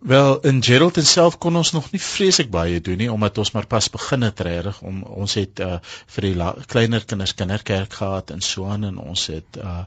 Wel 0.02 0.40
in 0.48 0.64
Geraldton 0.64 1.04
self 1.04 1.38
kon 1.38 1.56
ons 1.60 1.72
nog 1.72 1.92
nie 1.92 2.00
vreeslik 2.00 2.48
baie 2.50 2.80
doen 2.82 2.98
nie 2.98 3.10
omdat 3.12 3.38
ons 3.38 3.52
maar 3.52 3.66
pas 3.68 3.90
begin 3.92 4.22
het 4.24 4.40
regtig 4.40 4.82
om 4.82 5.02
ons 5.04 5.34
het 5.36 5.60
uh, 5.60 5.80
vir 6.16 6.28
die 6.28 6.48
kleiner 6.72 7.04
kinders 7.04 7.34
kinderkerk 7.36 7.98
gehad 8.00 8.32
en 8.32 8.40
so 8.42 8.66
aan 8.72 8.88
en 8.88 8.98
ons 8.98 9.26
het 9.28 9.60
uh, 9.60 9.82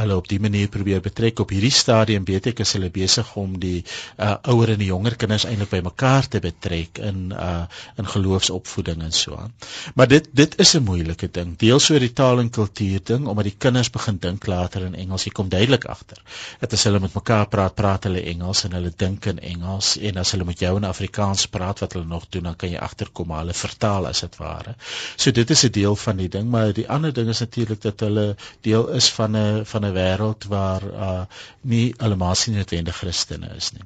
hulle 0.00 0.16
op 0.16 0.26
die 0.26 0.40
manier 0.42 0.68
probeer 0.68 1.04
betrek 1.04 1.38
op 1.44 1.54
hierdie 1.54 1.70
stadium 1.70 2.26
weet 2.26 2.48
ek 2.50 2.64
is 2.64 2.72
hulle 2.74 2.90
besig 2.90 3.30
om 3.38 3.54
die 3.62 3.84
uh, 4.18 4.34
ouer 4.50 4.72
en 4.74 4.82
die 4.82 4.90
jonger 4.90 5.14
kinders 5.14 5.46
eintlik 5.46 5.70
bymekaar 5.76 6.26
te 6.26 6.42
betrek 6.42 6.98
in 6.98 7.30
uh, 7.30 7.68
in 8.02 8.10
geloofsopvoeding 8.16 9.06
en 9.06 9.14
so 9.14 9.38
aan. 9.38 9.54
Maar 9.94 10.10
dit 10.10 10.28
dit 10.32 10.58
is 10.58 10.74
'n 10.74 10.82
moeilike 10.82 11.30
ding. 11.30 11.54
Deels 11.58 11.90
oor 11.90 12.02
die 12.02 12.12
taal 12.12 12.42
en 12.42 12.50
kultuur 12.50 13.00
ding 13.04 13.26
omdat 13.26 13.44
die 13.52 13.56
kinders 13.58 13.90
begin 13.90 14.18
dink 14.18 14.46
later 14.46 14.82
in 14.82 14.94
Engels. 14.94 15.24
Jy 15.24 15.32
kom 15.32 15.48
duidelik 15.48 15.84
agter. 15.84 16.18
Dit 16.60 16.72
as 16.72 16.84
hulle 16.84 17.00
met 17.00 17.14
mekaar 17.14 17.46
praat, 17.46 17.74
praat 17.74 18.04
hulle 18.04 18.22
Engels 18.22 18.64
en 18.64 18.72
hulle 18.72 18.92
dink 18.96 19.35
in 19.36 19.42
Engels 19.52 19.96
en 19.98 20.20
as 20.22 20.30
hulle 20.34 20.44
met 20.48 20.60
jou 20.64 20.72
in 20.76 20.84
Afrikaans 20.88 21.46
praat 21.56 21.82
wat 21.84 21.96
hulle 21.96 22.08
nog 22.12 22.26
doen 22.28 22.48
dan 22.48 22.56
kan 22.56 22.70
jy 22.70 22.78
agterkom 22.88 23.26
maar 23.30 23.44
hulle 23.44 23.56
vertaal 23.60 24.08
as 24.10 24.20
dit 24.24 24.36
ware. 24.42 24.76
So 25.16 25.30
dit 25.30 25.50
is 25.50 25.64
'n 25.64 25.72
deel 25.72 25.96
van 25.96 26.16
die 26.16 26.28
ding, 26.28 26.50
maar 26.50 26.72
die 26.72 26.88
ander 26.88 27.12
ding 27.12 27.28
is 27.28 27.40
natuurlik 27.44 27.82
dat 27.82 28.00
hulle 28.00 28.36
deel 28.60 28.88
is 29.00 29.10
van 29.18 29.36
'n 29.36 29.64
van 29.64 29.84
'n 29.84 29.94
wêreld 29.94 30.48
waar 30.48 30.82
uh 30.84 31.24
nie 31.60 31.94
almal 31.98 32.34
sien 32.34 32.54
noodwendig 32.54 32.96
Christene 32.96 33.48
is 33.56 33.72
nie. 33.72 33.82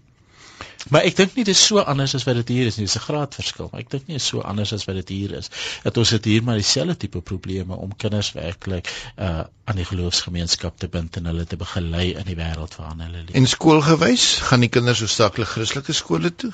Maar 0.89 1.05
ek 1.05 1.17
dink 1.17 1.35
nie 1.37 1.45
dit 1.45 1.55
is 1.55 1.63
so 1.67 1.83
anders 1.93 2.15
as 2.17 2.25
wat 2.25 2.39
dit 2.41 2.53
hier 2.55 2.69
is 2.71 2.79
nie. 2.79 2.87
Dis 2.89 2.97
'n 2.97 3.05
graad 3.05 3.35
verskil, 3.35 3.69
maar 3.73 3.81
ek 3.81 3.91
dink 3.91 4.07
nie 4.09 4.17
is 4.17 4.27
so 4.27 4.41
anders 4.41 4.73
as 4.73 4.85
wat 4.89 4.97
dit 4.97 5.09
hier 5.09 5.33
is. 5.37 5.51
Dat 5.83 5.97
ons 5.97 6.11
het 6.11 6.25
hier 6.25 6.43
maar 6.43 6.57
dieselfde 6.57 6.97
tipe 6.97 7.21
probleme 7.21 7.75
om 7.75 7.97
kinders 7.97 8.33
werklik 8.33 8.89
uh 9.17 9.45
aan 9.71 9.77
die 9.77 9.85
geloofsgemeenskap 9.85 10.79
te 10.79 10.89
bind 10.89 11.17
en 11.17 11.27
hulle 11.31 11.45
te 11.47 11.57
begelei 11.57 12.15
in 12.19 12.25
die 12.27 12.35
wêreld 12.35 12.75
waarin 12.77 13.01
hulle 13.01 13.21
leef. 13.27 13.37
En 13.39 13.47
skoolgewys 13.47 14.25
gaan 14.49 14.61
die 14.61 14.69
kinders 14.69 15.01
hoofsaaklik 15.01 15.47
Christelike 15.47 15.93
skole 15.93 16.35
toe? 16.35 16.51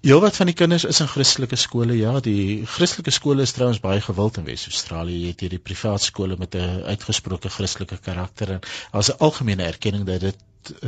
Heel 0.00 0.20
wat 0.20 0.36
van 0.36 0.50
die 0.50 0.54
kinders 0.54 0.84
is 0.84 1.00
in 1.00 1.08
Christelike 1.08 1.56
skole. 1.56 1.94
Ja, 1.96 2.18
die 2.20 2.66
Christelike 2.66 3.10
skole 3.14 3.42
is 3.42 3.52
trouens 3.52 3.80
baie 3.80 4.00
gewild 4.00 4.36
in 4.36 4.44
Wes-Australië. 4.48 5.20
Jy 5.20 5.30
het 5.30 5.40
hier 5.40 5.54
die 5.54 5.62
privaat 5.68 6.02
skole 6.02 6.36
met 6.38 6.54
'n 6.56 6.82
uitgesproke 6.90 7.48
Christelike 7.48 7.96
karakter 7.96 8.50
en 8.56 8.60
daar's 8.92 9.12
'n 9.14 9.18
algemene 9.18 9.62
erkenning 9.62 10.06
dat 10.06 10.20
dit 10.20 10.36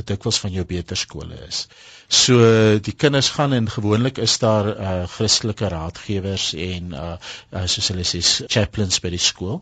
dikwels 0.04 0.38
van 0.42 0.52
jou 0.52 0.64
beter 0.64 0.96
skole 0.96 1.36
is. 1.46 1.66
So 2.08 2.38
die 2.78 2.94
kinders 2.94 3.28
gaan 3.34 3.52
en 3.52 3.70
gewoonlik 3.70 4.18
is 4.22 4.38
daar 4.38 4.68
uh 4.68 5.06
Christelike 5.10 5.68
raadgewers 5.68 6.52
en 6.54 6.92
uh, 6.94 7.16
uh 7.52 7.64
soos 7.66 7.88
hulle 7.92 8.04
sê 8.06 8.20
chaplains 8.46 9.00
by 9.02 9.10
die 9.10 9.22
skool 9.22 9.58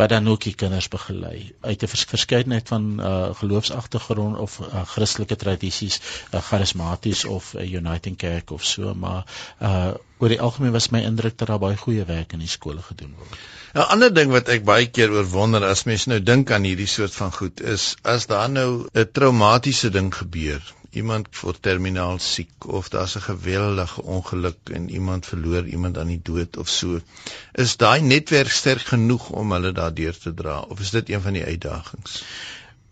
wat 0.00 0.10
dan 0.10 0.28
ook 0.28 0.48
die 0.48 0.54
kinders 0.54 0.88
begelei 0.90 1.52
uit 1.60 1.82
'n 1.82 1.92
vers 1.94 2.04
verskeidenheid 2.14 2.68
van 2.68 2.88
uh 3.00 3.34
geloofsagtergrond 3.42 4.38
of 4.38 4.58
uh, 4.60 4.82
Christelike 4.94 5.36
tradisies, 5.36 6.00
uh, 6.34 6.42
charismaties 6.42 7.24
of 7.24 7.54
'n 7.54 7.62
uh, 7.62 7.72
Uniting 7.72 8.16
Kerk 8.16 8.50
of 8.50 8.64
so, 8.64 8.94
maar 8.94 9.24
uh 9.60 9.94
oor 10.18 10.32
die 10.32 10.40
algemeen 10.40 10.72
was 10.72 10.88
my 10.90 11.02
indruk 11.04 11.38
dat 11.38 11.48
daar 11.48 11.58
baie 11.58 11.76
goeie 11.76 12.04
werk 12.04 12.32
in 12.32 12.40
die 12.40 12.48
skole 12.48 12.82
gedoen 12.82 13.14
word. 13.18 13.38
'n 13.76 13.84
Ander 13.92 14.12
ding 14.16 14.30
wat 14.32 14.48
ek 14.52 14.62
baie 14.64 14.86
keer 14.98 15.10
oor 15.12 15.26
wonder 15.30 15.64
as 15.70 15.84
mens 15.88 16.04
nou 16.10 16.16
dink 16.28 16.50
aan 16.56 16.64
hierdie 16.64 16.88
soort 16.88 17.14
van 17.14 17.32
goed 17.38 17.60
is 17.72 17.82
as 18.12 18.26
daar 18.30 18.48
nou 18.52 18.68
'n 19.02 19.10
traumatiese 19.18 19.90
ding 19.96 20.08
gebeur 20.18 20.62
iemand 21.00 21.28
word 21.40 21.58
terminaal 21.66 22.18
siek 22.26 22.68
of 22.78 22.88
daar's 22.94 23.16
'n 23.20 23.24
geweldige 23.26 24.02
ongeluk 24.16 24.72
en 24.78 24.88
iemand 25.00 25.28
verloor 25.32 25.68
iemand 25.74 25.98
aan 25.98 26.14
die 26.14 26.22
dood 26.30 26.56
of 26.62 26.72
so 26.76 27.00
is 27.64 27.76
daai 27.82 28.00
netwerk 28.00 28.54
sterk 28.60 28.86
genoeg 28.94 29.28
om 29.42 29.52
hulle 29.52 29.72
daardeur 29.80 30.18
te 30.24 30.34
dra 30.40 30.56
of 30.60 30.80
is 30.80 30.94
dit 30.96 31.12
een 31.12 31.22
van 31.28 31.32
die 31.32 31.44
uitdagings? 31.44 32.22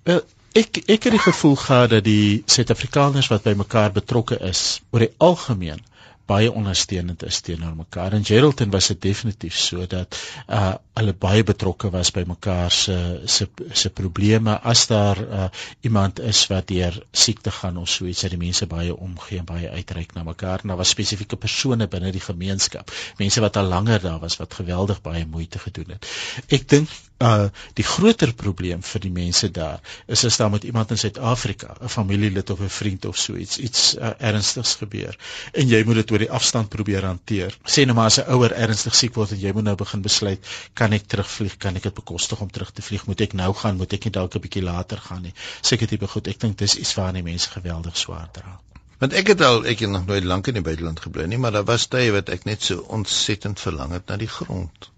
Wel 0.02 0.20
ek 0.52 0.82
ek 0.84 1.08
het 1.08 1.16
die 1.16 1.24
gevoel 1.30 1.56
gehad 1.56 1.90
dat 1.96 2.04
die 2.04 2.42
suid-afrikaners 2.46 3.32
wat 3.32 3.48
by 3.48 3.56
mekaar 3.64 3.92
betrokke 3.92 4.38
is 4.52 4.64
oor 4.90 5.08
die 5.08 5.14
algemeen 5.16 5.80
baie 6.26 6.52
ondersteunend 6.52 7.22
is 7.24 7.40
teenoor 7.40 7.74
mekaar. 7.76 8.12
In 8.12 8.24
Geraldton 8.24 8.70
was 8.70 8.86
dit 8.92 9.00
definitief 9.02 9.56
so 9.56 9.86
dat 9.86 10.18
uh 10.48 10.74
hulle 10.94 11.12
baie 11.18 11.42
betrokke 11.42 11.88
was 11.90 12.12
by 12.14 12.22
mekaar 12.26 12.70
se 12.70 12.96
se 13.26 13.48
se 13.72 13.90
probleme 13.90 14.54
as 14.62 14.86
daar 14.86 15.20
uh 15.20 15.48
iemand 15.80 16.20
is 16.20 16.46
wat 16.46 16.68
deur 16.68 17.00
siekte 17.12 17.50
gaan 17.50 17.76
of 17.76 17.88
so 17.88 18.06
iets 18.06 18.22
dat 18.22 18.30
die 18.30 18.38
mense 18.38 18.66
baie 18.66 18.96
omgee 18.96 19.38
en 19.38 19.48
baie 19.48 19.70
uitreik 19.70 20.14
na 20.14 20.22
mekaar. 20.22 20.62
En 20.62 20.68
daar 20.68 20.76
was 20.76 20.94
spesifieke 20.94 21.36
persone 21.36 21.88
binne 21.88 22.12
die 22.12 22.22
gemeenskap, 22.22 22.92
mense 23.18 23.40
wat 23.40 23.56
al 23.56 23.72
langer 23.72 24.00
daar 24.00 24.20
was 24.20 24.36
wat 24.36 24.54
geweldig 24.54 25.02
baie 25.02 25.26
moeite 25.26 25.58
gedoen 25.58 25.96
het. 25.96 26.06
Ek 26.48 26.68
dink 26.68 26.88
uh 27.22 27.48
die 27.78 27.84
groter 27.86 28.32
probleem 28.34 28.82
vir 28.82 29.00
die 29.00 29.12
mense 29.14 29.50
daar 29.50 29.80
is 30.06 30.24
as 30.24 30.36
daar 30.36 30.50
met 30.50 30.64
iemand 30.64 30.90
in 30.90 30.98
Suid-Afrika, 30.98 31.76
'n 31.80 31.88
familielid 31.88 32.50
of 32.50 32.60
'n 32.60 32.68
vriend 32.68 33.04
of 33.04 33.18
so 33.18 33.36
iets 33.36 33.58
iets 33.58 33.96
uh, 33.96 34.10
ernstigs 34.18 34.74
gebeur 34.74 35.18
en 35.52 35.68
jy 35.68 35.84
moet 35.84 35.94
dit 35.94 36.10
oor 36.14 36.24
die 36.24 36.30
afstand 36.38 36.70
probeer 36.72 37.06
hanteer. 37.08 37.56
Sê 37.76 37.84
nou 37.86 37.96
maar 37.98 38.10
as 38.12 38.18
'n 38.22 38.30
ouer 38.36 38.54
ernstig 38.66 38.94
siek 38.98 39.14
word 39.20 39.34
en 39.36 39.40
jy 39.40 39.52
moet 39.52 39.68
nou 39.68 39.76
begin 39.80 40.02
besluit, 40.02 40.52
kan 40.80 40.92
ek 40.92 41.08
terugvlieg? 41.14 41.56
Kan 41.58 41.76
ek 41.76 41.88
dit 41.88 41.94
bekostig 41.94 42.40
om 42.40 42.50
terug 42.50 42.70
te 42.72 42.82
vlieg? 42.82 43.06
Moet 43.06 43.26
ek 43.26 43.32
nou 43.32 43.52
gaan? 43.62 43.76
Moet 43.76 43.98
ek 43.98 44.04
nie 44.04 44.14
dalk 44.18 44.34
'n 44.34 44.44
bietjie 44.46 44.62
later 44.62 44.98
gaan 45.08 45.22
nie? 45.22 45.34
Seker 45.60 45.86
tipe 45.88 46.06
goed. 46.06 46.28
Ek 46.28 46.40
dink 46.40 46.58
dis 46.58 46.76
iets 46.76 46.94
waar 46.94 47.12
die 47.12 47.22
mense 47.22 47.50
geweldig 47.50 47.96
swaar 47.96 48.28
dra. 48.32 48.60
Want 48.98 49.12
ek 49.12 49.26
het 49.34 49.40
al 49.40 49.66
ek 49.66 49.80
het 49.84 49.90
nog 49.90 50.06
nooit 50.06 50.24
lank 50.24 50.46
in 50.46 50.54
die 50.54 50.62
buiteland 50.62 51.00
gebly 51.00 51.26
nie, 51.26 51.38
maar 51.38 51.52
daar 51.52 51.66
was 51.68 51.86
tye 51.92 52.12
wat 52.14 52.28
ek 52.28 52.44
net 52.44 52.62
so 52.62 52.86
ontsettend 52.96 53.60
verlang 53.60 53.92
het 53.92 54.06
na 54.08 54.16
die 54.16 54.30
grond. 54.30 54.90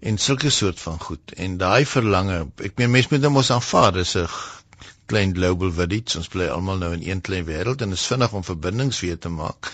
En 0.00 0.18
sulke 0.18 0.50
soort 0.50 0.80
van 0.80 0.98
goed. 1.00 1.32
En 1.36 1.56
daai 1.58 1.86
verlange, 1.86 2.46
ek 2.62 2.76
meen 2.76 2.90
mense 2.90 3.08
moet 3.10 3.24
nou 3.24 3.34
ons 3.36 3.50
aanvaar, 3.50 3.92
dis 3.92 4.16
'n 4.16 4.26
klein 5.08 5.34
global 5.34 5.72
village. 5.72 6.18
Ons 6.20 6.28
bly 6.32 6.48
almal 6.52 6.82
nou 6.82 6.92
in 6.92 7.06
een 7.06 7.20
klein 7.20 7.46
wêreld 7.48 7.82
en 7.82 7.96
is 7.96 8.06
vinnig 8.06 8.32
om 8.32 8.44
verbindings 8.44 9.00
weer 9.00 9.18
te 9.18 9.32
maak. 9.32 9.72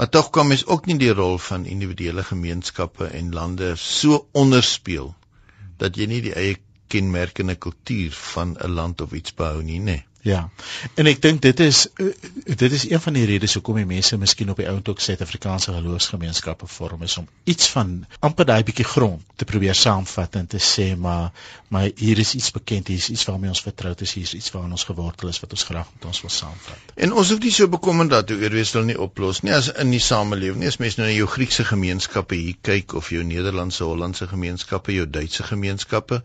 Maar 0.00 0.08
tog 0.08 0.30
kom 0.32 0.46
mens 0.48 0.62
ook 0.66 0.86
nie 0.88 0.94
die 0.96 1.12
rol 1.12 1.34
van 1.44 1.66
individuele 1.68 2.22
gemeenskappe 2.24 3.04
en 3.18 3.34
lande 3.36 3.74
so 3.76 4.22
onderspeel 4.32 5.10
dat 5.82 5.98
jy 6.00 6.06
nie 6.08 6.20
die 6.24 6.32
eie 6.32 6.54
kenmerkende 6.88 7.58
kultuur 7.66 8.16
van 8.32 8.54
'n 8.56 8.72
land 8.78 9.04
of 9.04 9.12
iets 9.12 9.34
behou 9.36 9.60
nie, 9.62 9.76
nê. 9.76 9.84
Nee. 9.84 10.09
Ja. 10.22 10.40
En 11.00 11.08
ek 11.08 11.22
dink 11.24 11.40
dit 11.40 11.60
is 11.64 11.86
uh, 11.96 12.10
dit 12.44 12.72
is 12.76 12.84
een 12.90 13.00
van 13.00 13.16
die 13.16 13.24
redes 13.28 13.54
hoekom 13.56 13.78
die 13.80 13.88
mense 13.88 14.18
miskien 14.20 14.50
op 14.52 14.58
die 14.60 14.68
ount 14.68 14.88
ook 14.92 15.00
Suid-Afrikaanse 15.00 15.72
geloofsgemeenskappe 15.72 16.68
vorm 16.68 17.06
is 17.06 17.16
om 17.16 17.28
iets 17.48 17.70
van 17.72 17.94
amper 18.20 18.48
daai 18.50 18.60
bietjie 18.68 18.84
grond 18.84 19.24
te 19.40 19.48
probeer 19.48 19.74
saamvat 19.74 20.36
en 20.42 20.50
te 20.50 20.60
sê 20.60 20.90
maar 20.96 21.30
maar 21.72 21.88
hier 21.96 22.18
is 22.18 22.34
iets 22.34 22.50
bekend, 22.50 22.88
hier 22.90 22.98
is 22.98 23.08
iets 23.14 23.24
waarmee 23.24 23.48
ons 23.48 23.62
vertroud 23.62 24.00
is, 24.04 24.12
hier 24.18 24.26
is 24.26 24.34
iets 24.34 24.50
waaraan 24.50 24.76
ons 24.76 24.84
gewortel 24.84 25.28
is 25.30 25.40
wat 25.40 25.56
ons 25.56 25.64
graag 25.68 25.88
met 25.94 26.08
ons 26.10 26.22
wil 26.26 26.32
saamvat. 26.34 26.94
En 26.96 27.12
ons 27.12 27.30
hoef 27.30 27.40
nie 27.40 27.52
so 27.54 27.70
bekommerd 27.70 28.10
dat 28.10 28.32
oor 28.34 28.56
wees 28.58 28.74
wil 28.76 28.88
nie 28.88 28.98
oplos 29.00 29.40
nie 29.46 29.54
as 29.56 29.70
in 29.72 29.94
die 29.94 30.02
samelewing 30.04 30.60
nie. 30.60 30.68
As 30.68 30.80
mense 30.82 31.00
nou 31.00 31.08
na 31.08 31.14
jou 31.14 31.28
Griekse 31.30 31.64
gemeenskappe 31.64 32.36
hier 32.36 32.58
kyk 32.66 32.96
of 32.98 33.12
jou 33.14 33.22
Nederlandse, 33.24 33.86
Hollandse 33.86 34.28
gemeenskappe, 34.28 34.92
jou 34.92 35.06
Duitse 35.08 35.46
gemeenskappe, 35.46 36.24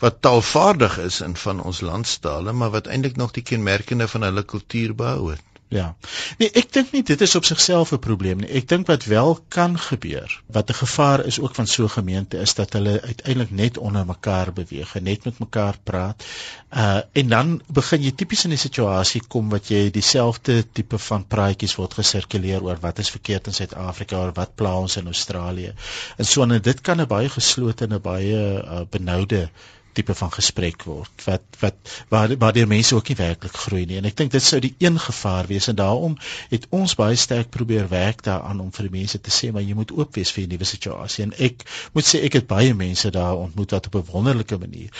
wat 0.00 0.20
taalvaardig 0.20 0.98
is 0.98 1.20
in 1.20 1.36
van 1.36 1.62
ons 1.62 1.80
landstale, 1.80 2.52
maar 2.52 2.70
wat 2.70 2.86
eintlik 2.86 3.16
nog 3.16 3.36
die 3.36 3.46
kenmerkende 3.52 4.08
van 4.08 4.22
hulle 4.22 4.42
kultuur 4.42 4.94
behou 4.94 5.30
het. 5.30 5.44
Ja. 5.70 5.92
Nee, 6.40 6.48
ek 6.58 6.72
dink 6.74 6.88
nie 6.90 7.04
dit 7.06 7.20
is 7.22 7.36
op 7.38 7.44
sigself 7.46 7.92
'n 7.94 8.02
probleem 8.02 8.40
nie. 8.42 8.48
Ek 8.58 8.66
dink 8.68 8.88
wat 8.90 9.04
wel 9.06 9.36
kan 9.56 9.76
gebeur, 9.78 10.32
wat 10.56 10.70
'n 10.70 10.78
gevaar 10.78 11.22
is 11.26 11.38
ook 11.40 11.54
van 11.54 11.66
so 11.66 11.84
'n 11.84 11.94
gemeente 11.94 12.40
is 12.46 12.54
dat 12.54 12.72
hulle 12.72 13.00
uiteindelik 13.00 13.50
net 13.50 13.78
onder 13.78 14.06
mekaar 14.06 14.52
beweeg 14.52 14.96
en 14.96 15.02
net 15.02 15.24
met 15.24 15.38
mekaar 15.38 15.78
praat. 15.84 16.26
Uh 16.74 17.00
en 17.12 17.28
dan 17.28 17.62
begin 17.66 18.02
jy 18.02 18.10
tipies 18.10 18.44
in 18.44 18.52
'n 18.52 18.58
situasie 18.58 19.22
kom 19.28 19.48
wat 19.48 19.68
jy 19.68 19.90
dieselfde 19.90 20.66
tipe 20.72 20.98
van 20.98 21.26
praatjies 21.26 21.76
word 21.76 21.94
gesirkuleer 21.94 22.62
oor 22.62 22.78
wat 22.80 22.98
is 22.98 23.10
verkeerd 23.10 23.46
in 23.46 23.54
Suid-Afrika 23.54 24.28
of 24.28 24.34
wat 24.34 24.54
pla 24.54 24.74
ons 24.78 24.96
in 24.96 25.06
Australië. 25.06 25.74
En 26.16 26.24
so 26.24 26.42
en 26.42 26.62
dit 26.62 26.80
kan 26.80 27.00
'n 27.00 27.06
baie 27.06 27.28
geslote 27.28 27.84
en 27.84 27.94
'n 27.94 28.00
baie 28.00 28.62
uh, 28.64 28.80
benoude 28.90 29.50
tipe 29.92 30.14
van 30.14 30.32
gesprek 30.32 30.84
word 30.88 31.24
wat 31.26 31.60
wat 31.60 31.92
waar 32.14 32.36
waar 32.42 32.56
die 32.56 32.66
mense 32.66 32.94
ook 32.94 33.08
nie 33.08 33.18
werklik 33.18 33.56
groei 33.64 33.84
nie 33.86 33.98
en 34.00 34.08
ek 34.10 34.16
dink 34.20 34.32
dit 34.34 34.46
sou 34.46 34.60
die 34.64 34.74
een 34.78 34.98
gevaar 35.06 35.46
wees 35.50 35.68
en 35.72 35.78
daarom 35.80 36.16
het 36.50 36.66
ons 36.80 36.96
baie 37.00 37.16
sterk 37.16 37.50
probeer 37.56 37.88
werk 37.92 38.24
daaraan 38.26 38.60
om 38.66 38.72
vir 38.76 38.88
die 38.88 38.96
mense 38.98 39.20
te 39.20 39.34
sê 39.34 39.52
maar 39.52 39.66
jy 39.66 39.78
moet 39.78 39.94
oop 39.96 40.14
wees 40.20 40.34
vir 40.36 40.44
'n 40.44 40.52
nuwe 40.54 40.68
situasie 40.72 41.24
en 41.24 41.32
ek 41.48 41.64
moet 41.94 42.10
sê 42.12 42.24
ek 42.24 42.40
het 42.40 42.46
baie 42.46 42.74
mense 42.74 43.10
daar 43.10 43.36
ontmoet 43.46 43.76
wat 43.76 43.86
op 43.86 43.94
'n 44.00 44.12
wonderlike 44.12 44.58
manier 44.58 44.90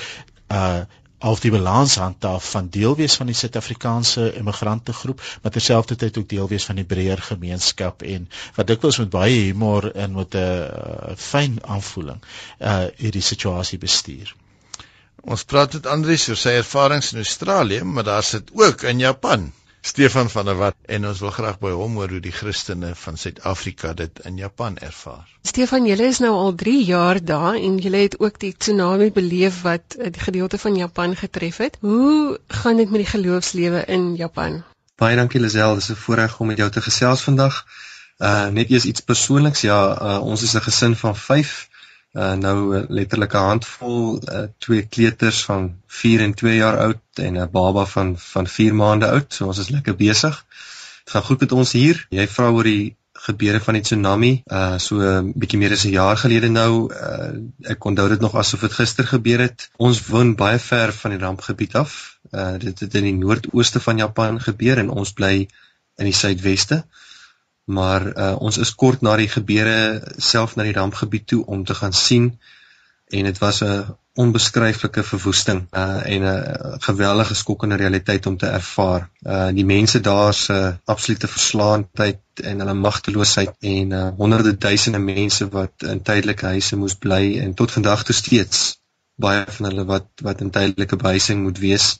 uh 0.50 0.82
al 1.20 1.36
die 1.36 1.50
balans 1.52 1.94
handhaaf 2.00 2.50
van 2.50 2.68
deel 2.72 2.94
wees 2.96 3.14
van 3.20 3.28
die 3.28 3.36
Suid-Afrikaanse 3.36 4.22
immigrante 4.40 4.92
groep 4.92 5.20
maar 5.42 5.52
terselfdertyd 5.52 6.18
ook 6.18 6.28
deel 6.28 6.48
wees 6.48 6.64
van 6.64 6.80
die 6.80 6.86
breër 6.92 7.20
gemeenskap 7.26 8.02
en 8.02 8.28
wat 8.56 8.70
dikwels 8.72 8.98
met 9.02 9.12
baie 9.12 9.36
humor 9.50 9.90
en 9.92 10.16
met 10.16 10.34
'n 10.34 10.38
uh, 10.38 11.16
fyn 11.16 11.58
aanvoeling 11.76 12.24
uh 12.58 12.86
hierdie 12.96 13.26
situasie 13.32 13.78
bestuur. 13.78 14.34
Ons 15.22 15.44
praat 15.44 15.72
met 15.76 15.86
Andrius 15.86 16.28
oor 16.28 16.38
sy 16.40 16.52
ervarings 16.58 17.12
in 17.12 17.20
Australië, 17.20 17.82
maar 17.84 18.04
daar 18.04 18.22
sit 18.24 18.50
ook 18.56 18.82
in 18.88 18.98
Japan. 18.98 19.50
Stefan 19.82 20.30
van 20.30 20.44
der 20.44 20.56
Walt 20.56 20.76
en 20.92 21.06
ons 21.08 21.20
wil 21.24 21.30
graag 21.32 21.58
by 21.60 21.70
hom 21.72 21.94
hoor 21.96 22.10
hoe 22.12 22.20
die 22.20 22.32
Christene 22.32 22.90
van 23.02 23.16
Suid-Afrika 23.16 23.92
dit 23.96 24.20
in 24.28 24.36
Japan 24.36 24.76
ervaar. 24.76 25.24
Stefan, 25.48 25.86
julle 25.88 26.08
is 26.12 26.20
nou 26.20 26.32
al 26.36 26.54
3 26.54 26.84
jaar 26.84 27.20
daar 27.24 27.56
en 27.56 27.78
julle 27.80 28.02
het 28.04 28.18
ook 28.20 28.36
die 28.40 28.52
tsunami 28.56 29.10
beleef 29.16 29.62
wat 29.64 29.96
eh, 29.96 30.12
die 30.12 30.20
gedeelte 30.20 30.58
van 30.58 30.76
Japan 30.76 31.16
getref 31.16 31.56
het. 31.64 31.78
Hoe 31.80 32.38
gaan 32.48 32.76
dit 32.76 32.90
met 32.90 33.04
die 33.04 33.12
geloofslewe 33.12 33.84
in 33.88 34.14
Japan? 34.16 34.62
Baie 35.00 35.16
dankie 35.16 35.40
Lisel, 35.40 35.74
dis 35.74 35.88
'n 35.90 35.96
voorreg 35.96 36.38
om 36.40 36.46
met 36.46 36.60
jou 36.60 36.70
te 36.70 36.80
gesels 36.80 37.24
vandag. 37.24 37.64
Uh 38.18 38.48
net 38.48 38.70
eers 38.70 38.84
iets 38.84 39.00
persoonliks. 39.00 39.60
Ja, 39.60 39.80
uh, 39.96 40.20
ons 40.20 40.42
is 40.42 40.54
'n 40.54 40.60
gesin 40.68 40.96
van 40.96 41.16
5 41.16 41.69
uh, 42.12 42.32
nou 42.34 42.76
uh, 42.76 42.84
letterlik 42.88 43.34
'n 43.34 43.48
handvol 43.50 44.20
uh, 44.22 44.44
twee 44.58 44.86
kleuters 44.86 45.44
van 45.44 45.74
4 45.86 46.20
en 46.20 46.34
2 46.34 46.56
jaar 46.56 46.78
oud 46.78 47.02
en 47.14 47.38
'n 47.38 47.50
baba 47.50 47.84
van 47.84 48.18
van 48.18 48.46
4 48.46 48.74
maande 48.74 49.10
oud. 49.10 49.34
So 49.34 49.46
ons 49.46 49.58
is 49.58 49.68
lekker 49.68 49.96
besig. 49.96 50.44
Dit 51.04 51.12
gaan 51.14 51.22
goed 51.22 51.40
met 51.40 51.52
ons 51.52 51.72
hier. 51.72 52.06
Jy 52.10 52.28
vra 52.28 52.50
oor 52.50 52.64
die 52.64 52.96
gebeure 53.12 53.60
van 53.60 53.74
die 53.74 53.82
tsunami, 53.82 54.42
uh 54.46 54.78
so 54.78 55.00
'n 55.00 55.32
bietjie 55.36 55.58
meer 55.58 55.72
as 55.72 55.84
'n 55.84 55.90
jaar 55.90 56.16
gelede 56.16 56.48
nou. 56.48 56.92
Uh 56.92 57.70
ek 57.74 57.84
onthou 57.84 58.08
dit 58.08 58.20
nog 58.20 58.34
asof 58.34 58.60
dit 58.60 58.72
gister 58.72 59.06
gebeur 59.06 59.38
het. 59.38 59.70
Ons 59.76 60.06
woon 60.06 60.34
baie 60.34 60.58
ver 60.58 60.92
van 60.92 61.10
die 61.10 61.20
rampgebied 61.20 61.74
af. 61.74 62.18
Uh 62.32 62.58
dit 62.58 62.80
het 62.80 62.94
in 62.94 63.04
die 63.04 63.18
noordooste 63.24 63.80
van 63.80 63.96
Japan 63.96 64.40
gebeur 64.40 64.78
en 64.78 64.90
ons 64.90 65.12
bly 65.12 65.48
in 65.96 66.04
die 66.04 66.20
suidweste. 66.22 66.74
Uh 66.74 66.99
maar 67.78 68.06
uh, 68.10 68.34
ons 68.38 68.58
is 68.58 68.74
kort 68.82 69.04
na 69.06 69.16
die 69.20 69.30
gebeure 69.30 69.78
self 70.16 70.56
na 70.56 70.66
die 70.66 70.76
rampgebied 70.76 71.26
toe 71.32 71.44
om 71.46 71.64
te 71.64 71.76
gaan 71.78 71.96
sien 71.96 72.32
en 73.10 73.26
dit 73.26 73.38
was 73.38 73.62
'n 73.62 73.96
onbeskryflike 74.14 75.02
verwoesting 75.02 75.60
uh, 75.70 76.00
en 76.14 76.22
'n 76.22 76.80
geweldige 76.86 77.34
skokkende 77.34 77.76
realiteit 77.76 78.26
om 78.26 78.36
te 78.36 78.46
ervaar. 78.46 79.08
Uh, 79.22 79.48
die 79.54 79.64
mense 79.64 80.00
daar 80.00 80.34
se 80.34 80.52
uh, 80.52 80.74
absolute 80.84 81.28
verslaandheid 81.28 82.20
en 82.42 82.58
hulle 82.58 82.74
magteloosheid 82.74 83.54
en 83.60 83.90
uh, 83.90 84.08
honderde 84.16 84.56
duisende 84.56 84.98
mense 84.98 85.48
wat 85.48 85.72
in 85.82 86.02
tydelike 86.02 86.46
huise 86.46 86.76
moes 86.76 86.94
bly 86.94 87.38
en 87.38 87.54
tot 87.54 87.70
vandag 87.70 88.04
toe 88.04 88.14
steeds 88.14 88.80
baie 89.20 89.44
van 89.56 89.68
hulle 89.70 89.84
wat 89.84 90.08
wat 90.26 90.40
in 90.40 90.50
tydelike 90.50 90.96
behuising 90.96 91.42
moet 91.42 91.58
wees 91.58 91.98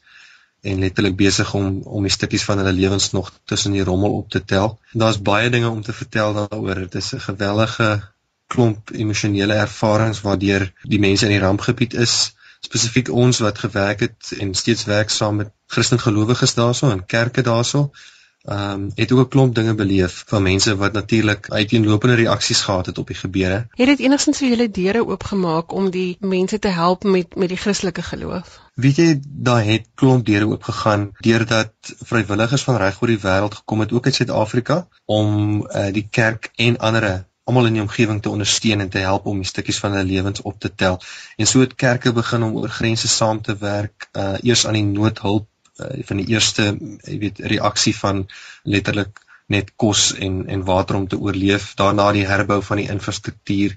en 0.61 0.79
letterlik 0.79 1.17
besig 1.17 1.55
om 1.55 1.81
om 1.83 2.07
die 2.07 2.13
stukkies 2.13 2.45
van 2.45 2.59
hulle 2.59 2.73
lewens 2.73 3.11
nog 3.13 3.33
tussen 3.45 3.73
die 3.73 3.85
rommel 3.85 4.17
op 4.17 4.31
te 4.31 4.45
tel. 4.45 4.79
Daar's 4.93 5.23
baie 5.23 5.51
dinge 5.51 5.69
om 5.69 5.83
te 5.83 5.93
vertel 5.93 6.35
daaroor. 6.35 6.75
Dit 6.75 6.95
is 6.95 7.13
'n 7.15 7.21
gewellige 7.21 7.89
klomp 8.47 8.91
emosionele 8.91 9.55
ervarings 9.55 10.21
waardeur 10.21 10.73
die 10.83 10.99
mense 10.99 11.25
in 11.25 11.33
die 11.37 11.45
rampgebied 11.47 11.95
is. 11.95 12.35
spesifiek 12.61 13.09
ons 13.09 13.39
wat 13.39 13.59
gewerk 13.59 14.01
het 14.01 14.33
en 14.39 14.55
steeds 14.55 14.85
werk 14.85 15.11
saam 15.11 15.37
met 15.37 15.53
Christen 15.67 16.01
gelowiges 16.01 16.55
daarso 16.55 16.91
en 16.91 17.07
kerke 17.07 17.43
daarso 17.43 17.91
ehm 18.45 18.73
um, 18.73 18.91
het 18.95 19.13
ook 19.13 19.27
'n 19.27 19.29
klomp 19.29 19.55
dinge 19.55 19.75
beleef 19.75 20.23
van 20.27 20.43
mense 20.43 20.77
wat 20.77 20.93
natuurlik 20.93 21.51
uiteenlopende 21.51 22.15
reaksies 22.15 22.61
gehad 22.61 22.87
het 22.87 22.99
op 22.99 23.07
die 23.07 23.17
gebeure. 23.17 23.67
Het 23.71 23.87
dit 23.87 23.99
enigstens 23.99 24.39
vir 24.39 24.49
julle 24.49 24.71
deure 24.71 25.07
oopgemaak 25.07 25.73
om 25.73 25.91
die 25.91 26.17
mense 26.21 26.59
te 26.59 26.69
help 26.69 27.05
met 27.05 27.37
met 27.37 27.49
die 27.49 27.57
Christelike 27.57 28.03
geloof? 28.03 28.61
Weet 28.75 28.97
jy, 28.97 29.21
daar 29.25 29.65
het 29.65 29.89
klomp 29.95 30.27
deure 30.27 30.47
oopgegaan 30.47 31.11
deurdat 31.19 31.73
vrywilligers 32.05 32.63
van 32.63 32.77
reg 32.77 33.03
oor 33.03 33.09
die 33.09 33.25
wêreld 33.27 33.55
gekom 33.55 33.81
het 33.81 33.93
ook 33.93 34.05
uit 34.05 34.15
Suid-Afrika 34.15 34.89
om 35.05 35.29
uh, 35.67 35.93
die 35.93 36.09
kerk 36.11 36.51
en 36.55 36.79
ander 36.79 37.29
almal 37.51 37.67
in 37.67 37.79
die 37.79 37.83
omgewing 37.83 38.23
te 38.23 38.31
ondersteun 38.31 38.81
en 38.81 38.89
te 38.89 39.03
help 39.03 39.27
om 39.27 39.41
die 39.43 39.49
stukkies 39.49 39.79
van 39.83 39.97
hulle 39.97 40.09
lewens 40.09 40.43
op 40.43 40.59
te 40.61 40.75
tel. 40.75 41.01
En 41.37 41.47
so 41.47 41.61
het 41.61 41.75
kerke 41.75 42.13
begin 42.13 42.43
om 42.47 42.57
oor 42.57 42.69
grense 42.69 43.09
saam 43.09 43.41
te 43.43 43.57
werk, 43.59 44.09
uh 44.13 44.37
eers 44.43 44.67
aan 44.67 44.79
die 44.79 44.87
noodhulp 44.87 45.50
van 46.09 46.23
die 46.23 46.29
eerste 46.35 46.71
jy 47.05 47.19
weet 47.25 47.43
reaksie 47.55 47.97
van 47.97 48.27
letterlik 48.63 49.21
net 49.51 49.73
kos 49.77 50.13
en 50.27 50.45
en 50.49 50.65
water 50.65 50.97
om 50.97 51.09
te 51.09 51.19
oorleef 51.19 51.73
daarna 51.81 52.13
die 52.17 52.27
herbou 52.27 52.61
van 52.63 52.83
die 52.83 52.91
infrastruktuur 52.95 53.75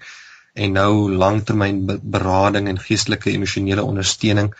en 0.54 0.78
nou 0.78 0.93
langtermyn 1.24 1.82
berading 2.16 2.68
en 2.70 2.80
geestelike 2.80 3.32
emosionele 3.32 3.84
ondersteuning. 3.84 4.51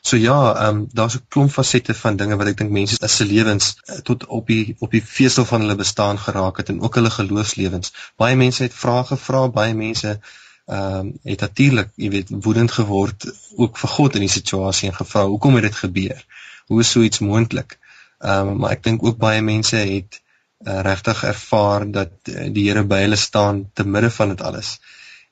So 0.00 0.16
ja, 0.16 0.36
ehm 0.56 0.76
um, 0.76 0.84
daar's 0.92 1.16
'n 1.16 1.24
klomp 1.28 1.50
fasette 1.52 1.94
van 1.94 2.16
dinge 2.16 2.36
wat 2.36 2.46
ek 2.46 2.56
dink 2.58 2.70
mense 2.70 2.96
is 3.08 3.16
se 3.16 3.24
lewens 3.24 3.66
uh, 3.76 3.98
tot 4.10 4.26
op 4.26 4.46
die 4.46 4.76
op 4.78 4.90
die 4.90 5.02
vesel 5.04 5.44
van 5.44 5.60
hulle 5.60 5.74
bestaan 5.80 6.18
geraak 6.18 6.56
het 6.56 6.68
en 6.68 6.80
ook 6.80 6.94
hulle 6.94 7.10
geloofslewens. 7.10 7.92
Baie 8.16 8.36
mense 8.36 8.62
het 8.62 8.74
vrae 8.74 9.04
gevra, 9.04 9.48
baie 9.48 9.74
mense 9.74 10.20
ehm 10.66 10.98
um, 11.00 11.12
het 11.22 11.40
natuurlik, 11.40 11.90
jy 11.96 12.10
weet, 12.10 12.28
woedend 12.30 12.72
geword 12.72 13.26
ook 13.56 13.78
vir 13.78 13.90
God 13.96 14.14
in 14.14 14.20
die 14.20 14.36
situasie 14.38 14.88
en 14.88 14.94
gevra 14.94 15.26
hoekom 15.26 15.54
het 15.54 15.68
dit 15.68 15.74
gebeur? 15.84 16.24
Hoe 16.70 16.82
so 16.86 17.02
iets 17.06 17.22
moontlik? 17.26 17.78
Ehm 18.18 18.48
um, 18.54 18.58
maar 18.62 18.76
ek 18.76 18.82
dink 18.86 19.04
ook 19.04 19.18
baie 19.18 19.42
mense 19.42 19.76
het 19.76 20.20
uh, 20.20 20.80
regtig 20.86 21.22
ervaar 21.24 21.86
dat 21.90 22.12
uh, 22.30 22.48
die 22.54 22.66
Here 22.68 22.84
by 22.84 23.02
hulle 23.04 23.18
staan 23.18 23.64
te 23.74 23.84
midde 23.84 24.10
van 24.16 24.34
dit 24.34 24.42
alles. 24.48 24.78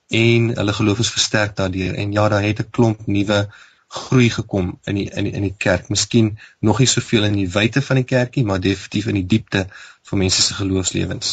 En 0.08 0.48
hulle 0.56 0.72
geloof 0.72 1.02
is 1.04 1.12
versterk 1.12 1.56
daardeur 1.56 1.94
en 1.94 2.12
ja, 2.16 2.28
daar 2.28 2.42
het 2.42 2.62
'n 2.64 2.70
klomp 2.70 3.06
nuwe 3.06 3.40
groei 3.88 4.28
gekom 4.30 4.74
in 4.84 4.98
die 5.00 5.06
in 5.10 5.24
die 5.24 5.32
in 5.32 5.44
die 5.46 5.54
kerk. 5.56 5.88
Miskien 5.88 6.34
nog 6.60 6.78
nie 6.78 6.88
soveel 6.88 7.24
in 7.24 7.36
die 7.38 7.48
wyte 7.48 7.80
van 7.82 7.96
die 7.96 8.04
kerkie, 8.04 8.44
maar 8.44 8.60
definitief 8.60 9.08
in 9.08 9.16
die 9.16 9.26
diepte 9.26 9.64
van 10.08 10.18
mense 10.18 10.42
se 10.42 10.54
geloofslewens. 10.54 11.30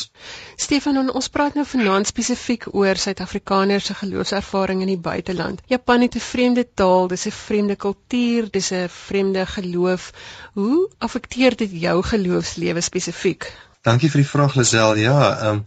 Stefan, 0.59 0.99
ons 1.11 1.29
praat 1.31 1.55
nou 1.55 1.65
vanaand 1.67 2.07
spesifiek 2.07 2.67
oor 2.71 2.99
Suid-Afrikaners 2.99 3.91
se 3.91 3.95
geloofservaring 3.99 4.81
in 4.85 4.93
die 4.93 4.99
buiteland. 5.09 5.61
Japan 5.67 6.07
het 6.07 6.15
'n 6.15 6.27
vreemde 6.29 6.65
taal, 6.73 7.07
dis 7.07 7.27
'n 7.27 7.31
vreemde 7.31 7.75
kultuur, 7.75 8.47
dis 8.51 8.71
'n 8.71 8.87
vreemde 8.89 9.45
geloof. 9.45 10.11
Hoe 10.53 10.89
affekteer 10.97 11.55
dit 11.55 11.71
jou 11.71 12.03
geloofslewe 12.03 12.81
spesifiek? 12.81 13.51
Dankie 13.81 14.09
vir 14.09 14.21
die 14.21 14.29
vraag 14.29 14.55
Lisel. 14.55 14.95
Ja, 14.95 15.39
ehm 15.39 15.49
um, 15.55 15.65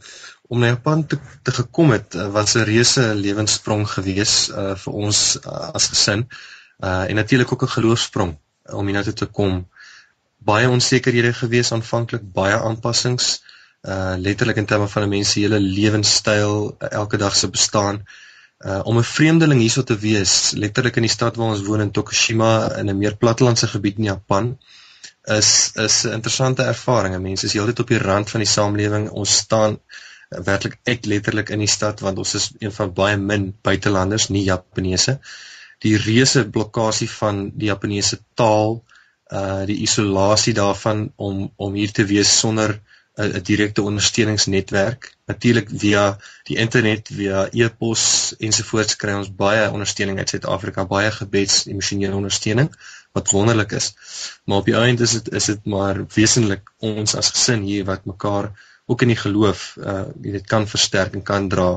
om 0.48 0.58
na 0.58 0.66
Japan 0.66 1.06
te, 1.06 1.18
te 1.42 1.52
gekom 1.52 1.90
het 1.90 2.14
was 2.32 2.54
'n 2.54 2.64
reuse 2.64 3.14
lewenssprong 3.14 3.88
gewees 3.88 4.48
uh, 4.48 4.74
vir 4.74 4.92
ons 4.92 5.38
uh, 5.44 5.68
as 5.74 5.86
gesin 5.86 6.18
uh 6.18 6.57
en 6.78 7.14
natuurlik 7.14 7.52
ook 7.52 7.62
'n 7.62 7.76
geloofsprong 7.76 8.38
om 8.72 8.86
hiernatoe 8.86 9.12
te 9.12 9.26
kom. 9.26 9.68
Baie 10.38 10.68
onsekerhede 10.68 11.32
gewees 11.32 11.72
aanvanklik, 11.72 12.32
baie 12.32 12.56
aanpassings 12.56 13.42
uh 13.82 14.14
letterlik 14.18 14.56
in 14.56 14.66
terme 14.66 14.88
van 14.88 15.02
'n 15.02 15.08
mens 15.08 15.30
se 15.30 15.40
hele 15.40 15.60
lewenstyl, 15.60 16.76
uh, 16.78 16.90
elke 16.90 17.16
dag 17.16 17.36
se 17.36 17.48
bestaan. 17.50 18.02
Uh 18.58 18.80
om 18.84 18.98
'n 18.98 19.02
vreemdeling 19.02 19.60
hierso 19.60 19.82
te 19.82 19.98
wees, 19.98 20.50
letterlik 20.50 20.96
in 20.96 21.06
die 21.06 21.10
stad 21.10 21.36
waar 21.36 21.50
ons 21.54 21.62
woon 21.62 21.80
in 21.80 21.90
Tokushima 21.90 22.76
in 22.76 22.90
'n 22.90 22.98
meer 22.98 23.16
plattelandse 23.16 23.66
gebied 23.66 23.98
in 23.98 24.04
Japan 24.04 24.58
is 25.24 25.70
is 25.74 26.04
'n 26.04 26.12
interessante 26.12 26.62
ervaring. 26.62 27.22
Mense 27.22 27.46
is 27.46 27.52
heeltyd 27.52 27.78
op 27.78 27.88
die 27.88 27.98
rand 27.98 28.30
van 28.30 28.40
die 28.40 28.48
samelewing. 28.48 29.10
Ons 29.10 29.36
staan 29.36 29.78
uh, 29.78 30.40
werklik 30.40 30.78
uit 30.84 31.06
letterlik 31.06 31.48
in 31.48 31.58
die 31.58 31.74
stad 31.76 32.00
want 32.00 32.18
ons 32.18 32.34
is 32.34 32.50
een 32.58 32.72
van 32.72 32.92
baie 32.92 33.16
min 33.16 33.54
buitelanders, 33.62 34.28
nie 34.28 34.44
Japaneese 34.44 35.20
die 35.84 35.96
reuse 35.96 36.44
blokkade 36.50 37.08
van 37.08 37.50
die 37.54 37.70
Japaneese 37.70 38.20
taal, 38.34 38.82
uh 39.32 39.64
die 39.68 39.82
isolasie 39.84 40.54
daarvan 40.56 41.12
om 41.16 41.50
om 41.56 41.74
hier 41.74 41.92
te 41.92 42.04
wees 42.08 42.38
sonder 42.38 42.80
'n 43.18 43.36
'n 43.36 43.42
direkte 43.42 43.82
ondersteuningsnetwerk. 43.82 45.16
Natuurlik 45.26 45.68
via 45.84 46.18
die 46.48 46.56
internet, 46.56 47.08
via 47.12 47.48
e-pos 47.52 48.34
ensovoorts 48.38 48.96
kry 48.96 49.12
ons 49.18 49.34
baie 49.34 49.70
ondersteuning 49.70 50.18
uit 50.18 50.28
Suid-Afrika, 50.28 50.84
baie 50.84 51.10
gebeds 51.10 51.66
emosionele 51.66 52.14
ondersteuning 52.14 52.70
wat 53.12 53.30
wonderlik 53.30 53.72
is. 53.72 53.92
Maar 54.44 54.62
op 54.62 54.70
die 54.70 54.78
einde 54.78 55.02
is 55.02 55.12
dit 55.18 55.32
is 55.32 55.44
dit 55.44 55.64
maar 55.64 56.04
wesentlik 56.14 56.70
ons 56.78 57.14
as 57.14 57.32
gesin 57.34 57.62
hier 57.62 57.84
wat 57.84 58.04
mekaar 58.04 58.52
ook 58.86 59.02
in 59.02 59.12
die 59.14 59.22
geloof 59.24 59.76
uh 59.76 60.04
weet 60.22 60.46
kan 60.46 60.68
versterk 60.68 61.14
en 61.14 61.22
kan 61.22 61.48
dra. 61.48 61.70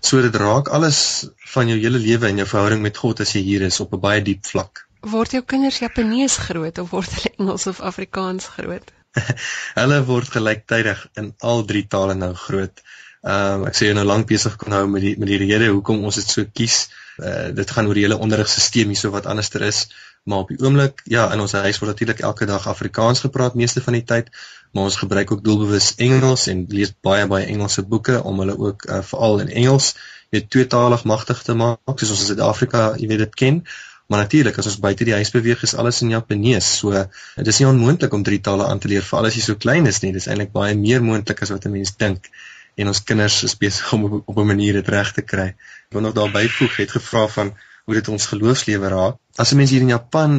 So 0.00 0.20
dit 0.24 0.36
raak 0.36 0.68
alles 0.68 1.28
van 1.54 1.68
jou 1.68 1.78
hele 1.78 1.98
lewe 2.00 2.28
en 2.28 2.40
jou 2.40 2.46
verhouding 2.48 2.80
met 2.82 2.96
God 2.96 3.20
as 3.20 3.34
jy 3.36 3.42
hier 3.44 3.66
is 3.66 3.80
op 3.80 3.92
'n 3.94 4.00
baie 4.00 4.22
diep 4.22 4.46
vlak. 4.46 4.86
Word 5.00 5.32
jou 5.32 5.42
kinders 5.42 5.80
Japanees 5.80 6.36
groot 6.36 6.78
of 6.78 6.90
word 6.90 7.12
hulle 7.16 7.34
Engels 7.38 7.66
of 7.66 7.80
Afrikaans 7.80 8.46
groot? 8.56 8.90
hulle 9.80 10.00
word 10.08 10.28
gelyktydig 10.28 11.06
in 11.20 11.34
al 11.40 11.64
drie 11.64 11.86
tale 11.86 12.14
nou 12.14 12.34
groot. 12.34 12.82
Ehm 13.20 13.60
um, 13.60 13.66
ek 13.68 13.76
sê 13.76 13.90
jy 13.90 13.94
nou 13.98 14.06
lank 14.08 14.28
besig 14.28 14.56
kon 14.56 14.72
hou 14.72 14.86
met 14.88 15.02
die 15.04 15.16
met 15.20 15.28
die 15.28 15.40
rede 15.42 15.68
hoekom 15.68 16.04
ons 16.08 16.20
dit 16.20 16.28
so 16.28 16.44
kies. 16.60 16.88
Uh, 17.20 17.50
dit 17.52 17.70
gaan 17.70 17.88
oor 17.88 17.98
die 17.98 18.06
hele 18.06 18.16
onderrigstelsel 18.16 18.88
hierso 18.88 19.10
wat 19.12 19.26
anderster 19.28 19.62
is, 19.66 19.80
maar 20.24 20.46
op 20.46 20.52
die 20.52 20.60
oomblik 20.64 21.02
ja, 21.04 21.26
in 21.34 21.40
ons 21.44 21.52
huis 21.52 21.80
word 21.82 21.92
natuurlik 21.92 22.22
elke 22.24 22.48
dag 22.48 22.68
Afrikaans 22.68 23.20
gepraat 23.20 23.58
meeste 23.60 23.82
van 23.84 23.98
die 23.98 24.06
tyd, 24.08 24.30
maar 24.72 24.88
ons 24.88 24.96
gebruik 24.96 25.30
ook 25.32 25.44
doelbewus 25.44 25.94
Engels 25.96 26.46
en 26.46 26.64
lees 26.68 26.92
baie 27.02 27.26
baie 27.26 27.46
Engelse 27.46 27.82
boeke 27.82 28.22
om 28.22 28.38
hulle 28.38 28.58
ook 28.58 28.86
uh, 28.86 29.02
veral 29.02 29.40
in 29.44 29.48
Engels 29.48 29.94
weet 30.30 30.50
tweetalig 30.50 31.04
magtig 31.04 31.42
te 31.42 31.54
maak 31.58 31.98
soos 31.98 32.12
ons 32.14 32.20
in 32.20 32.28
Suid-Afrika 32.32 32.82
jy 32.98 33.08
weet 33.10 33.24
dit 33.26 33.34
ken. 33.44 33.64
Maar 34.10 34.24
natuurlik 34.24 34.56
as 34.58 34.66
ons 34.66 34.80
buite 34.82 35.06
die 35.06 35.14
huis 35.14 35.30
beweeg 35.30 35.60
is 35.62 35.76
alles 35.78 36.00
in 36.02 36.10
Japanees. 36.10 36.66
So 36.80 36.90
dit 36.90 37.50
is 37.52 37.60
nie 37.62 37.68
onmoontlik 37.68 38.14
om 38.16 38.24
drie 38.26 38.40
tale 38.42 38.66
aan 38.66 38.82
te 38.82 38.90
leer 38.90 39.04
veral 39.06 39.28
as 39.28 39.36
jy 39.38 39.42
so 39.44 39.58
klein 39.64 39.86
is 39.86 40.00
nie. 40.02 40.10
Dis 40.16 40.26
eintlik 40.26 40.50
baie 40.54 40.74
meer 40.78 41.04
moontlik 41.06 41.42
as 41.46 41.52
wat 41.54 41.66
'n 41.66 41.74
mens 41.76 41.94
dink. 41.96 42.26
En 42.74 42.90
ons 42.90 43.02
kinders 43.10 43.42
is 43.46 43.54
besig 43.54 43.92
om 43.92 44.22
op 44.24 44.36
'n 44.36 44.46
manier 44.46 44.72
dit 44.80 44.88
reg 44.88 45.12
te 45.12 45.22
kry. 45.22 45.48
Ek 45.86 45.94
wil 45.94 46.02
nog 46.02 46.14
daarby 46.14 46.48
voeg 46.48 46.76
het 46.76 46.90
gevra 46.90 47.26
van 47.28 47.54
hoe 47.84 47.94
dit 47.94 48.08
ons 48.08 48.26
geloofslewe 48.26 48.88
raak. 48.88 49.16
As 49.40 49.52
'n 49.52 49.56
mens 49.56 49.70
hier 49.72 49.80
in 49.80 49.94
Japan 49.96 50.32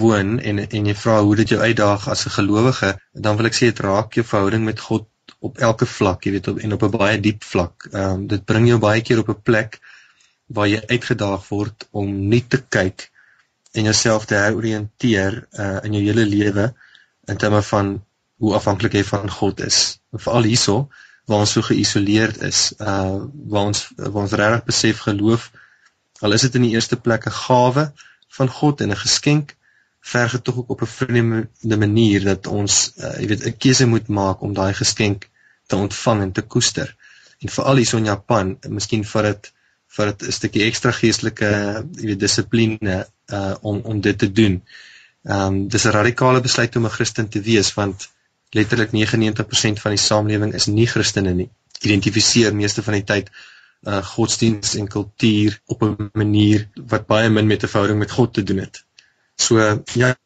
woon 0.00 0.28
en 0.50 0.58
en 0.76 0.86
jy 0.88 0.94
vra 0.96 1.16
hoe 1.20 1.36
dit 1.40 1.50
jou 1.52 1.60
uitdaag 1.60 2.08
as 2.08 2.24
'n 2.26 2.36
gelowige, 2.36 2.90
dan 3.12 3.36
wil 3.36 3.48
ek 3.50 3.56
sê 3.56 3.68
dit 3.70 3.82
raak 3.86 4.14
jou 4.14 4.24
verhouding 4.24 4.64
met 4.64 4.80
God 4.80 5.04
op 5.48 5.58
elke 5.58 5.86
vlak, 5.86 6.24
jy 6.24 6.32
weet, 6.36 6.48
op, 6.48 6.58
en 6.58 6.72
op 6.72 6.82
'n 6.82 6.96
baie 6.96 7.20
diep 7.20 7.44
vlak. 7.44 7.88
Ehm 7.92 8.12
um, 8.12 8.26
dit 8.26 8.44
bring 8.44 8.68
jou 8.68 8.78
baie 8.78 9.02
keer 9.02 9.18
op 9.18 9.28
'n 9.28 9.42
plek 9.42 9.80
waar 10.46 10.68
jy 10.68 10.80
uitgedaag 10.86 11.48
word 11.48 11.88
om 11.90 12.28
nie 12.28 12.44
te 12.48 12.62
kyk 12.78 13.10
en 13.72 13.82
jouself 13.90 14.24
te 14.24 14.34
heroriënteer 14.34 15.46
uh 15.64 15.78
in 15.82 15.92
jou 15.92 16.02
hele 16.08 16.26
lewe 16.26 16.74
in 17.28 17.36
terme 17.36 17.62
van 17.62 18.04
hoe 18.38 18.54
afhanklik 18.54 18.92
jy 18.92 19.04
van 19.04 19.30
God 19.30 19.60
is. 19.60 20.00
Veral 20.12 20.42
hierso 20.42 20.88
waar 21.26 21.38
ons 21.44 21.52
so 21.52 21.62
geïsoleerd 21.62 22.42
is, 22.42 22.72
uh 22.80 23.20
waar 23.50 23.66
ons 23.72 23.88
waar 23.96 24.22
ons 24.22 24.38
regtig 24.42 24.64
besef 24.64 24.98
geloof 24.98 25.50
Al 26.24 26.32
is 26.32 26.46
dit 26.46 26.54
in 26.54 26.64
die 26.64 26.74
eerste 26.74 26.96
plek 26.96 27.26
'n 27.26 27.38
gawe 27.38 27.82
van 28.38 28.48
God 28.48 28.80
en 28.80 28.90
'n 28.90 29.04
geskenk, 29.06 29.56
verg 30.06 30.32
dit 30.32 30.44
tog 30.44 30.56
ook 30.56 30.70
op 30.70 30.82
'n 30.82 30.94
vreemde 30.98 31.76
manier 31.76 32.24
dat 32.24 32.46
ons, 32.46 32.92
uh, 32.96 33.18
jy 33.20 33.26
weet, 33.26 33.44
'n 33.46 33.56
keuse 33.56 33.86
moet 33.86 34.08
maak 34.08 34.40
om 34.40 34.54
daai 34.54 34.74
geskenk 34.74 35.28
te 35.66 35.76
ontvang 35.76 36.22
en 36.22 36.32
te 36.32 36.42
koester. 36.42 36.96
En 37.38 37.48
veral 37.48 37.76
hier 37.76 37.86
so 37.86 37.96
in 37.96 38.04
Japan, 38.04 38.58
miskien 38.68 39.04
vir 39.04 39.22
dit 39.22 39.52
vir 39.96 40.06
dit 40.12 40.28
'n 40.28 40.32
stukkie 40.32 40.64
ekstra 40.64 40.92
geestelike, 40.92 41.48
jy 42.00 42.06
weet, 42.06 42.20
dissipline 42.20 43.06
uh 43.32 43.54
om 43.60 43.80
om 43.84 44.00
dit 44.00 44.18
te 44.18 44.32
doen. 44.32 44.62
Ehm 45.24 45.46
um, 45.46 45.68
dis 45.68 45.84
'n 45.84 45.96
radikale 46.00 46.40
besluit 46.40 46.76
om 46.76 46.84
'n 46.84 46.96
Christen 46.98 47.28
te 47.28 47.40
wees 47.40 47.74
want 47.74 48.08
letterlik 48.50 48.92
99% 48.92 49.80
van 49.80 49.90
die 49.90 50.04
samelewing 50.08 50.54
is 50.54 50.66
nie 50.66 50.86
Christene 50.86 51.34
nie. 51.34 51.50
Identifiseer 51.80 52.54
meeste 52.54 52.82
van 52.82 52.94
die 52.94 53.04
tyd 53.04 53.30
uh 53.86 54.02
godsdiens 54.02 54.74
en 54.74 54.88
kultuur 54.88 55.60
op 55.66 55.82
'n 55.82 56.10
manier 56.12 56.68
wat 56.92 57.06
baie 57.06 57.30
min 57.30 57.46
met 57.46 57.62
'n 57.62 57.72
verhouding 57.72 57.98
met 57.98 58.10
God 58.10 58.34
te 58.34 58.42
doen 58.42 58.58
het. 58.58 58.84
So 59.36 59.58
ja, 59.94 60.16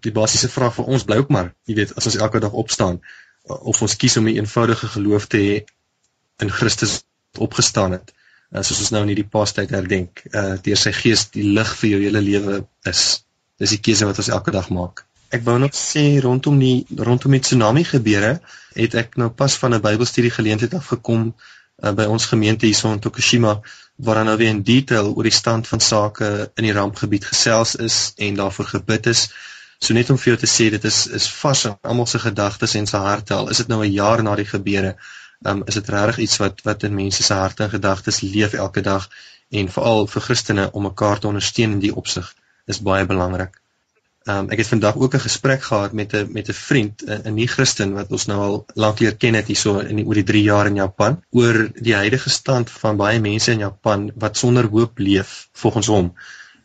die 0.00 0.12
basiese 0.12 0.48
vraag 0.48 0.74
vir 0.74 0.84
ons 0.84 1.04
bly 1.04 1.16
ook 1.16 1.28
maar, 1.28 1.52
jy 1.64 1.74
weet, 1.74 1.96
as 1.96 2.06
ons 2.06 2.16
elke 2.16 2.40
dag 2.40 2.52
opstaan 2.52 3.00
of 3.44 3.82
ons 3.82 3.96
kies 3.96 4.16
om 4.16 4.28
'n 4.28 4.36
eenvoudige 4.36 4.86
geloof 4.86 5.26
te 5.26 5.38
hê 5.38 5.54
in 6.44 6.50
Christus 6.50 7.02
opgestaan 7.38 7.92
het, 7.92 8.12
uh, 8.52 8.62
soos 8.62 8.80
ons 8.80 8.90
nou 8.90 9.02
in 9.02 9.12
hierdie 9.12 9.28
paastyd 9.36 9.70
herdenk, 9.70 10.24
uh 10.32 10.56
deur 10.62 10.76
sy 10.76 10.92
gees 10.92 11.30
die 11.30 11.44
lig 11.58 11.76
vir 11.80 11.90
jou 11.90 12.00
hele 12.00 12.20
lewe 12.20 12.66
is. 12.84 13.24
Dis 13.58 13.70
die 13.76 13.82
keuse 13.86 14.08
wat 14.08 14.18
ons 14.18 14.28
elke 14.28 14.50
dag 14.50 14.70
maak. 14.70 15.04
Ek 15.30 15.44
wou 15.46 15.58
nog 15.58 15.74
sê 15.78 16.20
rondom 16.22 16.58
die 16.58 16.86
rondom 16.96 17.36
die 17.36 17.40
tsunami 17.40 17.84
gebeure, 17.84 18.40
het 18.74 18.94
ek 18.94 19.16
nou 19.16 19.28
pas 19.30 19.54
van 19.62 19.74
'n 19.74 19.82
Bybelstudie 19.82 20.30
geleentheid 20.30 20.74
afgekom 20.74 21.34
uh, 21.82 21.92
by 21.92 22.04
ons 22.04 22.26
gemeente 22.26 22.66
hierso 22.66 22.92
in 22.92 23.00
Tokushima 23.00 23.60
waar 24.00 24.14
dan 24.14 24.30
nou 24.30 24.36
weer 24.40 24.48
in 24.48 24.62
detail 24.62 25.12
oor 25.14 25.28
die 25.28 25.34
stand 25.34 25.68
van 25.68 25.80
sake 25.80 26.50
in 26.56 26.64
die 26.64 26.72
rampgebied 26.72 27.24
gesels 27.24 27.74
is 27.76 28.12
en 28.16 28.38
daarvoor 28.38 28.68
gebid 28.74 29.06
is. 29.06 29.28
So 29.80 29.94
net 29.96 30.10
om 30.10 30.18
vir 30.20 30.32
jou 30.32 30.38
te 30.40 30.48
sê 30.48 30.68
dit 30.72 30.84
is 30.84 31.06
is 31.18 31.28
vars 31.40 31.64
in 31.68 31.76
almal 31.82 32.06
se 32.06 32.18
gedagtes 32.18 32.76
en 32.80 32.86
se 32.86 32.96
harte 32.96 33.34
al 33.34 33.48
is 33.48 33.60
dit 33.62 33.68
nou 33.68 33.80
'n 33.84 33.92
jaar 33.92 34.22
na 34.22 34.36
die 34.36 34.48
gebeure. 34.48 34.96
Um 35.44 35.62
is 35.66 35.74
dit 35.74 35.88
regtig 35.88 36.18
iets 36.18 36.36
wat 36.36 36.60
wat 36.64 36.82
in 36.82 36.94
mense 36.94 37.22
se 37.22 37.34
harte 37.34 37.64
en 37.64 37.70
gedagtes 37.70 38.20
leef 38.20 38.52
elke 38.52 38.80
dag 38.80 39.08
en 39.50 39.68
veral 39.68 40.06
vir 40.06 40.22
Christene 40.22 40.70
om 40.72 40.82
mekaar 40.82 41.18
te 41.18 41.26
ondersteun 41.26 41.72
in 41.72 41.84
die 41.86 41.94
opsig 41.94 42.34
is 42.66 42.80
baie 42.80 43.06
belangrik. 43.06 43.60
Um, 44.28 44.50
ek 44.52 44.60
het 44.60 44.68
vandag 44.68 44.96
ook 45.00 45.14
'n 45.14 45.20
gesprek 45.24 45.62
gehad 45.62 45.92
met 45.92 46.12
'n 46.14 46.28
met 46.32 46.48
'n 46.48 46.52
vriend, 46.52 47.02
'n 47.06 47.34
nie 47.34 47.46
Christen 47.46 47.92
wat 47.92 48.10
ons 48.10 48.26
nou 48.26 48.40
al 48.40 48.66
lank 48.74 48.98
leer 49.00 49.16
ken 49.16 49.34
het 49.34 49.46
hierso 49.46 49.78
in 49.78 49.96
die, 49.96 50.04
oor 50.04 50.14
die 50.14 50.24
3 50.24 50.42
jaar 50.42 50.66
in 50.66 50.74
Japan 50.74 51.22
oor 51.30 51.70
die 51.74 51.94
huidige 51.94 52.30
stand 52.30 52.70
van 52.70 52.96
baie 52.96 53.20
mense 53.20 53.52
in 53.52 53.58
Japan 53.58 54.12
wat 54.14 54.36
sonder 54.36 54.68
hoop 54.68 54.98
leef 54.98 55.48
volgens 55.52 55.86
hom. 55.86 56.12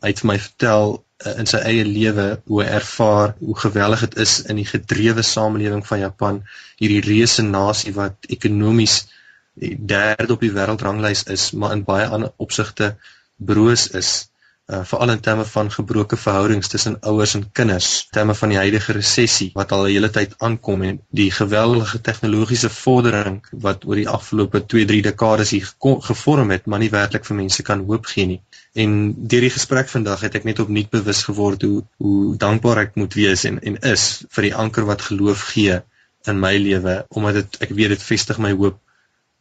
Hy 0.01 0.07
het 0.07 0.19
vir 0.19 0.27
my 0.27 0.39
vertel 0.39 1.05
uh, 1.25 1.37
in 1.39 1.45
sy 1.45 1.57
eie 1.57 1.85
lewe 1.85 2.41
hoe 2.45 2.63
ervaar 2.63 3.35
hoe 3.39 3.57
geweldig 3.57 3.99
dit 3.99 4.17
is 4.17 4.41
in 4.41 4.55
die 4.55 4.69
gedrewe 4.73 5.21
samelewing 5.21 5.87
van 5.87 5.99
Japan, 5.99 6.43
hierdie 6.75 7.01
reuse 7.07 7.41
nasie 7.41 7.93
wat 7.93 8.15
ekonomies 8.27 9.07
die 9.53 9.77
derde 9.79 10.33
op 10.33 10.41
die 10.41 10.51
wêreldranglys 10.51 11.23
is, 11.31 11.51
maar 11.51 11.71
in 11.71 11.83
baie 11.87 12.07
ander 12.07 12.33
opsigte 12.35 12.97
broos 13.37 13.87
is 13.87 14.27
uh, 14.67 14.81
veral 14.83 15.11
in 15.13 15.19
terme 15.19 15.45
van 15.45 15.71
gebroke 15.71 16.17
verhoudings 16.17 16.67
tussen 16.67 16.97
ouers 17.01 17.33
en 17.37 17.45
kinders, 17.51 18.07
terme 18.11 18.35
van 18.35 18.53
die 18.53 18.57
huidige 18.57 18.95
resessie 18.97 19.49
wat 19.53 19.71
al 19.71 19.85
'n 19.85 19.93
hele 19.93 20.09
tyd 20.09 20.33
aankom 20.37 20.81
en 20.81 20.99
die 21.09 21.31
geweldige 21.31 22.01
tegnologiese 22.01 22.69
vordering 22.69 23.39
wat 23.51 23.85
oor 23.85 23.95
die 23.95 24.09
afgelope 24.09 24.63
2-3 24.73 25.01
dekades 25.09 25.49
hier 25.49 25.73
gevorm 26.09 26.51
het, 26.51 26.65
maar 26.65 26.79
nie 26.79 26.89
werklik 26.89 27.25
vir 27.25 27.35
mense 27.35 27.63
kan 27.63 27.85
hoop 27.85 28.05
gee 28.05 28.25
nie. 28.25 28.41
En 28.73 29.13
deur 29.17 29.41
die 29.41 29.55
gesprek 29.57 29.89
vandag 29.89 30.21
het 30.21 30.35
ek 30.35 30.43
net 30.43 30.59
opnuut 30.59 30.89
bewus 30.89 31.23
geword 31.23 31.61
hoe 31.61 31.83
hoe 31.97 32.37
dankbaar 32.37 32.77
ek 32.77 32.95
moet 32.95 33.13
wees 33.13 33.45
en 33.45 33.59
en 33.61 33.77
is 33.81 34.25
vir 34.29 34.49
die 34.49 34.55
anker 34.55 34.85
wat 34.85 35.01
geloof 35.01 35.41
gee 35.53 35.81
in 36.25 36.39
my 36.39 36.57
lewe 36.57 37.05
omdat 37.09 37.33
dit 37.33 37.61
ek 37.61 37.69
weet 37.77 37.93
dit 37.95 38.03
vestig 38.03 38.41
my 38.41 38.51
hoop 38.51 38.81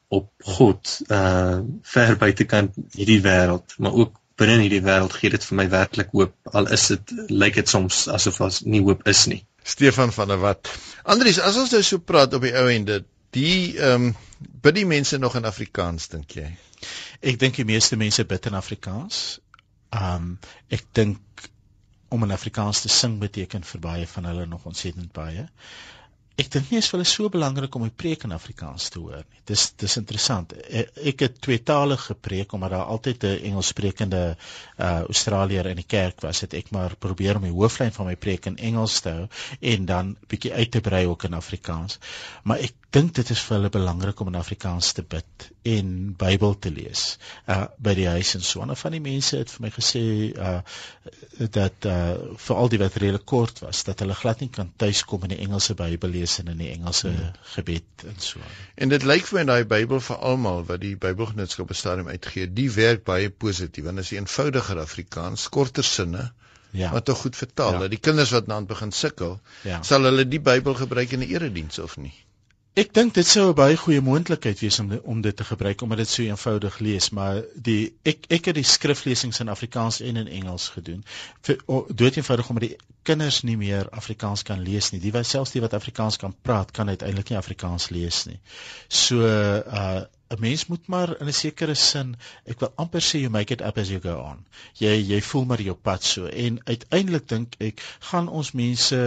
op 0.08 0.28
God 0.56 1.00
uh 1.08 1.60
ver 1.94 2.16
buitekant 2.16 2.76
hierdie 2.92 3.22
wêreld 3.24 3.74
maar 3.78 3.96
ook 4.04 4.20
binne 4.40 4.58
hierdie 4.62 4.82
wêreld 4.84 5.14
gee 5.14 5.30
dit 5.34 5.44
vir 5.48 5.58
my 5.60 5.66
werklik 5.70 6.12
hoop 6.16 6.56
al 6.58 6.70
is 6.76 6.88
dit 6.92 7.14
lyk 7.30 7.58
dit 7.60 7.70
soms 7.70 8.04
asof 8.16 8.40
as 8.46 8.62
nie 8.66 8.82
hoop 8.82 9.06
is 9.10 9.26
nie. 9.30 9.42
Stefan 9.64 10.12
van 10.12 10.28
der 10.28 10.40
Walt. 10.42 10.68
Andries, 11.04 11.40
as 11.40 11.56
ons 11.60 11.72
nou 11.72 11.82
so 11.86 12.02
praat 12.02 12.34
op 12.36 12.44
die 12.44 12.52
ou 12.58 12.66
ende, 12.70 13.02
die 13.36 13.78
ehm 13.78 14.10
um, 14.10 14.14
bid 14.64 14.76
die 14.76 14.86
mense 14.88 15.16
nog 15.18 15.36
in 15.38 15.46
Afrikaans 15.48 16.10
dink 16.12 16.34
jy? 16.36 16.48
Ek 17.24 17.38
dink 17.40 17.56
die 17.56 17.68
meeste 17.68 17.96
mense 17.96 18.24
bid 18.28 18.50
in 18.50 18.58
Afrikaans. 18.60 19.24
Ehm 19.94 20.34
um, 20.34 20.38
ek 20.68 20.84
dink 20.98 21.48
om 22.14 22.26
in 22.26 22.34
Afrikaans 22.34 22.84
te 22.84 22.90
sing 22.92 23.16
beteken 23.22 23.64
vir 23.66 23.80
baie 23.86 24.06
van 24.06 24.28
hulle 24.30 24.46
nog 24.46 24.66
ontsettend 24.70 25.12
baie. 25.16 25.46
Ek 26.34 26.48
dink 26.50 26.70
nie 26.72 26.80
is 26.80 26.88
vir 26.90 26.96
hulle 26.98 27.06
so 27.06 27.28
belangrik 27.30 27.76
om 27.78 27.84
die 27.86 27.94
preek 27.94 28.24
in 28.26 28.32
Afrikaans 28.34 28.88
te 28.90 28.98
hoor 28.98 29.20
nie. 29.20 29.40
Dis 29.46 29.68
dis 29.78 29.94
interessant. 30.00 30.50
Ek, 30.66 30.88
ek 31.12 31.20
het 31.22 31.36
tweetalig 31.46 32.08
gepreek 32.08 32.56
omdat 32.56 32.72
daar 32.74 32.90
altyd 32.90 33.24
'n 33.28 33.44
Engelssprekende 33.50 34.22
uh 34.34 34.88
Australier 35.06 35.66
in 35.70 35.78
die 35.78 35.86
kerk 35.86 36.24
was. 36.26 36.40
Het 36.40 36.54
ek 36.54 36.72
maar 36.74 36.96
probeer 36.98 37.36
om 37.36 37.46
die 37.46 37.54
hooflyn 37.54 37.92
van 37.92 38.06
my 38.06 38.16
preek 38.16 38.46
in 38.50 38.56
Engels 38.56 39.00
te 39.00 39.10
hou 39.10 39.28
en 39.60 39.86
dan 39.86 40.16
bietjie 40.26 40.52
uit 40.52 40.70
te 40.70 40.80
brei 40.80 41.06
ook 41.06 41.24
in 41.24 41.38
Afrikaans. 41.38 41.98
Maar 42.42 42.58
ek 42.66 42.74
dink 42.90 43.14
dit 43.14 43.30
is 43.30 43.40
vir 43.40 43.56
hulle 43.56 43.70
belangrik 43.70 44.20
om 44.20 44.28
in 44.28 44.40
Afrikaans 44.40 44.92
te 44.92 45.02
bid 45.02 45.50
en 45.62 46.14
Bybel 46.18 46.58
te 46.58 46.70
lees 46.70 47.18
uh 47.46 47.66
by 47.78 47.94
die 47.94 48.08
huis 48.08 48.34
en 48.34 48.42
so. 48.42 48.60
En 48.62 48.76
van 48.76 48.92
die 48.92 49.00
mense 49.00 49.36
het 49.36 49.50
vir 49.54 49.68
my 49.68 49.70
gesê 49.70 50.04
uh 50.34 50.60
dat 51.38 51.86
uh 51.86 52.14
veral 52.36 52.68
die 52.68 52.82
wat 52.82 52.98
redelik 52.98 53.24
kort 53.24 53.62
was 53.62 53.84
dat 53.84 54.00
hulle 54.02 54.14
glad 54.18 54.40
nie 54.40 54.50
kan 54.50 54.72
tuiskom 54.76 55.22
in 55.22 55.36
die 55.36 55.42
Engelse 55.46 55.74
Bybel 55.78 56.10
lees 56.10 56.23
en 56.40 56.50
in 56.52 56.60
die 56.62 56.70
Engelse 56.72 57.08
hmm. 57.08 57.32
gebed 57.54 58.04
en 58.10 58.20
so. 58.26 58.40
En 58.74 58.92
dit 58.92 59.06
lyk 59.10 59.26
vir 59.28 59.38
my 59.38 59.44
daai 59.50 59.64
Bybel 59.72 60.02
vir 60.08 60.22
almal 60.30 60.64
wat 60.70 60.82
die 60.82 60.94
Bybelgenootskap 61.00 61.70
bestadium 61.72 62.08
uitgee, 62.08 62.48
die 62.60 62.70
werk 62.74 63.04
baie 63.08 63.30
positief 63.30 63.86
want 63.88 64.02
dit 64.02 64.08
is 64.08 64.14
eenvoudiger 64.16 64.80
Afrikaans, 64.82 65.48
korter 65.48 65.86
sinne. 65.86 66.30
Ja. 66.74 66.90
Wat 66.90 67.04
tog 67.06 67.20
goed 67.22 67.36
vertaal. 67.38 67.76
Ja. 67.76 67.84
Dat 67.84 67.92
die 67.94 68.02
kinders 68.02 68.32
wat 68.34 68.48
nou 68.50 68.58
begin 68.66 68.90
sukkel, 68.92 69.36
ja. 69.62 69.82
sal 69.86 70.08
hulle 70.08 70.24
die 70.26 70.42
Bybel 70.42 70.74
gebruik 70.74 71.12
in 71.14 71.22
'n 71.22 71.30
erediens 71.30 71.78
of 71.78 71.96
nie? 71.96 72.14
Ek 72.74 72.88
dink 72.90 73.12
dit 73.14 73.26
sou 73.26 73.42
'n 73.48 73.54
baie 73.54 73.76
goeie 73.78 74.00
moontlikheid 74.02 74.58
wees 74.58 74.78
om 74.82 74.88
om 75.12 75.20
dit 75.22 75.36
te 75.36 75.44
gebruik 75.46 75.82
omdat 75.84 76.00
dit 76.02 76.08
so 76.08 76.22
eenvoudig 76.22 76.78
lees, 76.78 77.10
maar 77.10 77.36
die 77.68 77.94
ek 78.02 78.26
ek 78.36 78.48
het 78.50 78.56
die 78.58 78.66
skriflesings 78.66 79.38
in 79.44 79.52
Afrikaans 79.52 80.00
en 80.00 80.16
in 80.16 80.30
Engels 80.38 80.68
gedoen. 80.74 81.04
Vir 81.46 81.62
dood 82.02 82.16
eenvoudig 82.18 82.48
omdat 82.48 82.68
die 82.68 82.78
kinders 83.02 83.42
nie 83.42 83.56
meer 83.56 83.88
Afrikaans 83.90 84.42
kan 84.42 84.62
lees 84.62 84.90
nie. 84.90 85.00
Die 85.00 85.12
wat 85.14 85.26
selfs 85.26 85.54
die 85.54 85.62
wat 85.62 85.76
Afrikaans 85.78 86.16
kan 86.16 86.34
praat, 86.42 86.74
kan 86.74 86.88
uiteindelik 86.88 87.30
nie 87.30 87.38
Afrikaans 87.38 87.88
lees 87.94 88.24
nie. 88.26 88.40
So 88.88 89.22
uh 89.22 90.02
'n 90.32 90.40
mens 90.40 90.66
moet 90.66 90.86
maar 90.86 91.20
in 91.20 91.26
'n 91.26 91.32
sekere 91.32 91.74
sin, 91.74 92.16
ek 92.44 92.60
wil 92.60 92.72
amper 92.76 93.02
sê 93.02 93.20
you 93.20 93.30
make 93.30 93.52
it 93.52 93.60
up 93.60 93.78
as 93.78 93.88
you 93.88 94.00
go 94.00 94.16
on. 94.30 94.44
Jy 94.80 94.94
jy 95.10 95.20
voel 95.22 95.44
maar 95.44 95.60
jou 95.60 95.74
pad 95.74 96.04
so 96.04 96.26
en 96.26 96.60
uiteindelik 96.64 97.28
dink 97.28 97.54
ek 97.58 97.82
gaan 98.10 98.28
ons 98.28 98.52
mense 98.52 98.98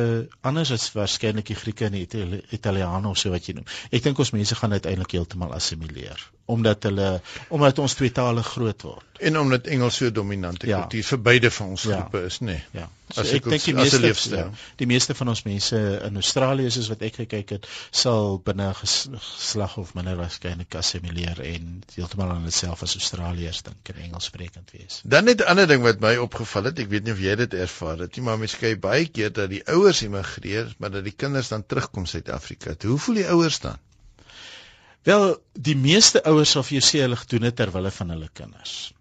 anders 0.41 0.71
as 0.71 0.91
waarskynlik 0.93 1.45
die 1.45 1.55
Grieke 1.55 1.85
en 1.85 1.97
die 1.97 2.43
Italiane 2.51 3.07
of 3.07 3.17
so 3.17 3.29
wat 3.29 3.45
jy 3.45 3.53
noem. 3.53 3.65
Ek 3.91 4.03
dink 4.03 4.19
ons 4.19 4.31
mense 4.31 4.55
gaan 4.55 4.71
uiteindelik 4.71 5.11
heeltemal 5.11 5.53
assimileer 5.53 6.31
omdat 6.45 6.83
hulle 6.83 7.21
omdat 7.49 7.79
ons 7.79 7.93
tweetalig 7.93 8.47
groot 8.47 8.81
word 8.81 9.07
en 9.19 9.39
omdat 9.39 9.67
Engels 9.67 9.95
so 9.95 10.11
dominante 10.11 10.67
ja. 10.67 10.79
kultuur 10.79 11.03
vir 11.03 11.21
beide 11.21 11.51
van 11.51 11.73
ons 11.73 11.83
ja. 11.83 11.99
groepe 11.99 12.25
is, 12.25 12.39
nê. 12.39 12.45
Nee. 12.45 12.63
Ja. 12.71 12.89
So 13.09 13.23
as 13.23 13.31
ek, 13.31 13.45
ek 13.47 13.53
dink 13.53 13.65
die 13.65 13.75
meeste 13.77 14.35
ja, 14.35 14.45
die 14.79 14.87
meeste 14.89 15.15
van 15.15 15.31
ons 15.31 15.43
mense 15.47 15.77
in 16.05 16.19
Australië 16.21 16.71
soos 16.75 16.89
wat 16.91 17.03
ek 17.07 17.21
gekyk 17.23 17.53
het, 17.55 17.69
sal 17.95 18.37
binne 18.43 18.67
geslag 18.77 19.77
of 19.81 19.93
minder 19.97 20.19
waarskynlik 20.19 20.75
assimileer 20.75 21.06
en 21.15 21.81
heeltemal 21.93 22.29
aan 22.31 22.41
hulself 22.47 22.83
as 22.83 22.95
Australiërs 22.99 23.61
dink 23.63 23.89
en 23.93 24.01
Engels 24.03 24.25
sprekend 24.29 24.71
wees. 24.71 25.01
Dan 25.03 25.25
net 25.25 25.41
'n 25.41 25.49
ander 25.53 25.67
ding 25.67 25.83
wat 25.83 25.99
my 25.99 26.15
opgeval 26.17 26.63
het, 26.63 26.79
ek 26.79 26.89
weet 26.89 27.03
nie 27.03 27.13
of 27.13 27.19
jy 27.19 27.35
dit 27.35 27.53
ervaar 27.53 27.97
het 27.97 28.15
nie, 28.15 28.23
maar 28.25 28.37
mens 28.37 28.55
kyk 28.55 28.79
baie 28.81 29.07
keer 29.07 29.31
dat 29.31 29.49
die 29.49 29.63
ouers 29.67 30.01
immigreer, 30.01 30.73
maar 30.77 30.91
dat 30.91 31.03
die 31.03 31.15
kinders 31.15 31.47
dan 31.47 31.65
terugkom 31.65 32.05
Suid-Afrika. 32.05 32.75
Hoe 32.81 32.99
voel 32.99 33.15
die 33.15 33.27
ouers 33.27 33.59
dan? 33.59 33.77
Wel, 35.03 35.37
die 35.53 35.75
meeste 35.75 36.23
ouers 36.23 36.51
sal 36.51 36.63
vir 36.63 36.79
jou 36.79 36.85
sê 36.85 37.01
hulle 37.05 37.15
gedoen 37.15 37.47
het 37.47 37.55
ter 37.55 37.71
wille 37.71 37.91
van 37.91 38.09
hulle 38.09 38.29
kinders. 38.33 38.93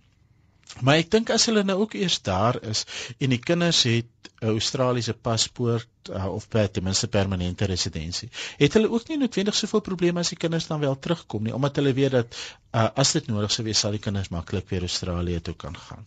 Maar 0.80 1.00
ek 1.00 1.10
dink 1.10 1.30
as 1.30 1.46
hulle 1.48 1.64
nou 1.64 1.78
ook 1.80 1.94
eers 1.94 2.20
daar 2.22 2.58
is 2.62 2.84
en 3.18 3.32
die 3.32 3.40
kinders 3.40 3.82
het 3.88 4.10
Australiese 4.40 5.14
paspoort 5.14 5.88
uh, 6.10 6.26
of 6.34 6.48
per 6.48 6.70
ten 6.70 6.82
minste 6.82 7.08
permanente 7.08 7.64
residensie. 7.64 8.28
Het 8.56 8.72
hulle 8.78 8.90
ook 8.90 9.08
nie 9.08 9.18
noodwendig 9.18 9.54
soveel 9.54 9.80
probleme 9.80 10.20
as 10.20 10.32
die 10.34 10.38
kinders 10.38 10.66
dan 10.66 10.80
wel 10.80 10.98
terugkom 10.98 11.42
nie, 11.42 11.54
omdat 11.54 11.76
hulle 11.80 11.92
weet 11.96 12.10
dat 12.10 12.38
uh, 12.76 12.88
as 12.94 13.12
dit 13.16 13.28
nodig 13.30 13.52
sou 13.54 13.64
wees, 13.66 13.80
sal 13.80 13.94
die 13.94 14.02
kinders 14.02 14.30
maklik 14.34 14.68
weer 14.70 14.84
Australië 14.86 15.40
toe 15.44 15.54
kan 15.58 15.76
gaan. 15.76 16.04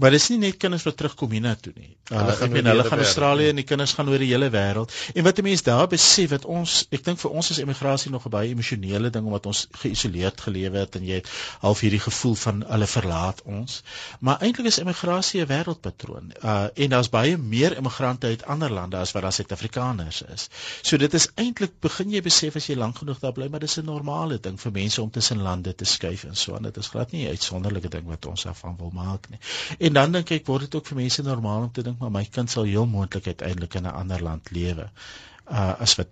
Maar 0.00 0.14
dis 0.16 0.28
nie 0.32 0.38
net 0.46 0.58
kinders 0.62 0.86
wat 0.88 0.96
terugkom 1.00 1.34
hiernatoe 1.36 1.74
nie. 1.76 1.90
Uh, 2.10 2.18
hulle 2.22 2.36
gaan, 2.40 2.70
hulle 2.70 2.86
gaan 2.88 3.04
Australië 3.04 3.52
en 3.52 3.60
die 3.60 3.66
kinders 3.68 3.94
gaan 3.98 4.10
oor 4.12 4.22
die 4.22 4.30
hele 4.32 4.50
wêreld. 4.54 4.94
En 5.14 5.26
wat 5.26 5.38
'n 5.38 5.46
mens 5.48 5.62
daar 5.66 5.88
besef 5.88 6.30
wat 6.30 6.44
ons, 6.44 6.86
ek 6.90 7.04
dink 7.04 7.20
vir 7.20 7.30
ons 7.30 7.50
is 7.50 7.60
emigrasie 7.64 8.10
nog 8.10 8.26
'n 8.26 8.34
baie 8.34 8.48
emosionele 8.54 9.10
ding 9.10 9.26
omdat 9.26 9.46
ons 9.46 9.66
geïsoleerd 9.82 10.40
gelewe 10.40 10.78
het 10.78 10.96
en 10.96 11.04
jy 11.04 11.20
het 11.20 11.28
half 11.60 11.80
hierdie 11.80 12.00
gevoel 12.00 12.34
van 12.34 12.64
hulle 12.68 12.86
verlaat 12.86 13.42
ons. 13.44 13.82
Maar 14.20 14.40
eintlik 14.40 14.66
is 14.66 14.78
emigrasie 14.78 15.40
'n 15.40 15.46
wêreldpatroon. 15.46 16.32
Uh, 16.42 16.66
en 16.74 16.88
daar's 16.90 17.10
baie 17.10 17.36
meer 17.48 17.76
immigrante 17.76 18.26
uit 18.26 18.44
ander 18.54 18.72
lande 18.72 18.96
as 18.96 19.12
wat 19.16 19.22
daar 19.26 19.32
Suid-Afrikaners 19.32 20.22
is. 20.34 20.48
So 20.82 21.00
dit 21.02 21.14
is 21.14 21.28
eintlik 21.34 21.78
begin 21.84 22.12
jy 22.14 22.22
besef 22.26 22.56
as 22.60 22.68
jy 22.70 22.76
lank 22.78 23.00
genoeg 23.02 23.22
daar 23.22 23.34
bly, 23.36 23.48
maar 23.48 23.64
dis 23.64 23.78
'n 23.78 23.84
normale 23.84 24.38
ding 24.40 24.60
vir 24.60 24.72
mense 24.72 25.02
om 25.02 25.10
tussen 25.10 25.42
lande 25.42 25.74
te 25.74 25.84
skuif 25.84 26.24
en 26.24 26.36
so 26.36 26.54
aan. 26.54 26.62
Dit 26.62 26.76
is 26.76 26.88
glad 26.88 27.12
nie 27.12 27.24
'n 27.24 27.34
uitsonderlike 27.36 27.88
ding 27.88 28.06
wat 28.06 28.26
ons 28.26 28.42
daarvan 28.42 28.76
wil 28.76 28.90
maak 28.94 29.28
nie. 29.30 29.38
En 29.78 29.92
dan 29.92 30.12
dink 30.12 30.30
ek 30.30 30.46
word 30.46 30.60
dit 30.60 30.74
ook 30.74 30.86
vir 30.86 30.96
mense 30.96 31.22
normaal 31.22 31.62
om 31.62 31.72
te 31.72 31.82
dink 31.82 31.98
maar 31.98 32.10
my 32.10 32.24
kind 32.24 32.50
sal 32.50 32.64
heel 32.64 32.86
moontlik 32.86 33.26
uiteindelik 33.26 33.74
in 33.74 33.86
'n 33.86 33.98
ander 34.02 34.22
land 34.22 34.50
lewe 34.50 34.90
uh, 35.50 35.80
as 35.80 35.94
wat 35.96 36.08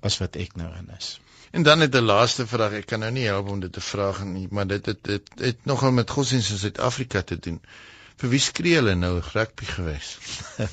as 0.00 0.18
wat 0.18 0.36
ek 0.36 0.56
nou 0.56 0.68
in 0.78 0.90
is. 0.98 1.18
En 1.50 1.62
dan 1.62 1.80
het 1.80 1.94
'n 1.94 2.04
laaste 2.04 2.46
vraag, 2.46 2.72
ek 2.72 2.86
kan 2.86 3.00
nou 3.00 3.10
nie 3.10 3.24
help 3.24 3.48
om 3.48 3.60
dit 3.60 3.72
te 3.72 3.80
vra 3.80 4.24
nie, 4.24 4.46
maar 4.50 4.66
dit 4.66 4.86
het 4.86 5.04
dit 5.04 5.30
het, 5.34 5.44
het 5.44 5.64
nogal 5.64 5.92
met 5.92 6.10
godsdienst 6.10 6.50
in 6.50 6.58
Suid-Afrika 6.58 7.22
te 7.22 7.38
doen. 7.38 7.60
Vir 8.20 8.32
wie 8.32 8.40
skree 8.40 8.78
hulle 8.78 8.94
nou 8.96 9.18
rugby 9.20 9.68
gewees? 9.68 10.16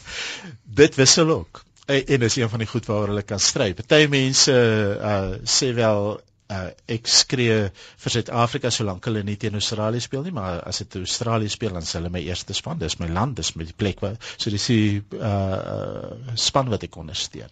dit 0.82 1.00
wissel 1.00 1.30
ook. 1.30 1.64
En, 1.86 2.22
is 2.24 2.38
een 2.40 2.50
van 2.50 2.62
die 2.64 2.68
goed 2.68 2.86
waaroor 2.88 3.12
hulle 3.12 3.26
kan 3.28 3.40
stry. 3.40 3.74
Party 3.76 4.06
mense 4.12 4.54
uh 4.54 5.34
sê 5.44 5.74
wel 5.76 6.14
uh, 6.54 6.70
ek 6.96 7.10
skree 7.12 7.58
vir 7.74 8.16
Suid-Afrika 8.16 8.72
solank 8.72 9.04
hulle 9.10 9.24
nie 9.28 9.36
teen 9.42 9.60
Australië 9.60 10.06
speel 10.06 10.24
nie, 10.28 10.36
maar 10.36 10.62
as 10.70 10.80
dit 10.84 10.98
Australië 11.02 11.52
speel 11.52 11.76
dan 11.76 11.88
is 11.88 11.94
hulle 11.98 12.12
my 12.14 12.24
eerste 12.24 12.56
span. 12.56 12.80
Dis 12.80 13.00
my 13.02 13.12
land, 13.12 13.36
dis 13.40 13.54
my 13.60 13.68
plek 13.78 14.04
waar 14.06 14.16
so 14.36 14.54
dis 14.54 14.70
die 14.72 15.04
uh 15.20 16.38
span 16.48 16.72
wat 16.72 16.88
ek 16.88 17.00
ondersteun. 17.04 17.52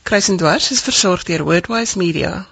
Kruisendwars 0.04 0.70
is 0.76 0.84
versorg 0.84 1.24
deur 1.24 1.48
Wordwise 1.48 1.96
Media. 1.98 2.44